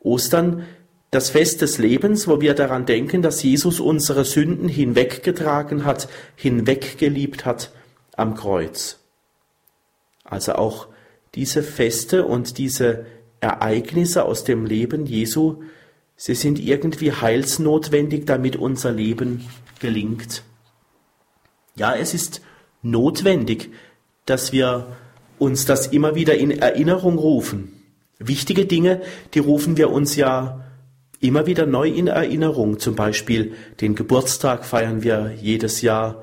Ostern, 0.00 0.66
das 1.10 1.30
Fest 1.30 1.62
des 1.62 1.78
Lebens, 1.78 2.28
wo 2.28 2.40
wir 2.40 2.54
daran 2.54 2.84
denken, 2.84 3.22
dass 3.22 3.42
Jesus 3.42 3.80
unsere 3.80 4.24
Sünden 4.24 4.68
hinweggetragen 4.68 5.84
hat, 5.84 6.08
hinweggeliebt 6.34 7.46
hat 7.46 7.70
am 8.16 8.34
Kreuz. 8.34 8.98
Also 10.24 10.54
auch 10.54 10.88
diese 11.34 11.62
Feste 11.62 12.26
und 12.26 12.58
diese 12.58 13.06
Ereignisse 13.40 14.24
aus 14.24 14.44
dem 14.44 14.66
Leben 14.66 15.06
Jesu 15.06 15.62
Sie 16.16 16.34
sind 16.34 16.58
irgendwie 16.58 17.12
heilsnotwendig, 17.12 18.26
damit 18.26 18.56
unser 18.56 18.92
Leben 18.92 19.48
gelingt. 19.80 20.42
Ja, 21.74 21.94
es 21.94 22.14
ist 22.14 22.40
notwendig, 22.84 23.70
dass 24.26 24.52
wir 24.52 24.86
uns 25.38 25.66
das 25.66 25.88
immer 25.88 26.14
wieder 26.14 26.36
in 26.36 26.50
Erinnerung 26.50 27.18
rufen. 27.18 27.82
Wichtige 28.18 28.66
Dinge, 28.66 29.02
die 29.34 29.40
rufen 29.40 29.76
wir 29.76 29.90
uns 29.90 30.16
ja 30.16 30.64
immer 31.20 31.46
wieder 31.46 31.66
neu 31.66 31.88
in 31.88 32.06
Erinnerung. 32.06 32.78
Zum 32.78 32.94
Beispiel 32.94 33.54
den 33.80 33.94
Geburtstag 33.94 34.64
feiern 34.64 35.02
wir 35.02 35.32
jedes 35.40 35.82
Jahr. 35.82 36.22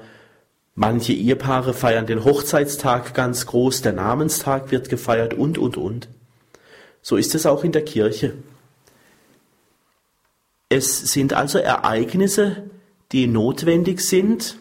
Manche 0.75 1.13
Ehepaare 1.13 1.73
feiern 1.73 2.05
den 2.05 2.23
Hochzeitstag 2.23 3.13
ganz 3.13 3.45
groß, 3.45 3.81
der 3.81 3.93
Namenstag 3.93 4.71
wird 4.71 4.89
gefeiert 4.89 5.33
und, 5.33 5.57
und, 5.57 5.75
und. 5.75 6.07
So 7.01 7.17
ist 7.17 7.35
es 7.35 7.45
auch 7.45 7.63
in 7.63 7.71
der 7.71 7.83
Kirche. 7.83 8.35
Es 10.69 10.99
sind 11.11 11.33
also 11.33 11.57
Ereignisse, 11.57 12.69
die 13.11 13.27
notwendig 13.27 13.99
sind, 13.99 14.57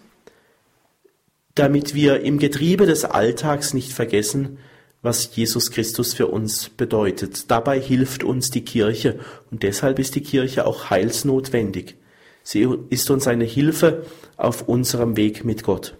damit 1.54 1.94
wir 1.94 2.20
im 2.20 2.38
Getriebe 2.38 2.86
des 2.86 3.04
Alltags 3.04 3.74
nicht 3.74 3.92
vergessen, 3.92 4.58
was 5.02 5.34
Jesus 5.34 5.70
Christus 5.70 6.14
für 6.14 6.26
uns 6.26 6.68
bedeutet. 6.68 7.50
Dabei 7.50 7.80
hilft 7.80 8.22
uns 8.22 8.50
die 8.50 8.64
Kirche 8.64 9.18
und 9.50 9.62
deshalb 9.62 9.98
ist 9.98 10.14
die 10.14 10.22
Kirche 10.22 10.66
auch 10.66 10.90
heilsnotwendig. 10.90 11.96
Sie 12.42 12.68
ist 12.90 13.10
uns 13.10 13.26
eine 13.26 13.44
Hilfe 13.44 14.04
auf 14.36 14.68
unserem 14.68 15.16
Weg 15.16 15.44
mit 15.44 15.62
Gott. 15.62 15.96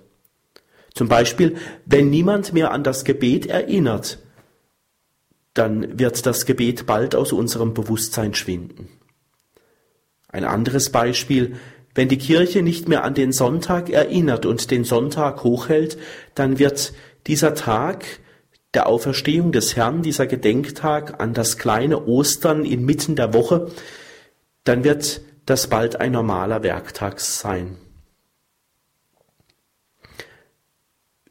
Zum 0.95 1.09
Beispiel, 1.09 1.57
wenn 1.87 2.11
niemand 2.11 2.53
mehr 2.53 2.73
an 2.73 2.85
das 2.85 3.05
Gebet 3.05 3.47
erinnert, 3.47 4.19
dann 5.55 5.99
wird 5.99 6.27
das 6.27 6.47
Gebet 6.47 6.87
bald 6.87 7.15
aus 7.15 7.33
unserem 7.33 7.75
Bewusstsein 7.75 8.35
schwinden. 8.35 8.89
Ein 10.29 10.45
anderes 10.45 10.91
Beispiel, 10.91 11.57
wenn 11.95 12.09
die 12.09 12.19
Kirche 12.19 12.63
nicht 12.63 12.89
mehr 12.89 13.05
an 13.05 13.15
den 13.15 13.33
Sonntag 13.33 13.91
erinnert 13.91 14.47
und 14.47 14.71
den 14.71 14.85
Sonntag 14.85 15.43
hochhält, 15.43 15.99
dann 16.35 16.59
wird 16.59 16.93
dieser 17.27 17.55
Tag 17.55 18.05
der 18.75 18.87
Auferstehung 18.87 19.51
des 19.53 19.75
Herrn, 19.75 20.03
dieser 20.03 20.27
Gedenktag 20.27 21.21
an 21.21 21.35
das 21.35 21.59
kleine 21.59 22.07
Ostern 22.07 22.65
inmitten 22.65 23.17
der 23.17 23.35
Woche, 23.35 23.71
dann 24.65 24.85
wird 24.85 25.23
das 25.47 25.67
bald 25.67 26.01
ein 26.01 26.13
normaler 26.13 26.63
Werktag 26.63 27.19
sein. 27.19 27.77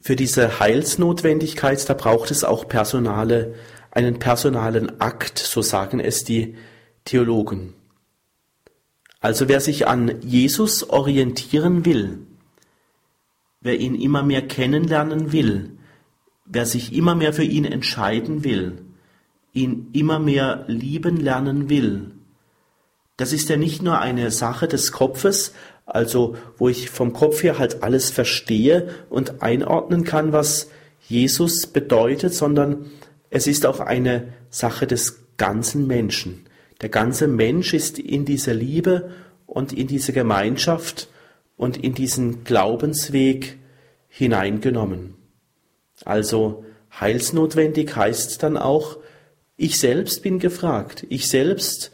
Für 0.02 0.16
diese 0.16 0.60
Heilsnotwendigkeit, 0.60 1.88
da 1.88 1.94
braucht 1.94 2.32
es 2.32 2.44
auch 2.44 2.68
personale, 2.68 3.56
einen 3.92 4.20
personalen 4.20 5.00
Akt, 5.00 5.40
so 5.40 5.62
sagen 5.62 6.00
es 6.00 6.24
die 6.24 6.56
Theologen. 7.06 7.79
Also 9.20 9.50
wer 9.50 9.60
sich 9.60 9.88
an 9.88 10.22
Jesus 10.22 10.90
orientieren 10.90 11.86
will, 11.86 12.20
wer 13.62 13.80
ihn 13.80 13.96
immer 13.96 14.24
mehr 14.24 14.48
kennenlernen 14.48 15.32
will, 15.32 15.78
wer 16.46 16.66
sich 16.66 16.94
immer 16.94 17.16
mehr 17.16 17.34
für 17.34 17.44
ihn 17.44 17.66
entscheiden 17.66 18.44
will, 18.44 18.86
ihn 19.52 19.90
immer 19.94 20.20
mehr 20.20 20.64
lieben 20.68 21.18
lernen 21.18 21.70
will, 21.70 22.12
das 23.20 23.34
ist 23.34 23.50
ja 23.50 23.58
nicht 23.58 23.82
nur 23.82 24.00
eine 24.00 24.32
Sache 24.32 24.70
des 24.70 24.94
Kopfes, 24.94 25.54
also 25.86 26.38
wo 26.58 26.70
ich 26.70 26.90
vom 26.90 27.12
Kopf 27.12 27.44
her 27.44 27.60
halt 27.60 27.84
alles 27.84 28.12
verstehe 28.12 28.88
und 29.10 29.42
einordnen 29.42 30.06
kann, 30.06 30.32
was 30.32 30.70
Jesus 31.10 31.68
bedeutet, 31.68 32.34
sondern 32.34 32.86
es 33.30 33.46
ist 33.46 33.66
auch 33.66 33.82
eine 33.82 34.34
Sache 34.50 34.88
des 34.88 35.26
ganzen 35.36 35.86
Menschen. 35.86 36.46
Der 36.82 36.90
ganze 36.90 37.28
Mensch 37.28 37.74
ist 37.74 38.00
in 38.00 38.26
diese 38.26 38.54
Liebe 38.54 39.12
und 39.46 39.74
in 39.74 39.88
diese 39.88 40.14
Gemeinschaft 40.14 41.10
und 41.58 41.78
in 41.78 41.94
diesen 41.94 42.44
Glaubensweg 42.44 43.58
hineingenommen. 44.08 45.16
Also 46.06 46.64
heilsnotwendig 47.00 47.96
heißt 47.96 48.42
dann 48.44 48.58
auch, 48.58 48.98
ich 49.58 49.78
selbst 49.78 50.24
bin 50.24 50.40
gefragt. 50.40 51.06
Ich 51.10 51.28
selbst 51.28 51.92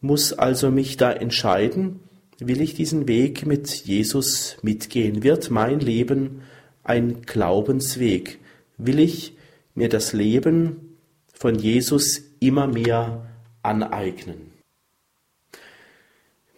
muss 0.00 0.32
also 0.32 0.70
mich 0.70 0.96
da 0.96 1.12
entscheiden, 1.12 2.00
will 2.38 2.60
ich 2.60 2.74
diesen 2.74 3.06
Weg 3.06 3.46
mit 3.46 3.68
Jesus 3.68 4.56
mitgehen? 4.62 5.22
Wird 5.22 5.50
mein 5.50 5.80
Leben 5.80 6.42
ein 6.82 7.22
Glaubensweg? 7.22 8.40
Will 8.76 8.98
ich 8.98 9.36
mir 9.74 9.88
das 9.88 10.12
Leben 10.12 10.98
von 11.32 11.54
Jesus 11.54 12.22
immer 12.40 12.66
mehr 12.66 13.26
aneignen. 13.66 14.52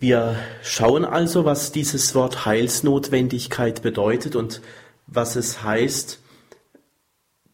Wir 0.00 0.36
schauen 0.62 1.04
also, 1.04 1.44
was 1.44 1.72
dieses 1.72 2.14
Wort 2.14 2.46
Heilsnotwendigkeit 2.46 3.82
bedeutet 3.82 4.36
und 4.36 4.60
was 5.08 5.34
es 5.34 5.64
heißt, 5.64 6.20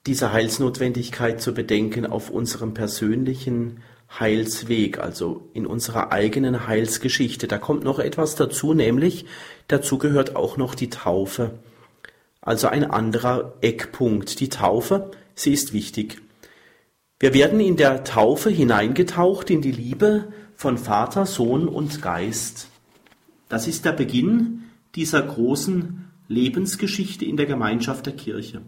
diese 0.07 0.33
Heilsnotwendigkeit 0.33 1.41
zu 1.41 1.55
bedenken 1.55 2.05
auf 2.05 2.29
unserem 2.29 2.75
persönlichen 2.75 3.83
Heilsweg, 4.21 4.99
also 4.99 5.49
in 5.55 5.67
unserer 5.67 6.13
eigenen 6.13 6.67
Heilsgeschichte. 6.67 7.49
Da 7.49 7.57
kommt 7.57 7.85
noch 7.85 7.99
etwas 7.99 8.35
dazu, 8.35 8.75
nämlich 8.75 9.25
dazu 9.67 9.97
gehört 9.97 10.37
auch 10.37 10.59
noch 10.59 10.75
die 10.75 10.91
Taufe. 10.91 11.53
also 12.43 12.69
ein 12.69 12.85
anderer 12.85 13.55
Eckpunkt. 13.63 14.39
Die 14.41 14.51
Taufe, 14.51 15.11
sie 15.35 15.55
ist 15.55 15.73
wichtig. 15.73 16.21
Wir 17.25 17.33
werden 17.33 17.59
in 17.59 17.77
der 17.77 18.05
Taufe 18.05 18.51
hineingetaucht 18.51 19.49
in 19.49 19.63
die 19.63 19.73
Liebe 19.73 20.29
von 20.57 20.77
Vater, 20.77 21.25
Sohn 21.25 21.69
und 21.69 22.03
Geist. 22.03 22.69
Das 23.49 23.67
ist 23.67 23.87
der 23.87 23.93
Beginn 23.93 24.65
dieser 24.95 25.23
großen 25.23 26.05
Lebensgeschichte 26.29 27.25
in 27.25 27.39
der 27.39 27.47
Gemeinschaft 27.47 28.05
der 28.05 28.13
Kirche. 28.13 28.61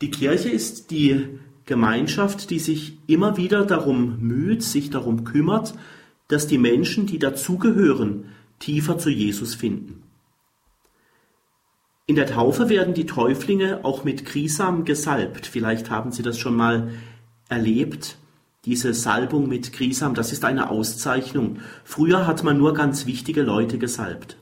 Die 0.00 0.10
Kirche 0.10 0.48
ist 0.48 0.90
die 0.90 1.38
Gemeinschaft, 1.64 2.50
die 2.50 2.58
sich 2.58 2.98
immer 3.06 3.36
wieder 3.36 3.64
darum 3.64 4.18
müht, 4.18 4.64
sich 4.64 4.90
darum 4.90 5.22
kümmert, 5.22 5.74
dass 6.26 6.48
die 6.48 6.58
Menschen, 6.58 7.06
die 7.06 7.20
dazugehören, 7.20 8.24
tiefer 8.58 8.98
zu 8.98 9.10
Jesus 9.10 9.54
finden. 9.54 10.03
In 12.06 12.16
der 12.16 12.26
Taufe 12.26 12.68
werden 12.68 12.92
die 12.92 13.06
Täuflinge 13.06 13.82
auch 13.82 14.04
mit 14.04 14.26
Krisam 14.26 14.84
gesalbt. 14.84 15.46
Vielleicht 15.46 15.90
haben 15.90 16.12
Sie 16.12 16.22
das 16.22 16.38
schon 16.38 16.54
mal 16.54 16.90
erlebt. 17.48 18.18
Diese 18.66 18.92
Salbung 18.92 19.48
mit 19.48 19.72
Krisam, 19.72 20.14
das 20.14 20.30
ist 20.30 20.44
eine 20.44 20.68
Auszeichnung. 20.68 21.60
Früher 21.82 22.26
hat 22.26 22.44
man 22.44 22.58
nur 22.58 22.74
ganz 22.74 23.06
wichtige 23.06 23.42
Leute 23.42 23.78
gesalbt. 23.78 24.36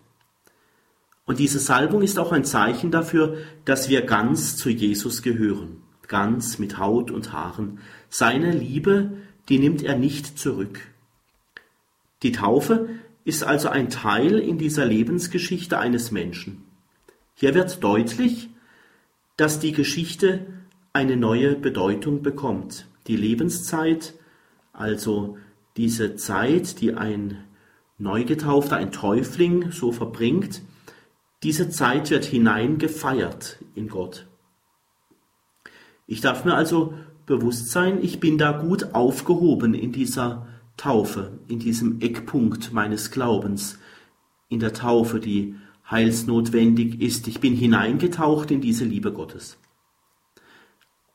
Und 1.25 1.39
diese 1.39 1.61
Salbung 1.61 2.03
ist 2.03 2.19
auch 2.19 2.33
ein 2.33 2.45
Zeichen 2.45 2.91
dafür, 2.91 3.37
dass 3.65 3.89
wir 3.89 4.03
ganz 4.03 4.57
zu 4.57 4.69
Jesus 4.69 5.23
gehören. 5.23 5.83
Ganz 6.09 6.59
mit 6.59 6.79
Haut 6.79 7.13
und 7.13 7.33
Haaren. 7.33 7.79
Seine 8.09 8.51
Liebe, 8.51 9.13
die 9.49 9.61
nimmt 9.61 9.85
er 9.85 9.97
nicht 9.97 10.37
zurück. 10.37 10.81
Die 12.25 12.33
Taufe 12.33 12.89
ist 13.25 13.45
also 13.45 13.69
ein 13.69 13.89
Teil 13.89 14.41
in 14.41 14.59
dieser 14.59 14.85
Lebensgeschichte 14.85 15.79
eines 15.79 16.11
Menschen. 16.11 16.65
Hier 17.43 17.57
wird 17.57 17.83
deutlich, 17.83 18.51
dass 19.37 19.59
die 19.59 19.73
Geschichte 19.73 20.47
eine 20.93 21.17
neue 21.17 21.57
Bedeutung 21.57 22.23
bekommt. 22.23 22.87
Die 23.09 23.17
Lebenszeit, 23.17 24.15
also 24.73 25.39
diese 25.77 26.15
Zeit, 26.15 26.81
die 26.81 26.95
ein 26.95 27.43
Neugetaufter, 27.99 28.77
ein 28.77 28.93
Täufling 28.93 29.73
so 29.73 29.91
verbringt, 29.91 30.63
diese 31.43 31.69
Zeit 31.69 32.11
wird 32.11 32.27
hineingefeiert 32.27 33.59
in 33.75 33.89
Gott. 33.89 34.29
Ich 36.07 36.21
darf 36.21 36.45
mir 36.45 36.55
also 36.55 36.95
bewusst 37.27 37.73
sein, 37.73 37.99
ich 38.01 38.21
bin 38.21 38.39
da 38.39 38.53
gut 38.53 38.95
aufgehoben 38.95 39.75
in 39.75 39.91
dieser 39.91 40.47
Taufe, 40.77 41.41
in 41.49 41.59
diesem 41.59 42.01
Eckpunkt 42.03 42.73
meines 42.73 43.11
Glaubens, 43.11 43.81
in 44.49 44.61
der 44.61 44.75
Taufe, 44.75 45.19
die 45.19 45.57
heilsnotwendig 45.93 47.01
ist. 47.01 47.29
Ich 47.29 47.39
bin 47.39 47.55
hineingetaucht 47.55 48.51
in 48.51 48.61
diese 48.61 48.85
Liebe 48.85 49.13
Gottes. 49.13 49.59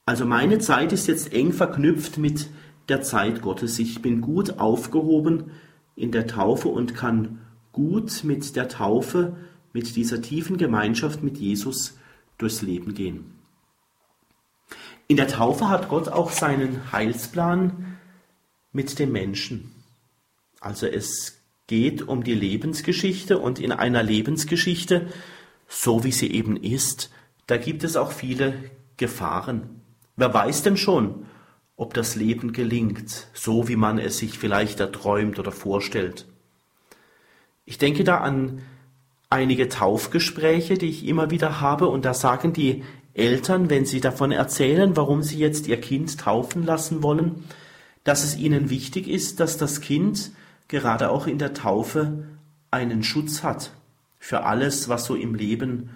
Also 0.06 0.26
meine 0.26 0.60
Zeit 0.60 0.94
ist 0.94 1.08
jetzt 1.08 1.34
eng 1.34 1.52
verknüpft 1.52 2.18
mit 2.18 2.50
der 2.88 3.02
Zeit 3.02 3.42
Gottes. 3.42 3.78
Ich 3.80 4.02
bin 4.02 4.22
gut 4.22 4.60
aufgehoben 4.60 5.52
in 5.98 6.14
der 6.14 6.28
Taufe 6.28 6.70
und 6.70 6.96
kann 6.96 7.42
gut 7.74 8.24
mit 8.24 8.56
der 8.56 8.70
Taufe, 8.70 9.36
mit 9.74 9.98
dieser 9.98 10.22
tiefen 10.22 10.58
Gemeinschaft 10.58 11.24
mit 11.24 11.38
Jesus 11.38 11.98
durchs 12.38 12.62
Leben 12.62 12.94
gehen. 12.94 13.34
In 15.08 15.18
der 15.18 15.28
Taufe 15.28 15.70
hat 15.70 15.90
Gott 15.90 16.08
auch 16.08 16.32
seinen 16.32 16.92
Heilsplan 16.92 17.98
mit 18.72 19.00
dem 19.00 19.12
Menschen. 19.12 19.72
Also 20.60 20.86
es 20.86 21.37
geht 21.68 22.08
um 22.08 22.24
die 22.24 22.34
Lebensgeschichte 22.34 23.38
und 23.38 23.60
in 23.60 23.72
einer 23.72 24.04
Lebensgeschichte, 24.04 25.08
so 25.68 26.04
wie 26.04 26.12
sie 26.12 26.32
eben 26.32 26.56
ist, 26.58 27.12
da 27.46 27.58
gibt 27.58 27.84
es 27.84 27.96
auch 27.96 28.12
viele 28.12 28.54
Gefahren. 28.96 29.82
Wer 30.16 30.34
weiß 30.34 30.64
denn 30.64 30.78
schon, 30.78 31.26
ob 31.76 31.94
das 31.94 32.16
Leben 32.16 32.54
gelingt, 32.54 33.28
so 33.34 33.68
wie 33.68 33.76
man 33.76 34.00
es 34.00 34.18
sich 34.18 34.40
vielleicht 34.40 34.80
erträumt 34.80 35.38
oder 35.38 35.52
vorstellt. 35.52 36.26
Ich 37.66 37.78
denke 37.78 38.04
da 38.04 38.18
an 38.18 38.62
einige 39.30 39.70
Taufgespräche, 39.70 40.76
die 40.76 40.88
ich 40.88 41.06
immer 41.06 41.30
wieder 41.30 41.62
habe, 41.62 41.88
und 41.88 42.06
da 42.06 42.14
sagen 42.14 42.54
die 42.54 42.84
Eltern, 43.14 43.70
wenn 43.70 43.86
sie 43.86 44.00
davon 44.00 44.32
erzählen, 44.32 44.96
warum 44.96 45.22
sie 45.22 45.38
jetzt 45.38 45.68
ihr 45.68 45.80
Kind 45.80 46.20
taufen 46.20 46.64
lassen 46.64 47.04
wollen, 47.04 47.44
dass 48.04 48.24
es 48.24 48.38
ihnen 48.38 48.70
wichtig 48.70 49.08
ist, 49.08 49.40
dass 49.40 49.58
das 49.58 49.82
Kind 49.82 50.32
gerade 50.68 51.10
auch 51.10 51.28
in 51.28 51.40
der 51.40 51.54
Taufe 51.54 52.26
einen 52.72 53.04
Schutz 53.04 53.44
hat 53.44 53.72
für 54.20 54.44
alles, 54.44 54.90
was 54.90 55.06
so 55.06 55.16
im 55.16 55.36
Leben 55.36 55.92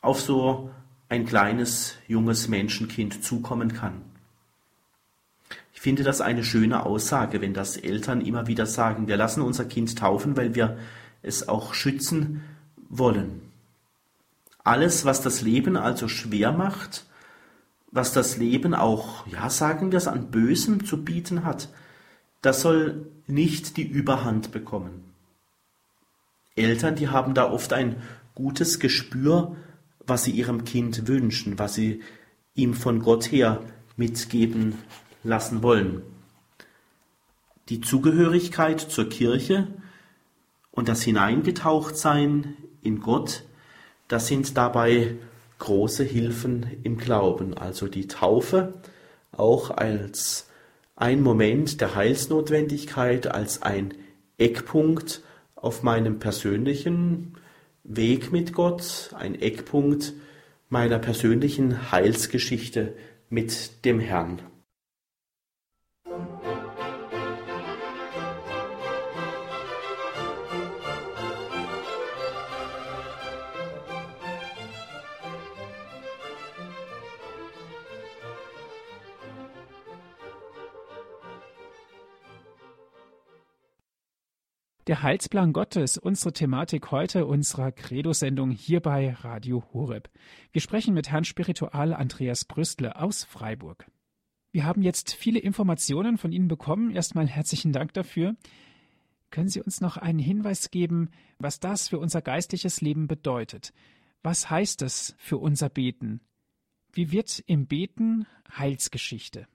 auf 0.00 0.20
so 0.20 0.70
ein 1.08 1.26
kleines, 1.26 1.96
junges 2.08 2.48
Menschenkind 2.48 3.22
zukommen 3.22 3.72
kann. 3.72 4.02
Ich 5.74 5.80
finde 5.80 6.02
das 6.04 6.20
eine 6.20 6.44
schöne 6.44 6.86
Aussage, 6.86 7.40
wenn 7.40 7.54
das 7.54 7.76
Eltern 7.76 8.20
immer 8.20 8.46
wieder 8.46 8.66
sagen, 8.66 9.08
wir 9.08 9.16
lassen 9.16 9.42
unser 9.42 9.64
Kind 9.64 9.98
taufen, 9.98 10.36
weil 10.36 10.54
wir 10.54 10.78
es 11.22 11.48
auch 11.48 11.74
schützen 11.74 12.42
wollen. 12.88 13.42
Alles, 14.64 15.04
was 15.04 15.22
das 15.22 15.42
Leben 15.42 15.76
also 15.76 16.08
schwer 16.08 16.52
macht, 16.52 17.04
was 17.90 18.12
das 18.12 18.36
Leben 18.38 18.74
auch, 18.74 19.26
ja, 19.26 19.50
sagen 19.50 19.92
wir 19.92 19.98
es, 19.98 20.08
an 20.08 20.30
Bösem 20.30 20.84
zu 20.86 21.04
bieten 21.04 21.44
hat, 21.44 21.68
das 22.42 22.60
soll 22.60 23.06
nicht 23.26 23.76
die 23.76 23.86
Überhand 23.86 24.52
bekommen. 24.52 25.04
Eltern, 26.54 26.96
die 26.96 27.08
haben 27.08 27.34
da 27.34 27.50
oft 27.50 27.72
ein 27.72 27.96
gutes 28.34 28.78
Gespür, 28.78 29.56
was 30.06 30.24
sie 30.24 30.32
ihrem 30.32 30.64
Kind 30.64 31.08
wünschen, 31.08 31.58
was 31.58 31.74
sie 31.74 32.02
ihm 32.54 32.74
von 32.74 33.00
Gott 33.00 33.30
her 33.30 33.62
mitgeben 33.96 34.74
lassen 35.22 35.62
wollen. 35.62 36.02
Die 37.68 37.80
Zugehörigkeit 37.80 38.80
zur 38.80 39.08
Kirche 39.08 39.68
und 40.72 40.88
das 40.88 41.02
Hineingetauchtsein 41.02 42.56
in 42.82 43.00
Gott, 43.00 43.44
das 44.08 44.26
sind 44.26 44.56
dabei 44.56 45.16
große 45.58 46.02
Hilfen 46.02 46.66
im 46.82 46.98
Glauben. 46.98 47.56
Also 47.56 47.86
die 47.86 48.08
Taufe 48.08 48.74
auch 49.30 49.70
als 49.70 50.48
ein 50.96 51.22
Moment 51.22 51.80
der 51.80 51.94
Heilsnotwendigkeit 51.94 53.26
als 53.26 53.62
ein 53.62 53.94
Eckpunkt 54.38 55.22
auf 55.54 55.82
meinem 55.82 56.18
persönlichen 56.18 57.34
Weg 57.84 58.32
mit 58.32 58.52
Gott, 58.52 59.10
ein 59.16 59.34
Eckpunkt 59.34 60.12
meiner 60.68 60.98
persönlichen 60.98 61.92
Heilsgeschichte 61.92 62.94
mit 63.28 63.84
dem 63.84 64.00
Herrn. 64.00 64.42
Der 84.88 85.00
Heilsplan 85.04 85.52
Gottes, 85.52 85.96
unsere 85.96 86.32
Thematik 86.32 86.90
heute 86.90 87.24
unserer 87.24 87.70
Credo-Sendung 87.70 88.50
hier 88.50 88.80
bei 88.80 89.12
Radio 89.12 89.62
Horeb. 89.72 90.10
Wir 90.50 90.60
sprechen 90.60 90.92
mit 90.92 91.08
Herrn 91.08 91.22
Spiritual 91.22 91.94
Andreas 91.94 92.44
Brüstle 92.44 92.96
aus 93.00 93.22
Freiburg. 93.22 93.86
Wir 94.50 94.64
haben 94.64 94.82
jetzt 94.82 95.14
viele 95.14 95.38
Informationen 95.38 96.18
von 96.18 96.32
Ihnen 96.32 96.48
bekommen. 96.48 96.90
Erstmal 96.90 97.28
herzlichen 97.28 97.72
Dank 97.72 97.92
dafür. 97.92 98.34
Können 99.30 99.48
Sie 99.48 99.62
uns 99.62 99.80
noch 99.80 99.98
einen 99.98 100.18
Hinweis 100.18 100.72
geben, 100.72 101.10
was 101.38 101.60
das 101.60 101.86
für 101.86 102.00
unser 102.00 102.20
geistliches 102.20 102.80
Leben 102.80 103.06
bedeutet? 103.06 103.72
Was 104.24 104.50
heißt 104.50 104.82
es 104.82 105.14
für 105.16 105.36
unser 105.36 105.68
Beten? 105.68 106.22
Wie 106.92 107.12
wird 107.12 107.40
im 107.46 107.66
Beten 107.68 108.26
Heilsgeschichte? 108.58 109.46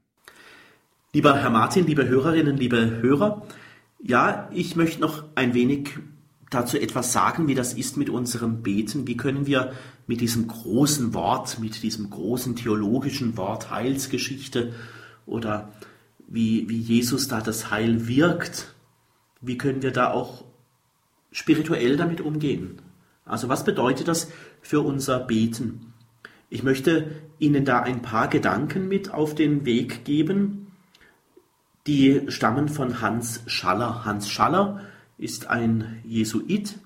Lieber 1.11 1.37
Herr 1.37 1.49
Martin, 1.49 1.85
liebe 1.85 2.07
Hörerinnen, 2.07 2.55
liebe 2.55 3.01
Hörer, 3.01 3.45
ja, 3.99 4.49
ich 4.51 4.75
möchte 4.75 5.01
noch 5.01 5.23
ein 5.35 5.53
wenig 5.53 5.97
dazu 6.49 6.77
etwas 6.77 7.11
sagen, 7.11 7.47
wie 7.47 7.55
das 7.55 7.73
ist 7.73 7.97
mit 7.97 8.09
unserem 8.09 8.61
Beten. 8.63 9.07
Wie 9.07 9.17
können 9.17 9.47
wir 9.47 9.73
mit 10.05 10.21
diesem 10.21 10.47
großen 10.47 11.13
Wort, 11.13 11.59
mit 11.59 11.83
diesem 11.83 12.09
großen 12.09 12.55
theologischen 12.55 13.35
Wort 13.37 13.69
Heilsgeschichte 13.69 14.73
oder 15.25 15.71
wie, 16.27 16.69
wie 16.69 16.79
Jesus 16.79 17.27
da 17.27 17.41
das 17.41 17.71
Heil 17.71 18.07
wirkt, 18.07 18.73
wie 19.41 19.57
können 19.57 19.81
wir 19.81 19.91
da 19.91 20.11
auch 20.11 20.45
spirituell 21.31 21.97
damit 21.97 22.21
umgehen? 22.21 22.81
Also 23.25 23.49
was 23.49 23.65
bedeutet 23.65 24.07
das 24.07 24.31
für 24.61 24.81
unser 24.81 25.19
Beten? 25.19 25.93
Ich 26.49 26.63
möchte 26.63 27.11
Ihnen 27.39 27.65
da 27.65 27.81
ein 27.81 28.01
paar 28.01 28.29
Gedanken 28.29 28.87
mit 28.87 29.13
auf 29.13 29.35
den 29.35 29.65
Weg 29.65 30.05
geben, 30.05 30.66
die 31.87 32.23
stammen 32.27 32.67
von 32.67 33.01
Hans 33.01 33.41
Schaller. 33.47 34.03
Hans 34.05 34.29
Schaller 34.29 34.81
ist 35.17 35.47
ein 35.47 36.01
Jesuit 36.03 36.77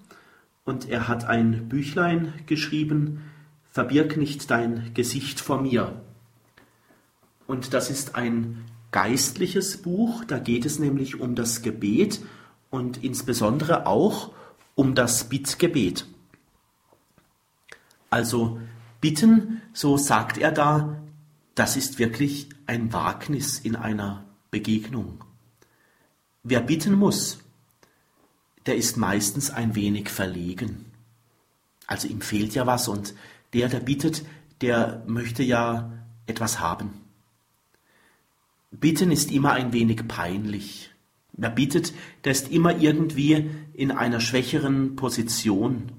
und 0.64 0.88
er 0.88 1.08
hat 1.08 1.26
ein 1.26 1.68
Büchlein 1.68 2.34
geschrieben, 2.46 3.24
Verbirg 3.72 4.18
nicht 4.18 4.50
dein 4.52 4.94
Gesicht 4.94 5.40
vor 5.40 5.62
mir. 5.62 6.02
Und 7.48 7.74
das 7.74 7.90
ist 7.90 8.16
ein 8.16 8.64
geistliches 8.92 9.82
Buch, 9.82 10.24
da 10.26 10.40
geht 10.40 10.66
es 10.66 10.78
nämlich 10.78 11.20
um 11.20 11.36
das 11.36 11.62
Gebet 11.62 12.22
und 12.70 13.04
insbesondere 13.04 13.88
auch 13.88 14.32
um 14.76 14.94
das 14.94 15.26
Bittgebet. 15.26 16.06
Also 18.10 18.60
bitten, 19.00 19.62
so 19.74 19.98
sagt 19.98 20.38
er 20.38 20.52
da, 20.52 21.02
das 21.56 21.76
ist 21.76 21.98
wirklich 21.98 22.50
ein 22.68 22.94
Wagnis 22.94 23.60
in 23.60 23.76
einer 23.76 24.26
Begegnung. 24.52 25.24
Wer 26.44 26.60
bitten 26.60 26.94
muss, 26.94 27.40
der 28.66 28.76
ist 28.76 28.98
meistens 28.98 29.50
ein 29.50 29.76
wenig 29.76 30.10
verlegen. 30.10 30.86
Also 31.88 32.08
ihm 32.08 32.22
fehlt 32.22 32.54
ja 32.54 32.68
was 32.68 32.88
und 32.88 33.16
der, 33.54 33.70
der 33.70 33.80
bittet, 33.80 34.24
der 34.62 35.04
möchte 35.08 35.44
ja 35.44 35.92
etwas 36.26 36.60
haben. 36.60 37.02
Bitten 38.72 39.12
ist 39.12 39.32
immer 39.32 39.54
ein 39.54 39.74
wenig 39.74 40.08
peinlich. 40.08 40.92
Wer 41.34 41.50
bittet, 41.50 41.94
der 42.24 42.32
ist 42.32 42.52
immer 42.52 42.78
irgendwie 42.78 43.50
in 43.74 43.92
einer 43.92 44.20
schwächeren 44.20 44.96
Position. 44.96 45.92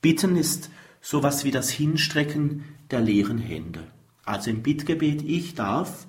Bitten 0.00 0.36
ist 0.36 0.70
sowas 1.00 1.44
wie 1.44 1.50
das 1.50 1.70
Hinstrecken 1.70 2.64
der 2.90 3.00
leeren 3.00 3.38
Hände. 3.38 3.86
Also 4.24 4.50
im 4.50 4.62
Bittgebet, 4.62 5.22
ich 5.22 5.54
darf 5.54 6.06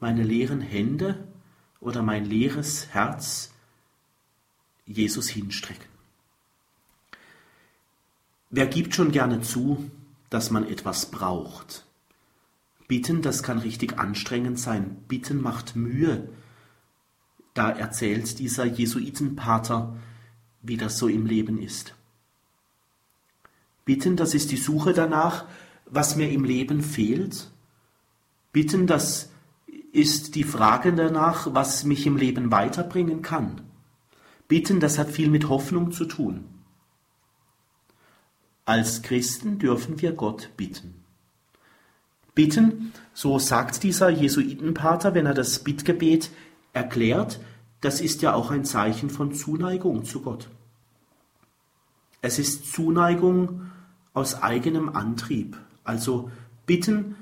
meine 0.00 0.22
leeren 0.22 0.60
Hände 0.60 1.26
oder 1.80 2.02
mein 2.02 2.24
leeres 2.24 2.88
Herz 2.88 3.52
Jesus 4.86 5.28
hinstrecken. 5.28 5.88
Wer 8.50 8.66
gibt 8.66 8.94
schon 8.94 9.10
gerne 9.10 9.40
zu, 9.40 9.90
dass 10.30 10.50
man 10.50 10.66
etwas 10.66 11.10
braucht? 11.10 11.84
Bitten, 12.86 13.22
das 13.22 13.42
kann 13.42 13.58
richtig 13.58 13.98
anstrengend 13.98 14.58
sein. 14.58 14.96
Bitten 15.08 15.40
macht 15.40 15.74
Mühe. 15.74 16.28
Da 17.54 17.70
erzählt 17.70 18.38
dieser 18.38 18.64
Jesuitenpater, 18.64 19.96
wie 20.62 20.76
das 20.76 20.98
so 20.98 21.08
im 21.08 21.26
Leben 21.26 21.60
ist. 21.60 21.94
Bitten, 23.84 24.16
das 24.16 24.34
ist 24.34 24.50
die 24.50 24.56
Suche 24.56 24.92
danach, 24.92 25.46
was 25.86 26.16
mir 26.16 26.30
im 26.30 26.44
Leben 26.44 26.82
fehlt. 26.82 27.50
Bitten, 28.52 28.86
das 28.86 29.30
ist 29.94 30.34
die 30.34 30.42
Frage 30.42 30.92
danach, 30.92 31.54
was 31.54 31.84
mich 31.84 32.04
im 32.04 32.16
Leben 32.16 32.50
weiterbringen 32.50 33.22
kann. 33.22 33.60
Bitten, 34.48 34.80
das 34.80 34.98
hat 34.98 35.08
viel 35.08 35.30
mit 35.30 35.48
Hoffnung 35.48 35.92
zu 35.92 36.04
tun. 36.04 36.44
Als 38.64 39.02
Christen 39.02 39.60
dürfen 39.60 40.02
wir 40.02 40.12
Gott 40.12 40.50
bitten. 40.56 41.04
Bitten, 42.34 42.92
so 43.12 43.38
sagt 43.38 43.84
dieser 43.84 44.08
Jesuitenpater, 44.08 45.14
wenn 45.14 45.26
er 45.26 45.34
das 45.34 45.60
Bittgebet 45.60 46.30
erklärt, 46.72 47.38
das 47.80 48.00
ist 48.00 48.20
ja 48.20 48.34
auch 48.34 48.50
ein 48.50 48.64
Zeichen 48.64 49.10
von 49.10 49.32
Zuneigung 49.32 50.04
zu 50.04 50.22
Gott. 50.22 50.48
Es 52.20 52.40
ist 52.40 52.72
Zuneigung 52.72 53.70
aus 54.12 54.42
eigenem 54.42 54.88
Antrieb. 54.88 55.56
Also 55.84 56.32
bitten, 56.66 57.14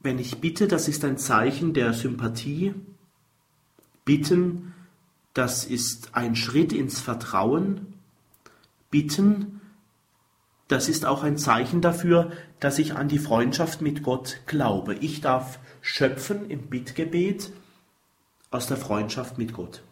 wenn 0.00 0.18
ich 0.18 0.40
bitte, 0.40 0.66
das 0.66 0.88
ist 0.88 1.04
ein 1.04 1.18
Zeichen 1.18 1.74
der 1.74 1.92
Sympathie. 1.92 2.74
Bitten, 4.04 4.74
das 5.34 5.64
ist 5.64 6.14
ein 6.14 6.34
Schritt 6.34 6.72
ins 6.72 7.00
Vertrauen. 7.00 7.94
Bitten, 8.90 9.60
das 10.68 10.88
ist 10.88 11.04
auch 11.04 11.22
ein 11.22 11.36
Zeichen 11.36 11.80
dafür, 11.82 12.32
dass 12.60 12.78
ich 12.78 12.94
an 12.94 13.08
die 13.08 13.18
Freundschaft 13.18 13.82
mit 13.82 14.02
Gott 14.02 14.40
glaube. 14.46 14.94
Ich 14.94 15.20
darf 15.20 15.58
schöpfen 15.82 16.48
im 16.48 16.68
Bittgebet 16.68 17.52
aus 18.50 18.66
der 18.66 18.78
Freundschaft 18.78 19.36
mit 19.36 19.52
Gott. 19.52 19.82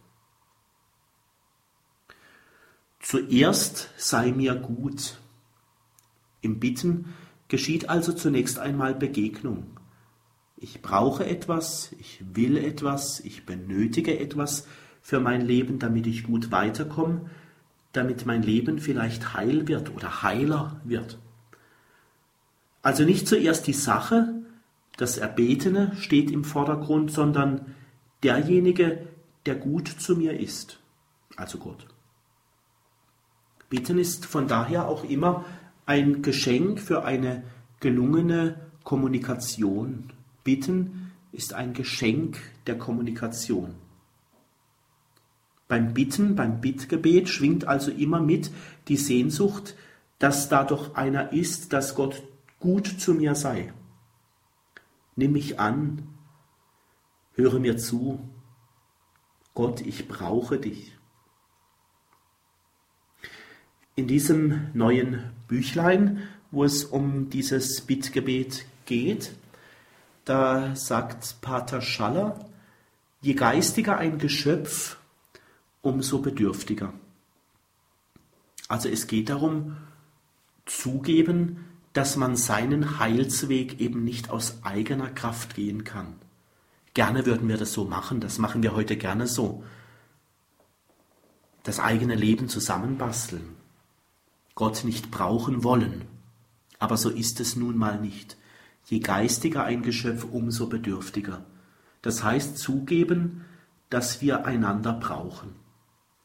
Zuerst 3.01 3.91
sei 3.97 4.33
mir 4.33 4.55
gut. 4.55 5.19
Im 6.41 6.59
Bitten 6.59 7.15
geschieht 7.49 7.89
also 7.89 8.13
zunächst 8.13 8.59
einmal 8.59 8.95
Begegnung. 8.95 9.78
Ich 10.61 10.83
brauche 10.83 11.25
etwas, 11.25 11.93
ich 12.01 12.21
will 12.35 12.57
etwas, 12.57 13.21
ich 13.21 13.47
benötige 13.47 14.19
etwas, 14.19 14.67
für 15.01 15.21
mein 15.21 15.41
Leben, 15.41 15.79
damit 15.79 16.07
ich 16.07 16.25
gut 16.25 16.51
weiterkomme, 16.51 17.31
damit 17.93 18.27
mein 18.27 18.43
Leben 18.43 18.79
vielleicht 18.79 19.35
heil 19.35 19.69
wird 19.69 19.95
oder 19.95 20.23
heiler 20.23 20.81
wird. 20.85 21.19
Also 22.83 23.05
nicht 23.05 23.27
zuerst 23.27 23.67
die 23.67 23.73
Sache, 23.73 24.35
das 24.97 25.17
Erbetene 25.17 25.93
steht 25.97 26.31
im 26.31 26.45
Vordergrund, 26.45 27.13
sondern 27.13 27.75
derjenige, 28.23 29.07
der 29.47 29.55
gut 29.55 29.89
zu 29.89 30.17
mir 30.17 30.39
ist, 30.39 30.81
also 31.37 31.59
Gott. 31.59 31.87
Bitten 33.71 33.99
ist 33.99 34.27
von 34.27 34.49
daher 34.49 34.89
auch 34.89 35.05
immer 35.05 35.45
ein 35.87 36.23
Geschenk 36.23 36.81
für 36.81 37.05
eine 37.05 37.45
gelungene 37.81 38.57
Kommunikation. 38.83 40.13
Bitten 40.49 41.13
ist 41.31 41.53
ein 41.53 41.75
Geschenk 41.75 42.39
der 42.67 42.79
Kommunikation. 42.79 43.75
Beim 45.69 45.93
Bitten, 45.93 46.37
beim 46.37 46.63
Bittgebet 46.63 47.29
schwingt 47.29 47.69
also 47.69 47.91
immer 47.91 48.23
mit 48.23 48.51
die 48.89 48.97
Sehnsucht, 48.97 49.77
dass 50.19 50.49
da 50.49 50.65
doch 50.65 50.95
einer 50.95 51.35
ist, 51.35 51.75
dass 51.75 51.95
Gott 51.95 52.23
gut 52.61 52.87
zu 52.87 53.13
mir 53.13 53.35
sei. 53.35 53.75
Nimm 55.17 55.33
mich 55.33 55.61
an, 55.61 56.09
höre 57.35 57.61
mir 57.61 57.77
zu. 57.77 58.19
Gott, 59.53 59.83
ich 59.83 60.09
brauche 60.09 60.59
dich. 60.59 60.97
In 63.97 64.07
diesem 64.07 64.71
neuen 64.73 65.31
Büchlein, 65.47 66.23
wo 66.51 66.65
es 66.65 66.87
um 66.87 67.29
dieses 67.29 67.83
Bittgebet 67.83 68.65
geht, 68.87 69.38
da 70.29 70.75
sagt 70.77 71.41
Pater 71.41 71.81
Schaller, 71.81 72.49
je 73.21 73.35
geistiger 73.35 73.99
ein 73.99 74.19
Geschöpf, 74.19 74.97
umso 75.83 76.19
bedürftiger. 76.21 76.93
Also 78.69 78.89
es 78.89 79.07
geht 79.07 79.31
darum, 79.31 79.79
zugeben, 80.67 81.65
dass 81.95 82.17
man 82.17 82.37
seinen 82.37 82.99
Heilsweg 82.99 83.81
eben 83.81 84.05
nicht 84.05 84.31
aus 84.31 84.59
eigener 84.63 85.09
Kraft 85.09 85.55
gehen 85.55 85.85
kann. 85.85 86.17
Gerne 86.93 87.25
würden 87.27 87.49
wir 87.49 87.57
das 87.57 87.73
so 87.73 87.85
machen, 87.85 88.21
das 88.21 88.39
machen 88.39 88.63
wir 88.63 88.75
heute 88.75 88.97
gerne 88.97 89.27
so. 89.27 89.65
Das 91.63 91.81
eigene 91.81 92.15
Leben 92.15 92.49
zusammenbasteln. 92.49 93.57
Gott 94.55 94.85
nicht 94.85 95.11
brauchen 95.11 95.65
wollen. 95.65 96.07
Aber 96.79 96.97
so 96.97 97.09
ist 97.09 97.41
es 97.41 97.57
nun 97.57 97.77
mal 97.77 98.01
nicht. 98.01 98.37
Je 98.89 99.01
geistiger 99.01 99.65
ein 99.65 99.83
Geschöpf, 99.83 100.25
umso 100.25 100.67
bedürftiger. 100.67 101.45
Das 102.01 102.25
heißt 102.25 102.57
zugeben, 102.57 103.45
dass 103.91 104.23
wir 104.23 104.47
einander 104.47 104.95
brauchen. 104.95 105.51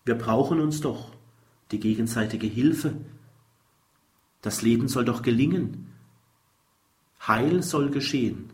Wir 0.05 0.15
brauchen 0.15 0.61
uns 0.61 0.79
doch, 0.79 1.11
die 1.71 1.79
gegenseitige 1.81 2.47
Hilfe. 2.47 2.95
Das 4.41 4.61
Leben 4.61 4.87
soll 4.87 5.03
doch 5.03 5.23
gelingen. 5.23 5.89
Heil 7.27 7.63
soll 7.63 7.89
geschehen. 7.89 8.49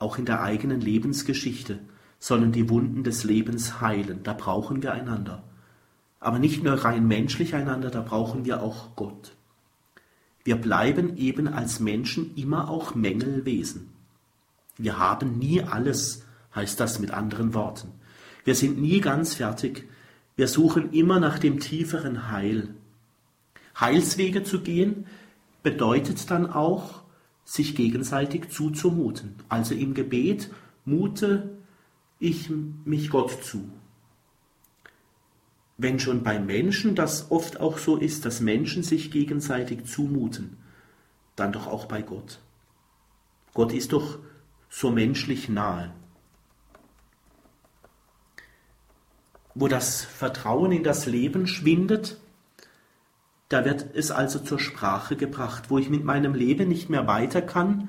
Auch 0.00 0.18
in 0.18 0.24
der 0.24 0.42
eigenen 0.42 0.80
Lebensgeschichte 0.80 1.78
sollen 2.18 2.50
die 2.50 2.68
Wunden 2.68 3.04
des 3.04 3.22
Lebens 3.22 3.80
heilen. 3.80 4.24
Da 4.24 4.32
brauchen 4.32 4.82
wir 4.82 4.92
einander. 4.92 5.44
Aber 6.18 6.40
nicht 6.40 6.64
nur 6.64 6.74
rein 6.74 7.06
menschlich 7.06 7.54
einander, 7.54 7.90
da 7.90 8.02
brauchen 8.02 8.44
wir 8.44 8.60
auch 8.60 8.96
Gott. 8.96 9.36
Wir 10.44 10.56
bleiben 10.56 11.16
eben 11.16 11.48
als 11.48 11.80
Menschen 11.80 12.34
immer 12.36 12.70
auch 12.70 12.94
Mängelwesen. 12.94 13.90
Wir 14.76 14.98
haben 14.98 15.38
nie 15.38 15.62
alles, 15.62 16.24
heißt 16.54 16.78
das 16.80 16.98
mit 16.98 17.10
anderen 17.10 17.54
Worten. 17.54 17.88
Wir 18.44 18.54
sind 18.54 18.80
nie 18.80 19.00
ganz 19.00 19.34
fertig. 19.34 19.88
Wir 20.36 20.48
suchen 20.48 20.92
immer 20.92 21.20
nach 21.20 21.38
dem 21.38 21.60
tieferen 21.60 22.30
Heil. 22.30 22.74
Heilswege 23.78 24.42
zu 24.44 24.60
gehen 24.60 25.06
bedeutet 25.62 26.30
dann 26.30 26.46
auch, 26.46 27.02
sich 27.44 27.74
gegenseitig 27.74 28.50
zuzumuten. 28.50 29.34
Also 29.48 29.74
im 29.74 29.94
Gebet 29.94 30.50
mute 30.84 31.50
ich 32.18 32.50
mich 32.84 33.10
Gott 33.10 33.42
zu. 33.42 33.70
Wenn 35.78 35.98
schon 35.98 36.22
bei 36.22 36.38
Menschen 36.38 36.94
das 36.94 37.30
oft 37.30 37.60
auch 37.60 37.78
so 37.78 37.96
ist, 37.96 38.26
dass 38.26 38.40
Menschen 38.40 38.82
sich 38.82 39.10
gegenseitig 39.10 39.86
zumuten, 39.86 40.58
dann 41.36 41.52
doch 41.52 41.66
auch 41.66 41.86
bei 41.86 42.02
Gott. 42.02 42.40
Gott 43.54 43.72
ist 43.72 43.92
doch 43.92 44.18
so 44.68 44.90
menschlich 44.90 45.48
nahe. 45.48 45.92
wo 49.60 49.66
das 49.66 50.04
Vertrauen 50.04 50.70
in 50.70 50.84
das 50.84 51.06
Leben 51.06 51.46
schwindet, 51.48 52.18
Da 53.50 53.64
wird 53.64 53.94
es 53.94 54.10
also 54.10 54.40
zur 54.40 54.58
Sprache 54.58 55.16
gebracht, 55.16 55.70
wo 55.70 55.78
ich 55.78 55.88
mit 55.88 56.04
meinem 56.04 56.34
Leben 56.34 56.68
nicht 56.68 56.90
mehr 56.90 57.06
weiter 57.06 57.40
kann. 57.40 57.88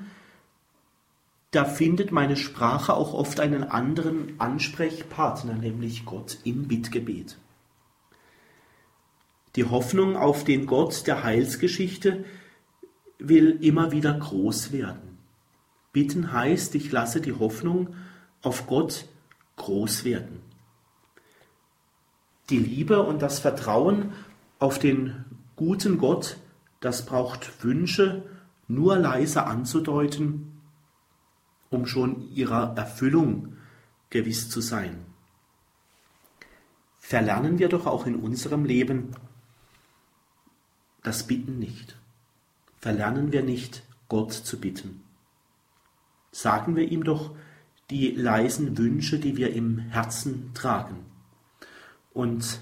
Da 1.50 1.66
findet 1.66 2.12
meine 2.12 2.38
Sprache 2.38 2.94
auch 2.94 3.12
oft 3.12 3.40
einen 3.40 3.64
anderen 3.64 4.40
Ansprechpartner, 4.40 5.52
nämlich 5.52 6.06
Gott 6.06 6.38
im 6.44 6.66
Bittgebet. 6.66 7.36
Die 9.56 9.64
Hoffnung 9.64 10.16
auf 10.16 10.44
den 10.44 10.66
Gott 10.66 11.06
der 11.06 11.24
Heilsgeschichte 11.24 12.24
will 13.18 13.58
immer 13.60 13.90
wieder 13.90 14.14
groß 14.14 14.72
werden. 14.72 15.18
Bitten 15.92 16.32
heißt, 16.32 16.74
ich 16.76 16.92
lasse 16.92 17.20
die 17.20 17.32
Hoffnung 17.32 17.94
auf 18.42 18.66
Gott 18.66 19.06
groß 19.56 20.04
werden. 20.04 20.40
Die 22.48 22.58
Liebe 22.58 23.02
und 23.02 23.22
das 23.22 23.40
Vertrauen 23.40 24.12
auf 24.58 24.78
den 24.78 25.24
guten 25.56 25.98
Gott, 25.98 26.36
das 26.80 27.04
braucht 27.04 27.64
Wünsche 27.64 28.22
nur 28.68 28.96
leise 28.96 29.44
anzudeuten, 29.46 30.60
um 31.70 31.86
schon 31.86 32.30
ihrer 32.32 32.76
Erfüllung 32.76 33.56
gewiss 34.10 34.48
zu 34.48 34.60
sein. 34.60 35.04
Verlernen 36.98 37.58
wir 37.58 37.68
doch 37.68 37.86
auch 37.86 38.06
in 38.06 38.16
unserem 38.16 38.64
Leben 38.64 39.10
das 41.02 41.26
Bitten 41.26 41.58
nicht. 41.58 41.96
Verlernen 42.78 43.32
wir 43.32 43.42
nicht, 43.42 43.82
Gott 44.08 44.32
zu 44.32 44.58
bitten. 44.58 45.02
Sagen 46.32 46.76
wir 46.76 46.90
ihm 46.90 47.04
doch 47.04 47.34
die 47.90 48.10
leisen 48.10 48.78
Wünsche, 48.78 49.18
die 49.18 49.36
wir 49.36 49.52
im 49.52 49.78
Herzen 49.78 50.52
tragen. 50.54 51.04
Und 52.12 52.60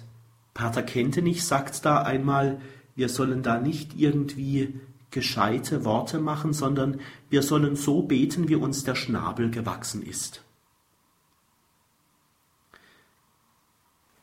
Pater 0.55 0.83
Kentenich 0.83 1.45
sagt 1.45 1.85
da 1.85 2.03
einmal, 2.03 2.61
wir 2.97 3.09
sollen 3.09 3.43
da 3.43 3.61
nicht 3.61 3.97
irgendwie 3.97 4.81
gescheite 5.11 5.85
Worte 5.85 6.19
machen, 6.19 6.53
sondern 6.53 7.01
wir 7.31 7.43
sollen 7.43 7.77
so 7.77 8.03
beten, 8.03 8.49
wie 8.49 8.57
uns 8.57 8.85
der 8.85 8.95
Schnabel 8.95 9.51
gewachsen 9.51 10.03
ist. 10.03 10.43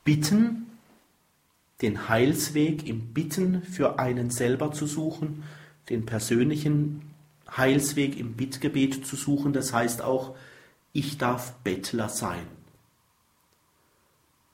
Bitten, 0.04 0.65
den 1.82 2.08
Heilsweg 2.08 2.86
im 2.86 3.12
Bitten 3.12 3.62
für 3.62 3.98
einen 3.98 4.30
selber 4.30 4.72
zu 4.72 4.86
suchen, 4.86 5.42
den 5.90 6.06
persönlichen 6.06 7.02
Heilsweg 7.54 8.18
im 8.18 8.34
Bittgebet 8.34 9.06
zu 9.06 9.16
suchen, 9.16 9.52
das 9.52 9.72
heißt 9.72 10.02
auch, 10.02 10.34
ich 10.92 11.18
darf 11.18 11.52
Bettler 11.62 12.08
sein. 12.08 12.46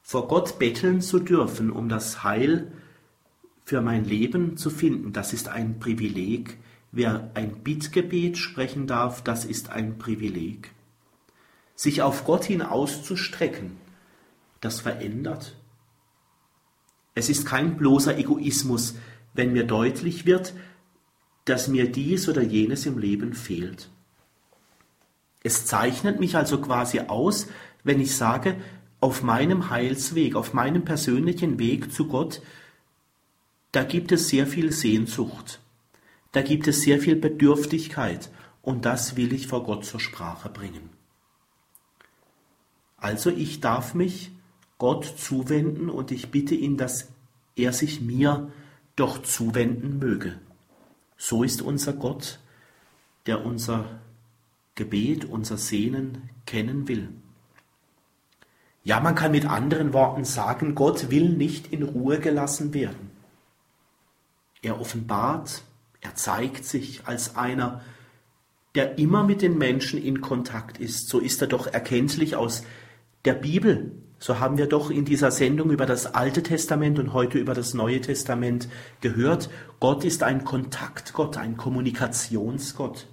Vor 0.03 0.29
Gott 0.29 0.59
betteln 0.59 1.01
zu 1.01 1.20
dürfen, 1.20 1.70
um 1.70 1.89
das 1.89 2.25
Heil 2.25 2.73
für 3.64 3.81
mein 3.81 4.05
Leben 4.05 4.57
zu 4.57 4.68
finden, 4.68 5.12
das 5.12 5.33
ist 5.33 5.49
ein 5.49 5.79
Privileg. 5.79 6.59
Wer 6.91 7.31
ein 7.35 7.62
Bittgebet 7.62 8.37
sprechen 8.37 8.87
darf, 8.87 9.23
das 9.23 9.45
ist 9.45 9.70
ein 9.70 9.97
Privileg. 9.99 10.73
Sich 11.75 12.03
auf 12.03 12.25
Gott 12.25 12.45
hin 12.45 12.61
auszustrecken, 12.61 13.79
das 14.61 14.81
verändert. 14.81 15.57
Es 17.15 17.29
ist 17.29 17.47
kein 17.47 17.77
bloßer 17.77 18.17
Egoismus, 18.19 18.95
wenn 19.35 19.53
mir 19.53 19.65
deutlich 19.65 20.27
wird, 20.27 20.55
dass 21.45 21.69
mir 21.69 21.91
dies 21.91 22.29
oder 22.29 22.43
jenes 22.43 22.87
im 22.87 22.99
Leben 22.99 23.35
fehlt. 23.35 23.91
Es 25.43 25.67
zeichnet 25.67 26.21
mich 26.21 26.37
also 26.37 26.61
quasi 26.61 27.01
aus, 27.01 27.49
wenn 27.83 28.01
ich 28.01 28.15
sage, 28.15 28.57
auf 29.01 29.23
meinem 29.23 29.71
Heilsweg, 29.71 30.37
auf 30.37 30.55
meinem 30.55 30.85
persönlichen 30.85 31.59
Weg 31.59 31.93
zu 31.93 32.07
Gott, 32.07 32.41
da 33.73 33.83
gibt 33.83 34.13
es 34.13 34.29
sehr 34.29 34.47
viel 34.47 34.71
Sehnsucht, 34.71 35.61
da 36.31 36.43
gibt 36.43 36.69
es 36.69 36.83
sehr 36.83 37.01
viel 37.01 37.17
Bedürftigkeit 37.17 38.31
und 38.61 38.85
das 38.85 39.17
will 39.17 39.33
ich 39.33 39.49
vor 39.49 39.65
Gott 39.65 39.85
zur 39.85 39.99
Sprache 39.99 40.49
bringen. 40.49 40.91
Also 42.97 43.31
ich 43.31 43.61
darf 43.61 43.95
mich 43.95 44.31
Gott 44.83 45.05
zuwenden 45.05 45.89
und 45.89 46.11
ich 46.11 46.33
bitte 46.33 46.57
ihn, 46.57 46.76
dass 46.76 47.07
er 47.55 47.72
sich 47.72 48.01
mir 48.01 48.51
doch 48.97 49.22
zuwenden 49.22 50.01
möge. 50.01 50.41
So 51.16 51.45
ist 51.45 51.62
unser 51.62 51.93
Gott, 51.93 52.41
der 53.26 53.47
unser 53.47 54.01
Gebet, 54.74 55.24
unser 55.24 55.57
Sehnen 55.57 56.30
kennen 56.47 56.89
will. 56.89 57.11
Ja, 58.83 58.99
man 58.99 59.14
kann 59.14 59.30
mit 59.30 59.47
anderen 59.47 59.93
Worten 59.93 60.24
sagen, 60.24 60.74
Gott 60.74 61.12
will 61.12 61.28
nicht 61.28 61.72
in 61.72 61.85
Ruhe 61.85 62.18
gelassen 62.18 62.74
werden. 62.74 63.12
Er 64.62 64.80
offenbart, 64.80 65.62
er 66.01 66.16
zeigt 66.16 66.64
sich 66.64 67.07
als 67.07 67.37
einer, 67.37 67.83
der 68.74 68.99
immer 68.99 69.22
mit 69.22 69.43
den 69.43 69.59
Menschen 69.59 70.03
in 70.03 70.20
Kontakt 70.20 70.78
ist. 70.78 71.07
So 71.07 71.20
ist 71.20 71.41
er 71.41 71.47
doch 71.47 71.68
erkenntlich 71.68 72.35
aus 72.35 72.64
der 73.24 73.35
Bibel. 73.35 73.93
So 74.23 74.39
haben 74.39 74.57
wir 74.57 74.68
doch 74.68 74.89
in 74.89 75.05
dieser 75.05 75.33
Sendung 75.33 75.73
über 75.73 75.85
das 75.85 76.14
Alte 76.14 76.45
Testament 76.45 77.01
und 77.01 77.12
heute 77.12 77.39
über 77.39 77.55
das 77.55 77.75
Neue 77.75 78.01
Testament 78.01 78.68
gehört. 79.01 79.51
Gott 79.81 80.05
ist 80.05 80.23
ein 80.23 80.45
Kontaktgott, 80.45 81.37
ein 81.37 81.57
Kommunikationsgott. 81.57 83.09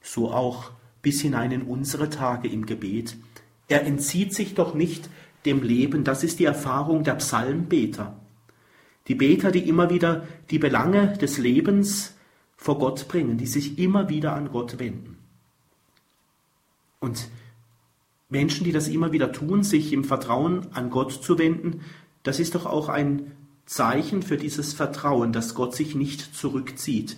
So 0.00 0.32
auch 0.32 0.72
bis 1.00 1.20
hinein 1.20 1.52
in 1.52 1.62
unsere 1.62 2.10
Tage 2.10 2.48
im 2.48 2.66
Gebet. 2.66 3.18
Er 3.68 3.86
entzieht 3.86 4.34
sich 4.34 4.54
doch 4.54 4.74
nicht 4.74 5.08
dem 5.44 5.62
Leben. 5.62 6.02
Das 6.02 6.24
ist 6.24 6.40
die 6.40 6.44
Erfahrung 6.44 7.04
der 7.04 7.14
Psalmbeter. 7.14 8.18
Die 9.06 9.14
Beter, 9.14 9.52
die 9.52 9.68
immer 9.68 9.90
wieder 9.90 10.26
die 10.50 10.58
Belange 10.58 11.18
des 11.18 11.38
Lebens 11.38 12.16
vor 12.56 12.80
Gott 12.80 13.06
bringen, 13.06 13.38
die 13.38 13.46
sich 13.46 13.78
immer 13.78 14.08
wieder 14.08 14.34
an 14.34 14.50
Gott 14.50 14.80
wenden. 14.80 15.18
Und 16.98 17.28
Menschen, 18.30 18.64
die 18.64 18.72
das 18.72 18.88
immer 18.88 19.12
wieder 19.12 19.32
tun, 19.32 19.62
sich 19.62 19.92
im 19.92 20.04
Vertrauen 20.04 20.68
an 20.72 20.90
Gott 20.90 21.12
zu 21.12 21.38
wenden, 21.38 21.82
das 22.22 22.40
ist 22.40 22.54
doch 22.54 22.66
auch 22.66 22.88
ein 22.88 23.32
Zeichen 23.66 24.22
für 24.22 24.36
dieses 24.36 24.72
Vertrauen, 24.72 25.32
dass 25.32 25.54
Gott 25.54 25.74
sich 25.74 25.94
nicht 25.94 26.34
zurückzieht. 26.34 27.16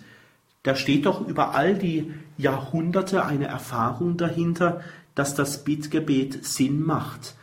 Da 0.63 0.77
steht 0.77 1.07
doch 1.07 1.27
über 1.27 1.55
all 1.55 1.75
die 1.75 2.13
Jahrhunderte 2.37 3.25
eine 3.25 3.47
Erfahrung 3.47 4.17
dahinter, 4.17 4.83
dass 5.15 5.35
das 5.35 5.65
Bittgebet 5.65 6.45
Sinn 6.45 6.83
macht, 6.83 7.35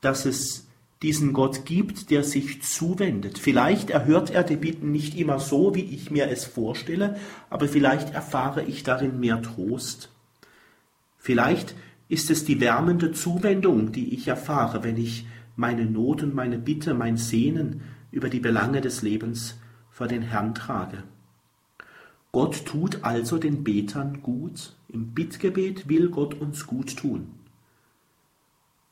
dass 0.00 0.24
es 0.24 0.66
diesen 1.02 1.32
Gott 1.32 1.64
gibt, 1.64 2.10
der 2.10 2.24
sich 2.24 2.62
zuwendet. 2.62 3.38
Vielleicht 3.38 3.90
erhört 3.90 4.30
er 4.30 4.42
die 4.42 4.56
Bitten 4.56 4.90
nicht 4.90 5.16
immer 5.16 5.38
so, 5.38 5.74
wie 5.74 5.84
ich 5.84 6.10
mir 6.10 6.28
es 6.28 6.44
vorstelle, 6.44 7.16
aber 7.50 7.68
vielleicht 7.68 8.14
erfahre 8.14 8.64
ich 8.64 8.82
darin 8.82 9.20
mehr 9.20 9.40
Trost. 9.42 10.10
Vielleicht 11.16 11.74
ist 12.08 12.30
es 12.30 12.44
die 12.44 12.60
wärmende 12.60 13.12
Zuwendung, 13.12 13.92
die 13.92 14.14
ich 14.14 14.28
erfahre, 14.28 14.82
wenn 14.82 14.96
ich 14.96 15.26
meine 15.56 15.84
Not 15.84 16.22
und 16.22 16.34
meine 16.34 16.58
Bitte, 16.58 16.94
mein 16.94 17.16
Sehnen 17.16 17.82
über 18.10 18.28
die 18.30 18.40
Belange 18.40 18.80
des 18.80 19.02
Lebens 19.02 19.58
vor 19.90 20.06
den 20.06 20.22
Herrn 20.22 20.54
trage. 20.54 21.02
Gott 22.32 22.64
tut 22.64 23.04
also 23.04 23.38
den 23.38 23.64
Betern 23.64 24.22
gut. 24.22 24.74
Im 24.88 25.12
Bittgebet 25.12 25.88
will 25.88 26.08
Gott 26.08 26.34
uns 26.34 26.66
gut 26.66 26.96
tun. 26.96 27.32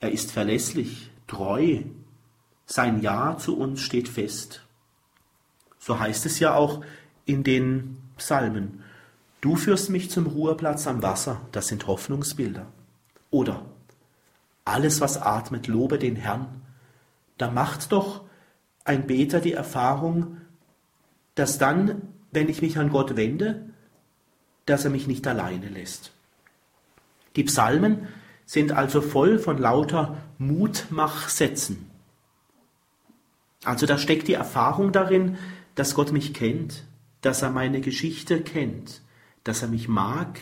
Er 0.00 0.10
ist 0.10 0.32
verlässlich, 0.32 1.10
treu. 1.26 1.82
Sein 2.66 3.00
Ja 3.00 3.36
zu 3.38 3.56
uns 3.56 3.80
steht 3.80 4.08
fest. 4.08 4.64
So 5.78 5.98
heißt 5.98 6.26
es 6.26 6.40
ja 6.40 6.54
auch 6.54 6.84
in 7.24 7.44
den 7.44 7.98
Psalmen. 8.16 8.82
Du 9.40 9.56
führst 9.56 9.90
mich 9.90 10.10
zum 10.10 10.26
Ruheplatz 10.26 10.86
am 10.86 11.02
Wasser. 11.02 11.40
Das 11.52 11.68
sind 11.68 11.86
Hoffnungsbilder. 11.86 12.66
Oder 13.36 13.66
alles, 14.64 15.02
was 15.02 15.20
atmet, 15.20 15.66
lobe 15.66 15.98
den 15.98 16.16
Herrn. 16.16 16.62
Da 17.36 17.50
macht 17.50 17.92
doch 17.92 18.22
ein 18.82 19.06
Beter 19.06 19.40
die 19.40 19.52
Erfahrung, 19.52 20.38
dass 21.34 21.58
dann, 21.58 22.00
wenn 22.32 22.48
ich 22.48 22.62
mich 22.62 22.78
an 22.78 22.88
Gott 22.88 23.14
wende, 23.14 23.68
dass 24.64 24.86
er 24.86 24.90
mich 24.90 25.06
nicht 25.06 25.26
alleine 25.26 25.68
lässt. 25.68 26.12
Die 27.36 27.44
Psalmen 27.44 28.08
sind 28.46 28.72
also 28.72 29.02
voll 29.02 29.38
von 29.38 29.58
lauter 29.58 30.16
Mutmachsätzen. 30.38 31.90
Also 33.64 33.84
da 33.84 33.98
steckt 33.98 34.28
die 34.28 34.32
Erfahrung 34.32 34.92
darin, 34.92 35.36
dass 35.74 35.94
Gott 35.94 36.10
mich 36.10 36.32
kennt, 36.32 36.84
dass 37.20 37.42
er 37.42 37.50
meine 37.50 37.82
Geschichte 37.82 38.40
kennt, 38.40 39.02
dass 39.44 39.60
er 39.60 39.68
mich 39.68 39.88
mag, 39.88 40.40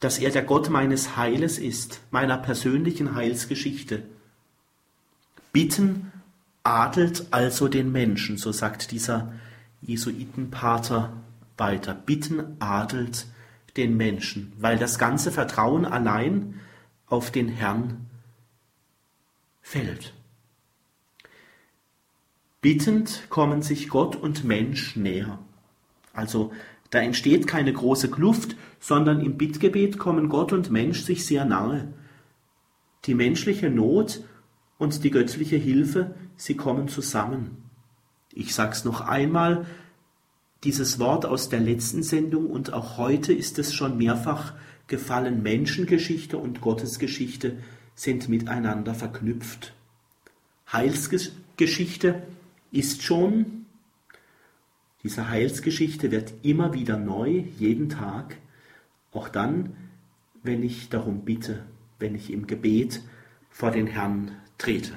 dass 0.00 0.18
er 0.18 0.30
der 0.30 0.42
Gott 0.42 0.70
meines 0.70 1.16
Heiles 1.16 1.58
ist, 1.58 2.00
meiner 2.10 2.38
persönlichen 2.38 3.14
Heilsgeschichte. 3.14 4.04
Bitten 5.52 6.12
adelt 6.62 7.26
also 7.30 7.68
den 7.68 7.90
Menschen, 7.90 8.36
so 8.36 8.52
sagt 8.52 8.92
dieser 8.92 9.32
Jesuitenpater 9.80 11.12
weiter. 11.56 11.94
Bitten 11.94 12.56
adelt 12.60 13.26
den 13.76 13.96
Menschen, 13.96 14.52
weil 14.58 14.78
das 14.78 14.98
ganze 14.98 15.32
Vertrauen 15.32 15.84
allein 15.84 16.60
auf 17.06 17.30
den 17.30 17.48
Herrn 17.48 18.06
fällt. 19.62 20.14
Bittend 22.60 23.30
kommen 23.30 23.62
sich 23.62 23.88
Gott 23.88 24.16
und 24.16 24.44
Mensch 24.44 24.96
näher. 24.96 25.38
Also 26.12 26.52
da 26.90 27.00
entsteht 27.00 27.46
keine 27.46 27.72
große 27.72 28.10
Kluft, 28.10 28.56
sondern 28.80 29.20
im 29.20 29.36
Bittgebet 29.36 29.98
kommen 29.98 30.28
Gott 30.28 30.52
und 30.52 30.70
Mensch 30.70 31.02
sich 31.02 31.26
sehr 31.26 31.44
nahe. 31.44 31.92
Die 33.04 33.14
menschliche 33.14 33.70
Not 33.70 34.22
und 34.78 35.04
die 35.04 35.10
göttliche 35.10 35.56
Hilfe, 35.56 36.14
sie 36.36 36.56
kommen 36.56 36.88
zusammen. 36.88 37.64
Ich 38.32 38.54
sag's 38.54 38.84
noch 38.84 39.00
einmal, 39.00 39.66
dieses 40.64 40.98
Wort 40.98 41.26
aus 41.26 41.48
der 41.48 41.60
letzten 41.60 42.02
Sendung 42.02 42.46
und 42.46 42.72
auch 42.72 42.96
heute 42.98 43.32
ist 43.32 43.58
es 43.58 43.74
schon 43.74 43.96
mehrfach 43.96 44.54
gefallen, 44.86 45.42
Menschengeschichte 45.42 46.38
und 46.38 46.60
Gottesgeschichte 46.60 47.58
sind 47.94 48.28
miteinander 48.28 48.94
verknüpft. 48.94 49.74
Heilsgeschichte 50.72 52.22
ist 52.70 53.02
schon, 53.02 53.57
diese 55.02 55.28
Heilsgeschichte 55.28 56.10
wird 56.10 56.34
immer 56.42 56.74
wieder 56.74 56.96
neu, 56.96 57.44
jeden 57.58 57.88
Tag, 57.88 58.36
auch 59.12 59.28
dann, 59.28 59.76
wenn 60.42 60.62
ich 60.62 60.88
darum 60.88 61.24
bitte, 61.24 61.64
wenn 61.98 62.14
ich 62.14 62.32
im 62.32 62.46
Gebet 62.46 63.00
vor 63.50 63.70
den 63.70 63.86
Herrn 63.86 64.32
trete. 64.56 64.92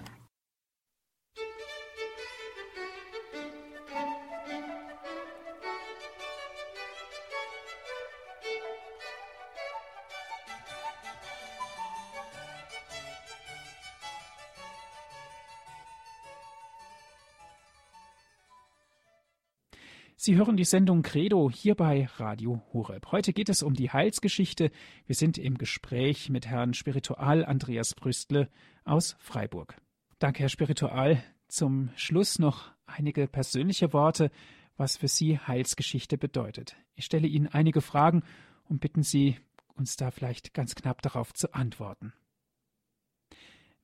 Sie 20.24 20.36
hören 20.36 20.56
die 20.56 20.66
Sendung 20.66 21.02
Credo 21.02 21.50
hier 21.50 21.74
bei 21.74 22.08
Radio 22.18 22.62
Horeb. 22.74 23.08
Heute 23.12 23.34
geht 23.34 23.50
es 23.50 23.64
um 23.64 23.74
die 23.74 23.90
Heilsgeschichte. 23.90 24.70
Wir 25.08 25.16
sind 25.16 25.40
im 25.40 25.58
Gespräch 25.58 26.30
mit 26.30 26.46
Herrn 26.46 26.76
Spiritual 26.76 27.44
Andreas 27.44 27.96
Brüstle 27.96 28.48
aus 28.84 29.16
Freiburg. 29.18 29.82
Danke, 30.20 30.44
Herr 30.44 30.50
Spiritual. 30.50 31.24
Zum 31.48 31.90
Schluss 31.96 32.38
noch 32.38 32.72
einige 32.86 33.26
persönliche 33.26 33.94
Worte, 33.94 34.30
was 34.78 34.96
für 34.96 35.08
Sie 35.08 35.40
Heilsgeschichte 35.40 36.20
bedeutet. 36.20 36.76
Ich 36.94 37.06
stelle 37.06 37.28
Ihnen 37.28 37.48
einige 37.48 37.82
Fragen 37.82 38.22
und 38.66 38.80
bitten 38.80 39.02
Sie, 39.02 39.40
uns 39.74 39.96
da 39.96 40.12
vielleicht 40.12 40.54
ganz 40.54 40.76
knapp 40.76 41.02
darauf 41.02 41.34
zu 41.34 41.52
antworten. 41.56 42.14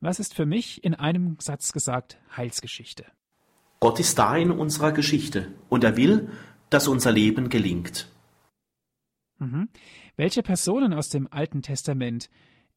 Was 0.02 0.20
ist 0.20 0.36
für 0.36 0.46
mich 0.46 0.84
in 0.84 0.94
einem 0.94 1.38
Satz 1.40 1.74
gesagt 1.74 2.20
Heilsgeschichte? 2.38 3.08
Gott 3.80 4.00
ist 4.00 4.18
da 4.18 4.36
in 4.36 4.52
unserer 4.52 4.92
Geschichte 4.92 5.52
und 5.70 5.84
er 5.84 5.98
will, 5.98 6.30
dass 6.70 6.88
unser 6.88 7.12
Leben 7.12 7.50
gelingt. 7.50 8.10
Mhm. 9.40 9.70
Welche 10.16 10.42
Personen 10.42 10.94
aus 10.94 11.10
dem 11.10 11.28
Alten 11.32 11.62
Testament 11.62 12.30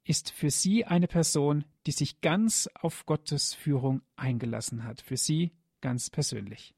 ist 0.05 0.31
für 0.31 0.51
Sie 0.51 0.85
eine 0.85 1.07
Person, 1.07 1.65
die 1.87 1.93
sich 1.93 2.21
ganz 2.21 2.69
auf 2.75 3.07
Gottes 3.07 3.55
Führung 3.55 4.03
eingelassen 4.17 4.85
hat, 4.85 5.01
für 5.01 5.17
Sie 5.17 5.53
ganz 5.81 6.11
persönlich? 6.11 6.75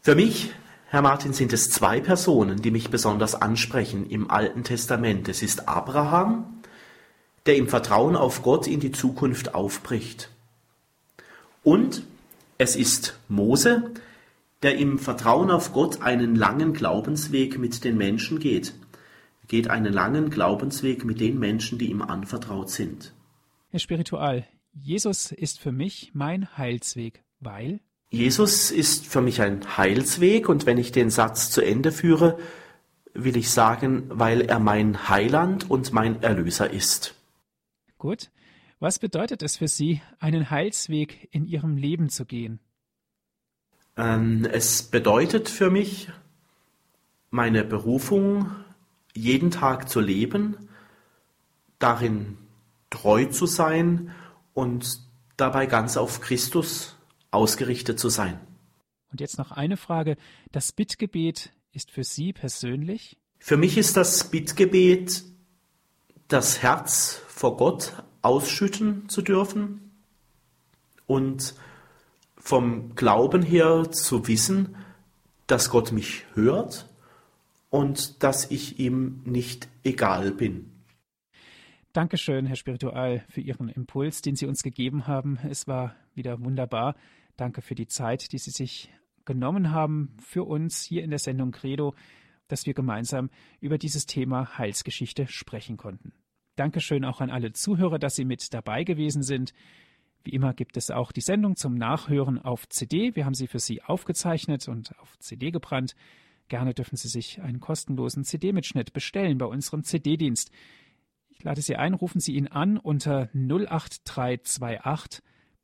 Für 0.00 0.14
mich, 0.14 0.52
Herr 0.86 1.02
Martin, 1.02 1.32
sind 1.32 1.52
es 1.52 1.70
zwei 1.70 2.00
Personen, 2.00 2.62
die 2.62 2.70
mich 2.70 2.90
besonders 2.90 3.34
ansprechen 3.34 4.08
im 4.08 4.30
Alten 4.30 4.64
Testament. 4.64 5.28
Es 5.28 5.42
ist 5.42 5.68
Abraham, 5.68 6.62
der 7.46 7.56
im 7.56 7.68
Vertrauen 7.68 8.16
auf 8.16 8.42
Gott 8.42 8.66
in 8.66 8.80
die 8.80 8.92
Zukunft 8.92 9.54
aufbricht. 9.54 10.30
Und 11.62 12.04
es 12.60 12.76
ist 12.76 13.18
Mose, 13.28 13.90
der 14.62 14.76
im 14.76 14.98
Vertrauen 14.98 15.50
auf 15.50 15.72
Gott 15.72 16.02
einen 16.02 16.36
langen 16.36 16.74
Glaubensweg 16.74 17.58
mit 17.58 17.84
den 17.84 17.96
Menschen 17.96 18.38
geht. 18.38 18.74
Er 19.40 19.46
geht 19.48 19.70
einen 19.70 19.94
langen 19.94 20.28
Glaubensweg 20.28 21.06
mit 21.06 21.20
den 21.20 21.38
Menschen, 21.38 21.78
die 21.78 21.90
ihm 21.90 22.02
anvertraut 22.02 22.68
sind. 22.68 23.14
Herr 23.70 23.80
Spiritual, 23.80 24.46
Jesus 24.74 25.32
ist 25.32 25.58
für 25.58 25.72
mich 25.72 26.10
mein 26.12 26.58
Heilsweg, 26.58 27.24
weil 27.40 27.80
Jesus 28.10 28.70
ist 28.70 29.06
für 29.06 29.22
mich 29.22 29.40
ein 29.40 29.78
Heilsweg 29.78 30.50
und 30.50 30.66
wenn 30.66 30.76
ich 30.76 30.92
den 30.92 31.08
Satz 31.08 31.50
zu 31.50 31.62
Ende 31.62 31.92
führe, 31.92 32.38
will 33.14 33.38
ich 33.38 33.48
sagen, 33.48 34.04
weil 34.10 34.42
er 34.42 34.58
mein 34.58 35.08
Heiland 35.08 35.70
und 35.70 35.94
mein 35.94 36.22
Erlöser 36.22 36.70
ist. 36.70 37.14
Gut. 37.96 38.30
Was 38.82 38.98
bedeutet 38.98 39.42
es 39.42 39.58
für 39.58 39.68
Sie, 39.68 40.00
einen 40.20 40.48
Heilsweg 40.48 41.28
in 41.32 41.46
Ihrem 41.46 41.76
Leben 41.76 42.08
zu 42.08 42.24
gehen? 42.24 42.60
Ähm, 43.98 44.48
es 44.50 44.82
bedeutet 44.82 45.50
für 45.50 45.70
mich, 45.70 46.08
meine 47.28 47.62
Berufung 47.62 48.50
jeden 49.14 49.50
Tag 49.50 49.90
zu 49.90 50.00
leben, 50.00 50.56
darin 51.78 52.38
treu 52.88 53.26
zu 53.26 53.44
sein 53.44 54.12
und 54.54 55.02
dabei 55.36 55.66
ganz 55.66 55.98
auf 55.98 56.22
Christus 56.22 56.96
ausgerichtet 57.30 58.00
zu 58.00 58.08
sein. 58.08 58.40
Und 59.12 59.20
jetzt 59.20 59.36
noch 59.36 59.50
eine 59.50 59.76
Frage. 59.76 60.16
Das 60.52 60.72
Bittgebet 60.72 61.52
ist 61.72 61.90
für 61.90 62.04
Sie 62.04 62.32
persönlich? 62.32 63.18
Für 63.38 63.58
mich 63.58 63.76
ist 63.76 63.98
das 63.98 64.30
Bittgebet 64.30 65.22
das 66.28 66.62
Herz 66.62 67.20
vor 67.28 67.58
Gott 67.58 67.92
ausschütten 68.22 69.08
zu 69.08 69.22
dürfen 69.22 69.90
und 71.06 71.54
vom 72.36 72.94
Glauben 72.94 73.42
her 73.42 73.90
zu 73.90 74.26
wissen, 74.26 74.76
dass 75.46 75.70
Gott 75.70 75.92
mich 75.92 76.24
hört 76.34 76.88
und 77.68 78.22
dass 78.22 78.50
ich 78.50 78.78
ihm 78.78 79.20
nicht 79.24 79.68
egal 79.84 80.32
bin. 80.32 80.70
Dankeschön, 81.92 82.46
Herr 82.46 82.56
Spiritual, 82.56 83.24
für 83.28 83.40
Ihren 83.40 83.68
Impuls, 83.68 84.22
den 84.22 84.36
Sie 84.36 84.46
uns 84.46 84.62
gegeben 84.62 85.08
haben. 85.08 85.38
Es 85.48 85.66
war 85.66 85.96
wieder 86.14 86.40
wunderbar. 86.40 86.94
Danke 87.36 87.62
für 87.62 87.74
die 87.74 87.88
Zeit, 87.88 88.32
die 88.32 88.38
Sie 88.38 88.50
sich 88.52 88.90
genommen 89.24 89.72
haben 89.72 90.16
für 90.24 90.44
uns 90.44 90.82
hier 90.82 91.02
in 91.02 91.10
der 91.10 91.18
Sendung 91.18 91.50
Credo, 91.50 91.94
dass 92.46 92.66
wir 92.66 92.74
gemeinsam 92.74 93.30
über 93.60 93.78
dieses 93.78 94.06
Thema 94.06 94.56
Heilsgeschichte 94.58 95.26
sprechen 95.26 95.76
konnten. 95.76 96.12
Dankeschön 96.60 97.06
auch 97.06 97.22
an 97.22 97.30
alle 97.30 97.54
Zuhörer, 97.54 97.98
dass 97.98 98.16
Sie 98.16 98.26
mit 98.26 98.52
dabei 98.52 98.84
gewesen 98.84 99.22
sind. 99.22 99.54
Wie 100.24 100.32
immer 100.32 100.52
gibt 100.52 100.76
es 100.76 100.90
auch 100.90 101.10
die 101.10 101.22
Sendung 101.22 101.56
zum 101.56 101.74
Nachhören 101.74 102.38
auf 102.38 102.68
CD. 102.68 103.16
Wir 103.16 103.24
haben 103.24 103.32
sie 103.32 103.46
für 103.46 103.58
Sie 103.58 103.82
aufgezeichnet 103.82 104.68
und 104.68 104.94
auf 104.98 105.18
CD 105.20 105.52
gebrannt. 105.52 105.94
Gerne 106.48 106.74
dürfen 106.74 106.96
Sie 106.96 107.08
sich 107.08 107.40
einen 107.40 107.60
kostenlosen 107.60 108.24
CD-Mitschnitt 108.24 108.92
bestellen 108.92 109.38
bei 109.38 109.46
unserem 109.46 109.84
CD-Dienst. 109.84 110.50
Ich 111.30 111.42
lade 111.44 111.62
Sie 111.62 111.76
ein, 111.76 111.94
rufen 111.94 112.20
Sie 112.20 112.34
ihn 112.34 112.48
an 112.48 112.76
unter 112.76 113.30
08328 113.32 115.22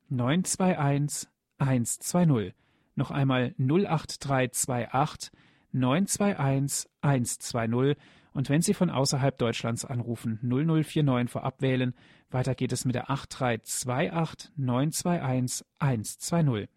921 0.09 1.29
120. 1.59 2.55
Noch 2.95 3.11
einmal 3.11 3.55
08328 3.59 5.31
921 5.73 6.89
120 7.03 7.99
und 8.37 8.51
wenn 8.51 8.61
Sie 8.61 8.75
von 8.75 8.91
außerhalb 8.91 9.39
Deutschlands 9.39 9.87
anrufen, 9.87 10.39
0049 10.43 11.31
vorab 11.31 11.63
wählen. 11.63 11.95
Weiter 12.31 12.55
geht 12.55 12.71
es 12.71 12.85
mit 12.85 12.95
der 12.95 13.09
8328 13.09 14.53
921 14.57 15.67
120. 15.79 16.69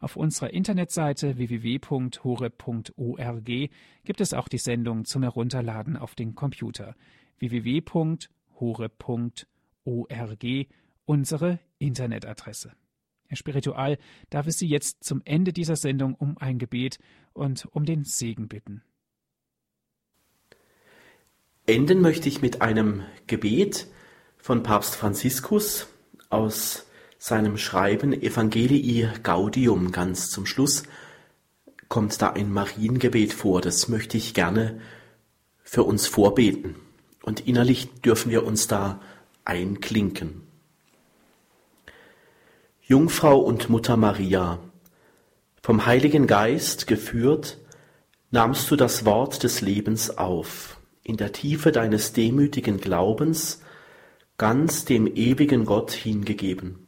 Auf 0.00 0.16
unserer 0.16 0.54
Internetseite 0.54 1.36
www.hore.org 1.36 2.50
gibt 4.04 4.20
es 4.20 4.32
auch 4.32 4.48
die 4.48 4.58
Sendung 4.58 5.04
zum 5.04 5.22
Herunterladen 5.22 5.98
auf 5.98 6.14
den 6.14 6.34
Computer. 6.34 6.96
www.hore.org, 7.38 7.86
unsere 11.04 11.58
Internetadresse. 11.78 12.72
Herr 13.26 13.36
Spiritual, 13.36 13.98
darf 14.30 14.46
ich 14.46 14.56
Sie 14.56 14.66
jetzt 14.66 15.04
zum 15.04 15.20
Ende 15.26 15.52
dieser 15.52 15.76
Sendung 15.76 16.14
um 16.14 16.38
ein 16.38 16.58
Gebet 16.58 16.98
und 17.34 17.66
um 17.66 17.84
den 17.84 18.04
Segen 18.04 18.48
bitten. 18.48 18.82
Enden 21.66 22.00
möchte 22.00 22.28
ich 22.28 22.42
mit 22.42 22.60
einem 22.60 23.04
Gebet 23.28 23.86
von 24.36 24.64
Papst 24.64 24.96
Franziskus 24.96 25.86
aus 26.28 26.86
seinem 27.18 27.56
Schreiben 27.56 28.12
Evangelii 28.12 29.08
Gaudium 29.22 29.92
ganz 29.92 30.28
zum 30.30 30.44
Schluss 30.44 30.82
kommt 31.88 32.20
da 32.20 32.30
ein 32.30 32.50
Mariengebet 32.50 33.32
vor. 33.32 33.60
Das 33.60 33.88
möchte 33.88 34.16
ich 34.16 34.34
gerne 34.34 34.80
für 35.62 35.84
uns 35.84 36.08
vorbeten. 36.08 36.74
Und 37.22 37.46
innerlich 37.46 37.92
dürfen 38.00 38.32
wir 38.32 38.44
uns 38.44 38.66
da 38.66 39.00
einklinken. 39.44 40.42
Jungfrau 42.80 43.38
und 43.38 43.70
Mutter 43.70 43.96
Maria, 43.96 44.58
vom 45.62 45.86
Heiligen 45.86 46.26
Geist 46.26 46.88
geführt, 46.88 47.58
nahmst 48.32 48.68
du 48.68 48.74
das 48.74 49.04
Wort 49.04 49.44
des 49.44 49.60
Lebens 49.60 50.18
auf 50.18 50.81
in 51.04 51.16
der 51.16 51.32
Tiefe 51.32 51.72
deines 51.72 52.12
demütigen 52.12 52.80
Glaubens 52.80 53.62
ganz 54.38 54.84
dem 54.84 55.06
ewigen 55.06 55.64
Gott 55.64 55.92
hingegeben. 55.92 56.86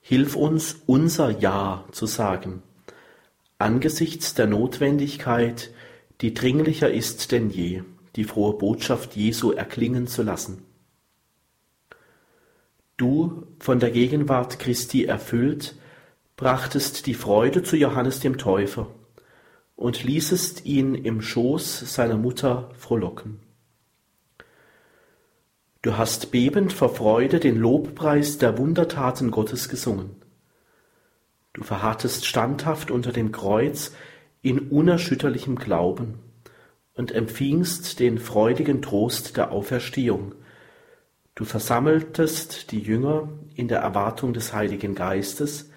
Hilf 0.00 0.36
uns, 0.36 0.80
unser 0.86 1.30
Ja 1.30 1.84
zu 1.92 2.06
sagen, 2.06 2.62
angesichts 3.58 4.34
der 4.34 4.46
Notwendigkeit, 4.46 5.70
die 6.20 6.34
dringlicher 6.34 6.90
ist 6.90 7.32
denn 7.32 7.50
je, 7.50 7.82
die 8.16 8.24
frohe 8.24 8.54
Botschaft 8.54 9.16
Jesu 9.16 9.52
erklingen 9.52 10.06
zu 10.06 10.22
lassen. 10.22 10.62
Du, 12.96 13.46
von 13.58 13.80
der 13.80 13.90
Gegenwart 13.90 14.58
Christi 14.58 15.04
erfüllt, 15.04 15.74
brachtest 16.36 17.06
die 17.06 17.14
Freude 17.14 17.62
zu 17.62 17.76
Johannes 17.76 18.20
dem 18.20 18.36
Täufer 18.36 18.88
und 19.80 20.04
ließest 20.04 20.66
ihn 20.66 20.94
im 20.94 21.22
Schoß 21.22 21.94
seiner 21.94 22.18
Mutter 22.18 22.68
frohlocken. 22.76 23.40
Du 25.80 25.96
hast 25.96 26.30
bebend 26.30 26.74
vor 26.74 26.94
Freude 26.94 27.40
den 27.40 27.56
Lobpreis 27.56 28.36
der 28.36 28.58
Wundertaten 28.58 29.30
Gottes 29.30 29.70
gesungen. 29.70 30.16
Du 31.54 31.62
verharrtest 31.62 32.26
standhaft 32.26 32.90
unter 32.90 33.10
dem 33.10 33.32
Kreuz 33.32 33.92
in 34.42 34.68
unerschütterlichem 34.68 35.56
Glauben 35.56 36.18
und 36.92 37.12
empfingst 37.12 38.00
den 38.00 38.18
freudigen 38.18 38.82
Trost 38.82 39.38
der 39.38 39.50
Auferstehung. 39.50 40.34
Du 41.34 41.46
versammeltest 41.46 42.70
die 42.70 42.80
Jünger 42.80 43.30
in 43.54 43.68
der 43.68 43.78
Erwartung 43.78 44.34
des 44.34 44.52
Heiligen 44.52 44.94
Geistes, 44.94 45.70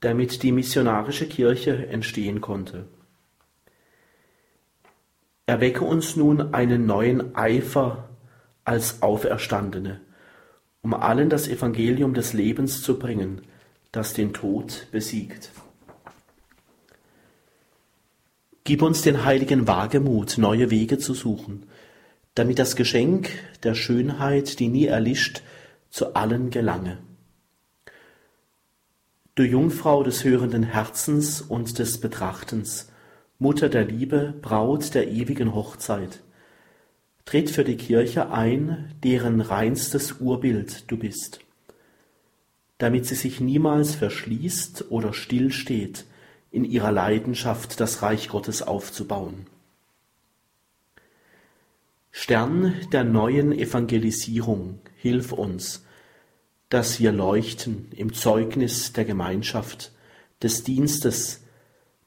damit 0.00 0.42
die 0.42 0.50
missionarische 0.50 1.28
Kirche 1.28 1.86
entstehen 1.86 2.40
konnte. 2.40 2.88
Erwecke 5.46 5.84
uns 5.84 6.16
nun 6.16 6.54
einen 6.54 6.86
neuen 6.86 7.36
Eifer 7.36 8.08
als 8.64 9.00
Auferstandene, 9.00 10.00
um 10.82 10.92
allen 10.92 11.30
das 11.30 11.46
Evangelium 11.46 12.14
des 12.14 12.32
Lebens 12.32 12.82
zu 12.82 12.98
bringen, 12.98 13.42
das 13.92 14.12
den 14.12 14.32
Tod 14.32 14.88
besiegt. 14.90 15.52
Gib 18.64 18.82
uns 18.82 19.02
den 19.02 19.24
heiligen 19.24 19.68
Wagemut, 19.68 20.36
neue 20.38 20.70
Wege 20.70 20.98
zu 20.98 21.14
suchen, 21.14 21.66
damit 22.34 22.58
das 22.58 22.74
Geschenk 22.74 23.30
der 23.62 23.76
Schönheit, 23.76 24.58
die 24.58 24.66
nie 24.66 24.86
erlischt, 24.86 25.42
zu 25.90 26.14
allen 26.14 26.50
gelange. 26.50 26.98
Du 29.36 29.44
Jungfrau 29.44 30.02
des 30.02 30.24
hörenden 30.24 30.64
Herzens 30.64 31.40
und 31.40 31.78
des 31.78 32.00
Betrachtens, 32.00 32.90
Mutter 33.38 33.68
der 33.68 33.84
Liebe, 33.84 34.34
Braut 34.40 34.94
der 34.94 35.08
ewigen 35.08 35.54
Hochzeit, 35.54 36.22
Tritt 37.26 37.50
für 37.50 37.64
die 37.64 37.76
Kirche 37.76 38.30
ein, 38.30 38.94
deren 39.02 39.42
reinstes 39.42 40.20
Urbild 40.20 40.90
du 40.90 40.96
bist, 40.96 41.40
damit 42.78 43.04
sie 43.04 43.14
sich 43.14 43.40
niemals 43.40 43.94
verschließt 43.94 44.90
oder 44.90 45.12
stillsteht, 45.12 46.06
in 46.50 46.64
ihrer 46.64 46.92
Leidenschaft 46.92 47.78
das 47.78 48.00
Reich 48.00 48.28
Gottes 48.28 48.62
aufzubauen. 48.62 49.46
Stern 52.10 52.74
der 52.92 53.04
neuen 53.04 53.52
Evangelisierung, 53.52 54.78
hilf 54.96 55.32
uns, 55.32 55.84
dass 56.70 57.00
wir 57.00 57.12
leuchten 57.12 57.92
im 57.94 58.14
Zeugnis 58.14 58.94
der 58.94 59.04
Gemeinschaft, 59.04 59.92
des 60.42 60.62
Dienstes, 60.64 61.45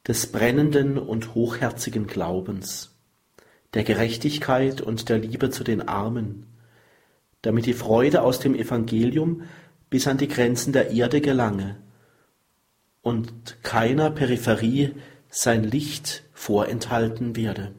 des 0.09 0.31
brennenden 0.31 0.97
und 0.97 1.35
hochherzigen 1.35 2.07
Glaubens 2.07 2.95
der 3.75 3.83
Gerechtigkeit 3.83 4.81
und 4.81 5.07
der 5.07 5.19
Liebe 5.19 5.51
zu 5.51 5.63
den 5.63 5.87
Armen, 5.87 6.47
damit 7.43 7.67
die 7.67 7.75
Freude 7.75 8.23
aus 8.23 8.39
dem 8.39 8.55
Evangelium 8.55 9.43
bis 9.91 10.07
an 10.07 10.17
die 10.17 10.27
Grenzen 10.27 10.73
der 10.73 10.89
Erde 10.89 11.21
gelange 11.21 11.77
und 13.03 13.61
keiner 13.61 14.09
Peripherie 14.09 14.95
sein 15.29 15.63
Licht 15.63 16.23
vorenthalten 16.33 17.35
werde. 17.35 17.71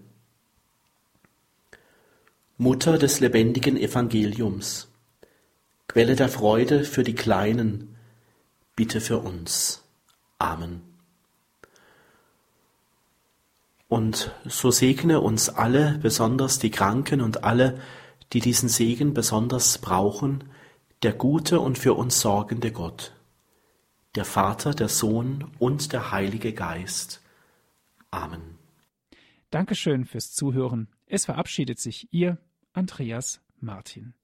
Mutter 2.58 2.96
des 2.96 3.18
lebendigen 3.18 3.76
Evangeliums, 3.76 4.86
Quelle 5.88 6.14
der 6.14 6.28
Freude 6.28 6.84
für 6.84 7.02
die 7.02 7.16
Kleinen, 7.16 7.96
bitte 8.76 9.00
für 9.00 9.18
uns. 9.18 9.82
Amen. 10.38 10.89
Und 13.90 14.30
so 14.44 14.70
segne 14.70 15.20
uns 15.20 15.48
alle, 15.48 15.98
besonders 15.98 16.60
die 16.60 16.70
Kranken 16.70 17.20
und 17.20 17.42
alle, 17.42 17.80
die 18.32 18.38
diesen 18.38 18.68
Segen 18.68 19.14
besonders 19.14 19.78
brauchen, 19.78 20.44
der 21.02 21.12
gute 21.12 21.58
und 21.58 21.76
für 21.76 21.94
uns 21.94 22.20
sorgende 22.20 22.70
Gott, 22.70 23.12
der 24.14 24.24
Vater, 24.24 24.74
der 24.74 24.88
Sohn 24.88 25.50
und 25.58 25.92
der 25.92 26.12
Heilige 26.12 26.52
Geist. 26.52 27.20
Amen. 28.12 28.58
Dankeschön 29.50 30.04
fürs 30.04 30.32
Zuhören. 30.32 30.86
Es 31.06 31.24
verabschiedet 31.24 31.80
sich 31.80 32.06
Ihr 32.12 32.38
Andreas 32.72 33.40
Martin. 33.58 34.14